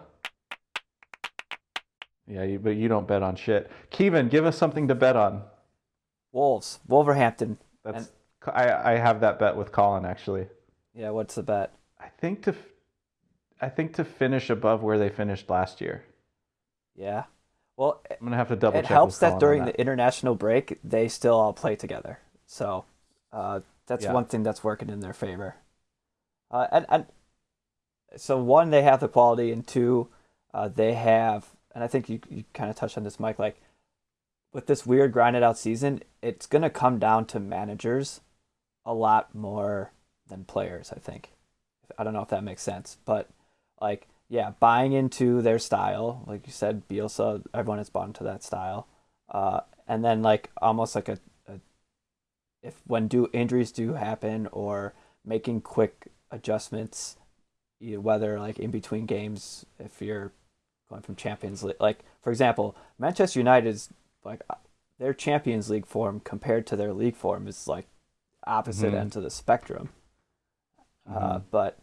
Yeah, 2.26 2.44
you, 2.44 2.58
but 2.58 2.76
you 2.76 2.88
don't 2.88 3.06
bet 3.06 3.22
on 3.22 3.36
shit. 3.36 3.70
Kevin, 3.90 4.28
give 4.28 4.46
us 4.46 4.56
something 4.56 4.88
to 4.88 4.94
bet 4.94 5.16
on. 5.16 5.42
Wolves, 6.32 6.80
Wolverhampton. 6.86 7.58
That's 7.84 8.10
I, 8.46 8.92
I 8.94 8.96
have 8.96 9.20
that 9.20 9.38
bet 9.38 9.56
with 9.56 9.72
Colin 9.72 10.04
actually. 10.04 10.46
Yeah, 10.94 11.10
what's 11.10 11.34
the 11.34 11.42
bet? 11.42 11.74
I 11.98 12.08
think 12.08 12.42
to 12.44 12.54
I 13.60 13.68
think 13.68 13.94
to 13.94 14.04
finish 14.04 14.50
above 14.50 14.82
where 14.82 14.98
they 14.98 15.08
finished 15.08 15.50
last 15.50 15.80
year. 15.80 16.04
Yeah. 16.94 17.24
Well, 17.76 18.02
I'm 18.10 18.18
gonna 18.24 18.36
have 18.36 18.48
to 18.48 18.56
double 18.56 18.78
it 18.78 18.86
helps 18.86 19.18
that 19.18 19.40
during 19.40 19.62
on 19.62 19.66
the 19.66 19.80
international 19.80 20.34
break 20.34 20.78
they 20.84 21.08
still 21.08 21.34
all 21.34 21.52
play 21.52 21.76
together. 21.76 22.20
So 22.46 22.84
uh, 23.34 23.60
that's 23.86 24.04
Yeah. 24.04 24.12
one 24.12 24.24
thing 24.24 24.42
that's 24.42 24.64
working 24.64 24.88
in 24.88 25.00
their 25.00 25.12
favor. 25.12 25.56
Uh, 26.50 26.68
and, 26.72 26.86
and 26.88 27.06
so 28.16 28.40
one, 28.40 28.70
they 28.70 28.82
have 28.82 29.00
the 29.00 29.08
quality, 29.08 29.50
and 29.52 29.66
two, 29.66 30.08
uh, 30.54 30.68
they 30.68 30.94
have, 30.94 31.48
and 31.74 31.82
I 31.82 31.88
think 31.88 32.08
you 32.08 32.20
you 32.30 32.44
kind 32.54 32.70
of 32.70 32.76
touched 32.76 32.96
on 32.96 33.04
this, 33.04 33.18
Mike. 33.18 33.38
Like 33.38 33.60
with 34.52 34.66
this 34.66 34.86
weird 34.86 35.12
grinded 35.12 35.42
out 35.42 35.58
season, 35.58 36.02
it's 36.22 36.46
gonna 36.46 36.70
come 36.70 36.98
down 36.98 37.26
to 37.26 37.40
managers 37.40 38.20
a 38.86 38.94
lot 38.94 39.34
more 39.34 39.92
than 40.28 40.44
players. 40.44 40.92
I 40.92 40.98
think. 41.00 41.32
I 41.98 42.04
don't 42.04 42.14
know 42.14 42.22
if 42.22 42.28
that 42.28 42.44
makes 42.44 42.62
sense, 42.62 42.98
but 43.04 43.28
like 43.80 44.06
yeah, 44.28 44.52
buying 44.60 44.92
into 44.92 45.42
their 45.42 45.58
style, 45.58 46.22
like 46.26 46.46
you 46.46 46.52
said, 46.52 46.88
Bielsa, 46.88 47.42
everyone 47.52 47.78
has 47.78 47.90
bought 47.90 48.06
into 48.08 48.24
that 48.24 48.42
style, 48.44 48.86
uh, 49.28 49.60
and 49.88 50.04
then 50.04 50.22
like 50.22 50.50
almost 50.62 50.94
like 50.94 51.08
a, 51.08 51.14
a 51.14 51.18
if 52.64 52.80
when 52.86 53.06
do 53.06 53.28
injuries 53.32 53.70
do 53.70 53.92
happen 53.92 54.48
or 54.50 54.94
making 55.24 55.60
quick 55.60 56.08
adjustments, 56.30 57.16
you 57.78 58.00
whether 58.00 58.40
like 58.40 58.58
in 58.58 58.70
between 58.70 59.06
games, 59.06 59.66
if 59.78 60.00
you're 60.00 60.32
going 60.88 61.02
from 61.02 61.14
Champions 61.14 61.62
League, 61.62 61.76
like 61.80 61.98
for 62.22 62.30
example, 62.30 62.74
Manchester 62.98 63.38
United's 63.38 63.90
like 64.24 64.40
uh, 64.48 64.54
their 64.98 65.12
Champions 65.14 65.68
League 65.70 65.86
form 65.86 66.20
compared 66.20 66.66
to 66.66 66.76
their 66.76 66.92
league 66.94 67.16
form 67.16 67.46
is 67.46 67.68
like 67.68 67.86
opposite 68.46 68.92
Mhm. 68.92 68.98
ends 69.00 69.16
of 69.16 69.22
the 69.22 69.30
spectrum. 69.30 69.90
Uh, 71.06 71.38
Mhm. 71.38 71.42
but 71.50 71.78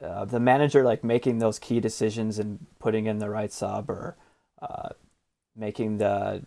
uh, 0.00 0.24
the 0.24 0.38
manager 0.38 0.84
like 0.84 1.02
making 1.02 1.38
those 1.38 1.58
key 1.58 1.80
decisions 1.80 2.38
and 2.38 2.66
putting 2.78 3.06
in 3.06 3.18
the 3.18 3.30
right 3.30 3.50
sub 3.50 3.90
or 3.90 4.16
uh, 4.62 4.90
making 5.56 5.98
the 5.98 6.44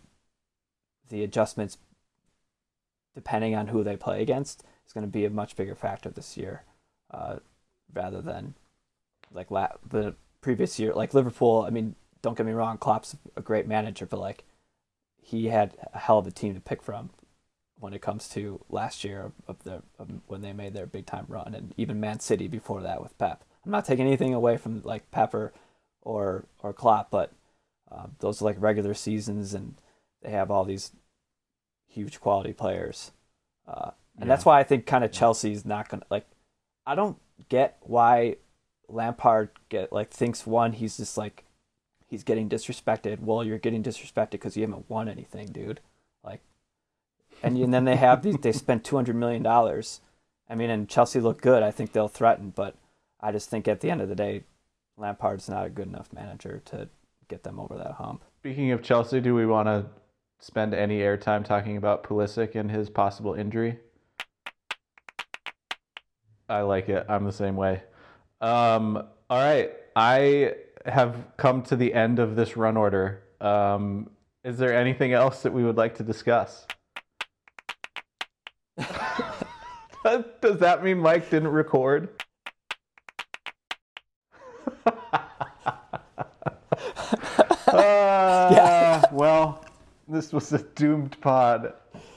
the 1.09 1.23
adjustments 1.23 1.77
depending 3.19 3.53
on 3.53 3.67
who 3.67 3.83
they 3.83 3.97
play 3.97 4.21
against 4.21 4.63
is 4.87 4.93
going 4.93 5.05
to 5.05 5.11
be 5.11 5.25
a 5.25 5.29
much 5.29 5.57
bigger 5.57 5.75
factor 5.75 6.09
this 6.09 6.37
year, 6.37 6.63
uh, 7.11 7.35
rather 7.93 8.21
than 8.21 8.53
like 9.29 9.51
la- 9.51 9.75
the 9.85 10.15
previous 10.39 10.79
year. 10.79 10.93
Like 10.93 11.13
Liverpool, 11.13 11.65
I 11.67 11.69
mean, 11.69 11.95
don't 12.21 12.37
get 12.37 12.45
me 12.45 12.53
wrong, 12.53 12.77
Klopp's 12.77 13.17
a 13.35 13.41
great 13.41 13.67
manager, 13.67 14.05
but 14.05 14.21
like 14.21 14.45
he 15.21 15.47
had 15.47 15.75
a 15.93 15.99
hell 15.99 16.19
of 16.19 16.27
a 16.27 16.31
team 16.31 16.53
to 16.55 16.61
pick 16.61 16.81
from 16.81 17.09
when 17.77 17.93
it 17.93 18.01
comes 18.01 18.29
to 18.29 18.63
last 18.69 19.03
year 19.03 19.33
of 19.49 19.61
the 19.65 19.83
of 19.97 20.07
when 20.27 20.39
they 20.41 20.53
made 20.53 20.73
their 20.73 20.85
big 20.85 21.05
time 21.05 21.25
run, 21.27 21.53
and 21.53 21.73
even 21.75 21.99
Man 21.99 22.21
City 22.21 22.47
before 22.47 22.81
that 22.81 23.03
with 23.03 23.17
Pep. 23.17 23.43
I'm 23.65 23.71
not 23.71 23.83
taking 23.83 24.07
anything 24.07 24.33
away 24.33 24.55
from 24.55 24.81
like 24.83 25.11
Pepper 25.11 25.51
or 26.01 26.45
or 26.63 26.71
Klopp, 26.71 27.11
but 27.11 27.33
uh, 27.91 28.07
those 28.19 28.41
are 28.41 28.45
like 28.45 28.55
regular 28.61 28.93
seasons, 28.93 29.53
and 29.53 29.75
they 30.21 30.31
have 30.31 30.49
all 30.49 30.63
these 30.63 30.93
huge 31.89 32.21
quality 32.21 32.53
players, 32.53 33.11
uh, 33.67 33.91
and 34.19 34.29
that's 34.29 34.45
why 34.45 34.59
I 34.59 34.63
think 34.63 34.85
kind 34.85 35.03
of 35.03 35.11
Chelsea's 35.11 35.65
not 35.65 35.89
gonna 35.89 36.05
like. 36.09 36.25
I 36.85 36.95
don't 36.95 37.17
get 37.49 37.77
why 37.81 38.37
Lampard 38.87 39.49
get 39.69 39.91
like 39.91 40.11
thinks 40.11 40.47
one 40.47 40.73
he's 40.73 40.97
just 40.97 41.17
like 41.17 41.45
he's 42.07 42.23
getting 42.23 42.49
disrespected. 42.49 43.21
Well, 43.21 43.43
you're 43.43 43.57
getting 43.57 43.83
disrespected 43.83 44.31
because 44.31 44.57
you 44.57 44.63
haven't 44.63 44.89
won 44.89 45.07
anything, 45.07 45.47
dude. 45.47 45.79
Like, 46.23 46.41
and, 47.43 47.57
and 47.57 47.73
then 47.73 47.85
they 47.85 47.95
have 47.95 48.23
these. 48.23 48.37
They 48.37 48.51
spent 48.51 48.83
two 48.83 48.95
hundred 48.95 49.15
million 49.15 49.43
dollars. 49.43 50.01
I 50.49 50.55
mean, 50.55 50.69
and 50.69 50.89
Chelsea 50.89 51.19
look 51.19 51.41
good. 51.41 51.61
I 51.61 51.71
think 51.71 51.91
they'll 51.91 52.07
threaten, 52.07 52.51
but 52.55 52.75
I 53.21 53.31
just 53.31 53.49
think 53.49 53.67
at 53.67 53.81
the 53.81 53.91
end 53.91 54.01
of 54.01 54.09
the 54.09 54.15
day, 54.15 54.43
Lampard's 54.97 55.47
not 55.47 55.65
a 55.65 55.69
good 55.69 55.87
enough 55.87 56.11
manager 56.11 56.61
to 56.65 56.89
get 57.27 57.43
them 57.43 57.59
over 57.59 57.77
that 57.77 57.93
hump. 57.93 58.23
Speaking 58.41 58.71
of 58.71 58.81
Chelsea, 58.81 59.21
do 59.21 59.35
we 59.35 59.45
want 59.45 59.67
to 59.67 59.85
spend 60.39 60.73
any 60.73 60.99
airtime 60.99 61.43
talking 61.45 61.77
about 61.77 62.03
Pulisic 62.03 62.55
and 62.55 62.71
his 62.71 62.89
possible 62.89 63.33
injury? 63.33 63.79
I 66.47 66.61
like 66.61 66.89
it. 66.89 67.05
I'm 67.07 67.25
the 67.25 67.31
same 67.31 67.55
way. 67.55 67.83
Um, 68.41 68.97
all 69.29 69.39
right. 69.39 69.71
I 69.95 70.55
have 70.85 71.15
come 71.37 71.61
to 71.63 71.75
the 71.75 71.93
end 71.93 72.19
of 72.19 72.35
this 72.35 72.57
run 72.57 72.77
order. 72.77 73.23
Um, 73.41 74.09
is 74.43 74.57
there 74.57 74.73
anything 74.73 75.13
else 75.13 75.43
that 75.43 75.53
we 75.53 75.63
would 75.63 75.77
like 75.77 75.95
to 75.95 76.03
discuss? 76.03 76.65
Does 80.41 80.59
that 80.59 80.83
mean 80.83 80.99
Mike 80.99 81.29
didn't 81.29 81.49
record? 81.49 82.09
Uh, 87.71 89.01
Well, 89.11 89.63
this 90.09 90.33
was 90.33 90.51
a 90.53 90.59
doomed 90.59 91.19
pod. 91.21 91.73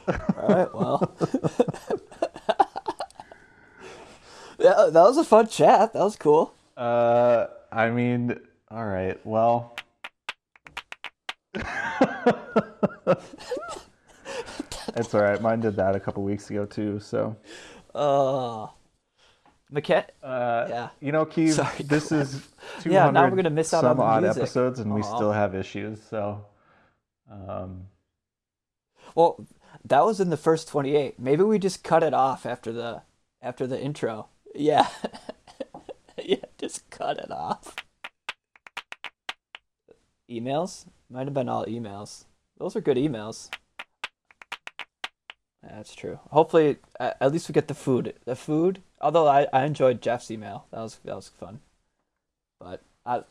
All 0.09 0.49
right, 0.49 0.74
well. 0.74 1.16
yeah, 4.59 4.88
that 4.90 4.95
was 4.95 5.16
a 5.18 5.24
fun 5.24 5.47
chat. 5.47 5.93
That 5.93 6.03
was 6.03 6.16
cool. 6.16 6.55
Uh, 6.76 7.47
I 7.70 7.90
mean, 7.90 8.38
all 8.70 8.86
right. 8.86 9.18
Well, 9.24 9.76
it's 14.97 15.14
all 15.14 15.22
right. 15.22 15.40
Mine 15.40 15.61
did 15.61 15.76
that 15.76 15.95
a 15.97 16.01
couple 16.01 16.22
weeks 16.22 16.51
ago 16.51 16.64
too. 16.66 16.99
So, 17.01 17.36
Uh, 17.95 18.68
McKen- 19.72 20.07
uh, 20.22 20.66
Yeah. 20.68 20.88
you 21.01 21.12
know, 21.12 21.24
Keith, 21.26 21.55
Sorry, 21.55 21.82
this 21.84 22.11
is 22.12 22.32
200 22.80 22.93
Yeah, 22.93 23.11
now 23.11 23.28
we're 23.28 23.36
gonna 23.36 23.51
miss 23.51 23.72
out 23.74 23.84
on 23.84 23.90
some 23.90 23.97
the 23.99 24.03
odd 24.03 24.22
music. 24.22 24.43
episodes, 24.43 24.80
and 24.80 24.95
we 24.95 25.03
still 25.03 25.32
have 25.32 25.55
issues. 25.55 26.03
So, 26.03 26.45
um, 27.30 27.86
well, 29.14 29.46
that 29.84 30.04
was 30.04 30.20
in 30.20 30.30
the 30.30 30.36
first 30.36 30.68
28. 30.68 31.18
Maybe 31.18 31.42
we 31.42 31.58
just 31.58 31.84
cut 31.84 32.02
it 32.02 32.14
off 32.14 32.46
after 32.46 32.72
the 32.72 33.02
after 33.40 33.66
the 33.66 33.80
intro. 33.80 34.28
Yeah. 34.54 34.88
yeah, 36.22 36.44
just 36.58 36.88
cut 36.90 37.18
it 37.18 37.30
off. 37.30 37.76
Emails? 40.30 40.86
Might 41.10 41.26
have 41.26 41.34
been 41.34 41.48
all 41.48 41.66
emails. 41.66 42.24
Those 42.58 42.76
are 42.76 42.80
good 42.80 42.96
emails. 42.96 43.50
That's 45.62 45.94
true. 45.94 46.18
Hopefully, 46.30 46.78
at 46.98 47.16
at 47.20 47.32
least 47.32 47.48
we 47.48 47.52
get 47.52 47.68
the 47.68 47.74
food. 47.74 48.14
The 48.24 48.36
food. 48.36 48.82
Although 49.00 49.26
I, 49.26 49.46
I 49.52 49.64
enjoyed 49.64 50.02
Jeff's 50.02 50.30
email. 50.30 50.66
That 50.70 50.80
was 50.80 50.98
that 51.04 51.16
was 51.16 51.28
fun. 51.28 51.60
But 52.58 52.82
I. 53.04 53.22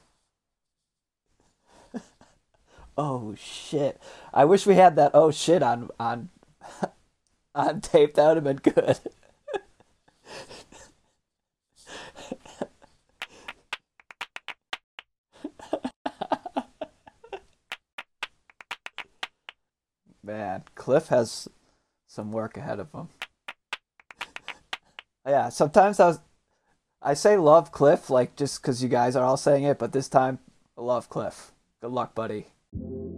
oh 2.98 3.36
shit! 3.36 4.02
I 4.34 4.46
wish 4.46 4.66
we 4.66 4.76
had 4.76 4.96
that. 4.96 5.12
Oh 5.14 5.32
shit! 5.32 5.64
On 5.64 5.90
on 6.00 6.30
on 7.56 7.82
tape. 7.82 8.16
That 8.16 8.28
would 8.28 8.38
have 8.38 8.44
been 8.44 8.58
good. 8.74 9.00
Man, 20.24 20.64
Cliff 20.76 21.08
has 21.08 21.50
some 22.08 22.32
work 22.32 22.56
ahead 22.56 22.80
of 22.80 22.92
him. 22.92 23.10
yeah, 25.26 25.50
sometimes 25.50 26.00
I 26.00 26.08
was, 26.08 26.20
I 27.02 27.16
say 27.16 27.38
love 27.38 27.72
Cliff 27.72 28.10
like 28.10 28.36
just 28.36 28.62
because 28.62 28.84
you 28.84 28.90
guys 28.90 29.16
are 29.16 29.26
all 29.26 29.38
saying 29.38 29.64
it, 29.64 29.80
but 29.80 29.94
this 29.94 30.08
time 30.08 30.40
love 30.78 31.10
Cliff. 31.10 31.52
Good 31.82 31.92
luck, 31.92 32.14
buddy. 32.14 32.48
Hey, 32.74 32.80
y'all. 32.88 33.12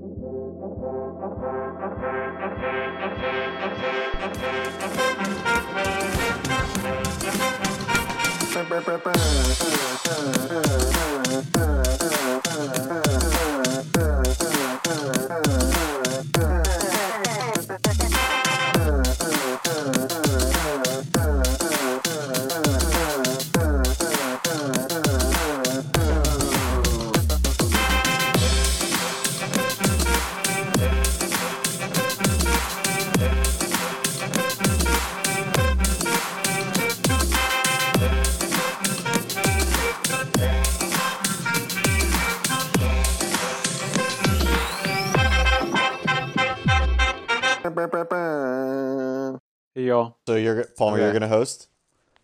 So 50.34 50.38
you're 50.38 50.64
Palmer, 50.64 50.98
you're 50.98 51.14
gonna 51.14 51.28
host. 51.28 51.68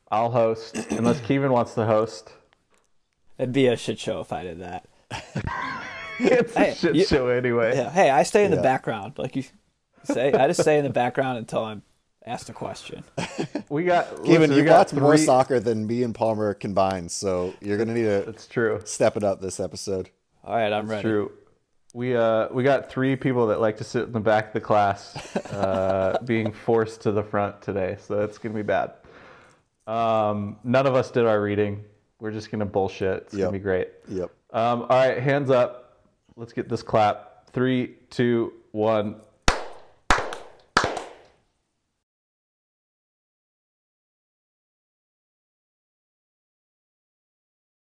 I'll 0.10 0.32
host 0.32 0.76
unless 0.90 1.22
Kevin 1.22 1.52
wants 1.52 1.76
to 1.76 1.86
host. 1.86 2.32
It'd 3.38 3.54
be 3.54 3.68
a 3.68 3.78
shit 3.78 4.00
show 4.00 4.20
if 4.20 4.34
I 4.34 4.42
did 4.44 4.62
that. 4.62 4.88
It's 6.22 6.54
a 6.58 6.74
shit 6.76 6.96
you- 6.96 7.06
show 7.06 7.28
anyway. 7.28 7.76
Yeah. 7.78 7.92
Hey, 7.92 8.10
I 8.10 8.24
stay 8.24 8.44
in 8.46 8.50
Yeah. 8.52 8.58
the 8.58 8.64
background, 8.64 9.14
like 9.20 9.36
you 9.38 9.44
say. 10.06 10.34
I 10.34 10.48
just 10.48 10.60
stay 10.62 10.78
in 10.80 10.84
the 10.84 10.90
background 10.90 11.38
until 11.38 11.64
I'm 11.64 11.82
asked 12.26 12.50
a 12.50 12.54
question. 12.54 13.04
We 13.70 13.84
got. 13.84 14.26
Kevin, 14.26 14.52
you 14.52 14.64
got 14.64 14.92
watch 14.92 15.00
more 15.00 15.16
soccer 15.18 15.60
than 15.60 15.86
me 15.86 16.02
and 16.02 16.14
Palmer 16.16 16.56
combined, 16.56 17.12
so 17.12 17.54
you're 17.62 17.78
gonna 17.78 17.94
need 17.94 18.04
to 18.06 18.28
It's 18.30 18.48
true. 18.48 18.82
step 18.86 19.16
it 19.18 19.24
up 19.24 19.40
this 19.40 19.60
episode. 19.60 20.10
All 20.44 20.56
right, 20.56 20.74
I'm 20.74 20.90
ready. 20.90 21.04
True. 21.04 21.32
We 21.94 22.16
uh 22.16 22.50
we 22.52 22.64
got 22.64 22.90
three 22.92 23.16
people 23.16 23.48
that 23.48 23.60
like 23.60 23.78
to 23.78 23.84
sit 23.84 24.04
in 24.04 24.12
the 24.12 24.20
back 24.20 24.48
of 24.48 24.54
the 24.54 24.62
class, 24.62 25.36
uh, 25.48 26.20
being 26.26 26.52
forced 26.52 27.02
to 27.02 27.12
the 27.12 27.24
front 27.24 27.62
today, 27.62 27.98
so 28.00 28.22
it's 28.22 28.38
gonna 28.38 28.54
be 28.56 28.62
bad. 28.62 28.94
Um, 29.88 30.58
none 30.64 30.86
of 30.86 30.94
us 30.94 31.10
did 31.10 31.26
our 31.26 31.42
reading. 31.42 31.84
We're 32.20 32.32
just 32.32 32.52
gonna 32.52 32.66
bullshit. 32.68 33.24
It's 33.24 33.34
Yep. 33.34 33.48
gonna 33.48 33.58
be 33.58 33.64
great. 33.64 33.90
Yep. 34.08 34.30
Um, 34.54 34.82
all 34.84 34.88
right, 34.90 35.18
hands 35.20 35.50
up. 35.50 36.04
Let's 36.36 36.54
get 36.54 36.70
this 36.70 36.84
clap. 36.84 37.50
Three, 37.54 37.96
two, 38.12 38.54
one. 38.72 39.16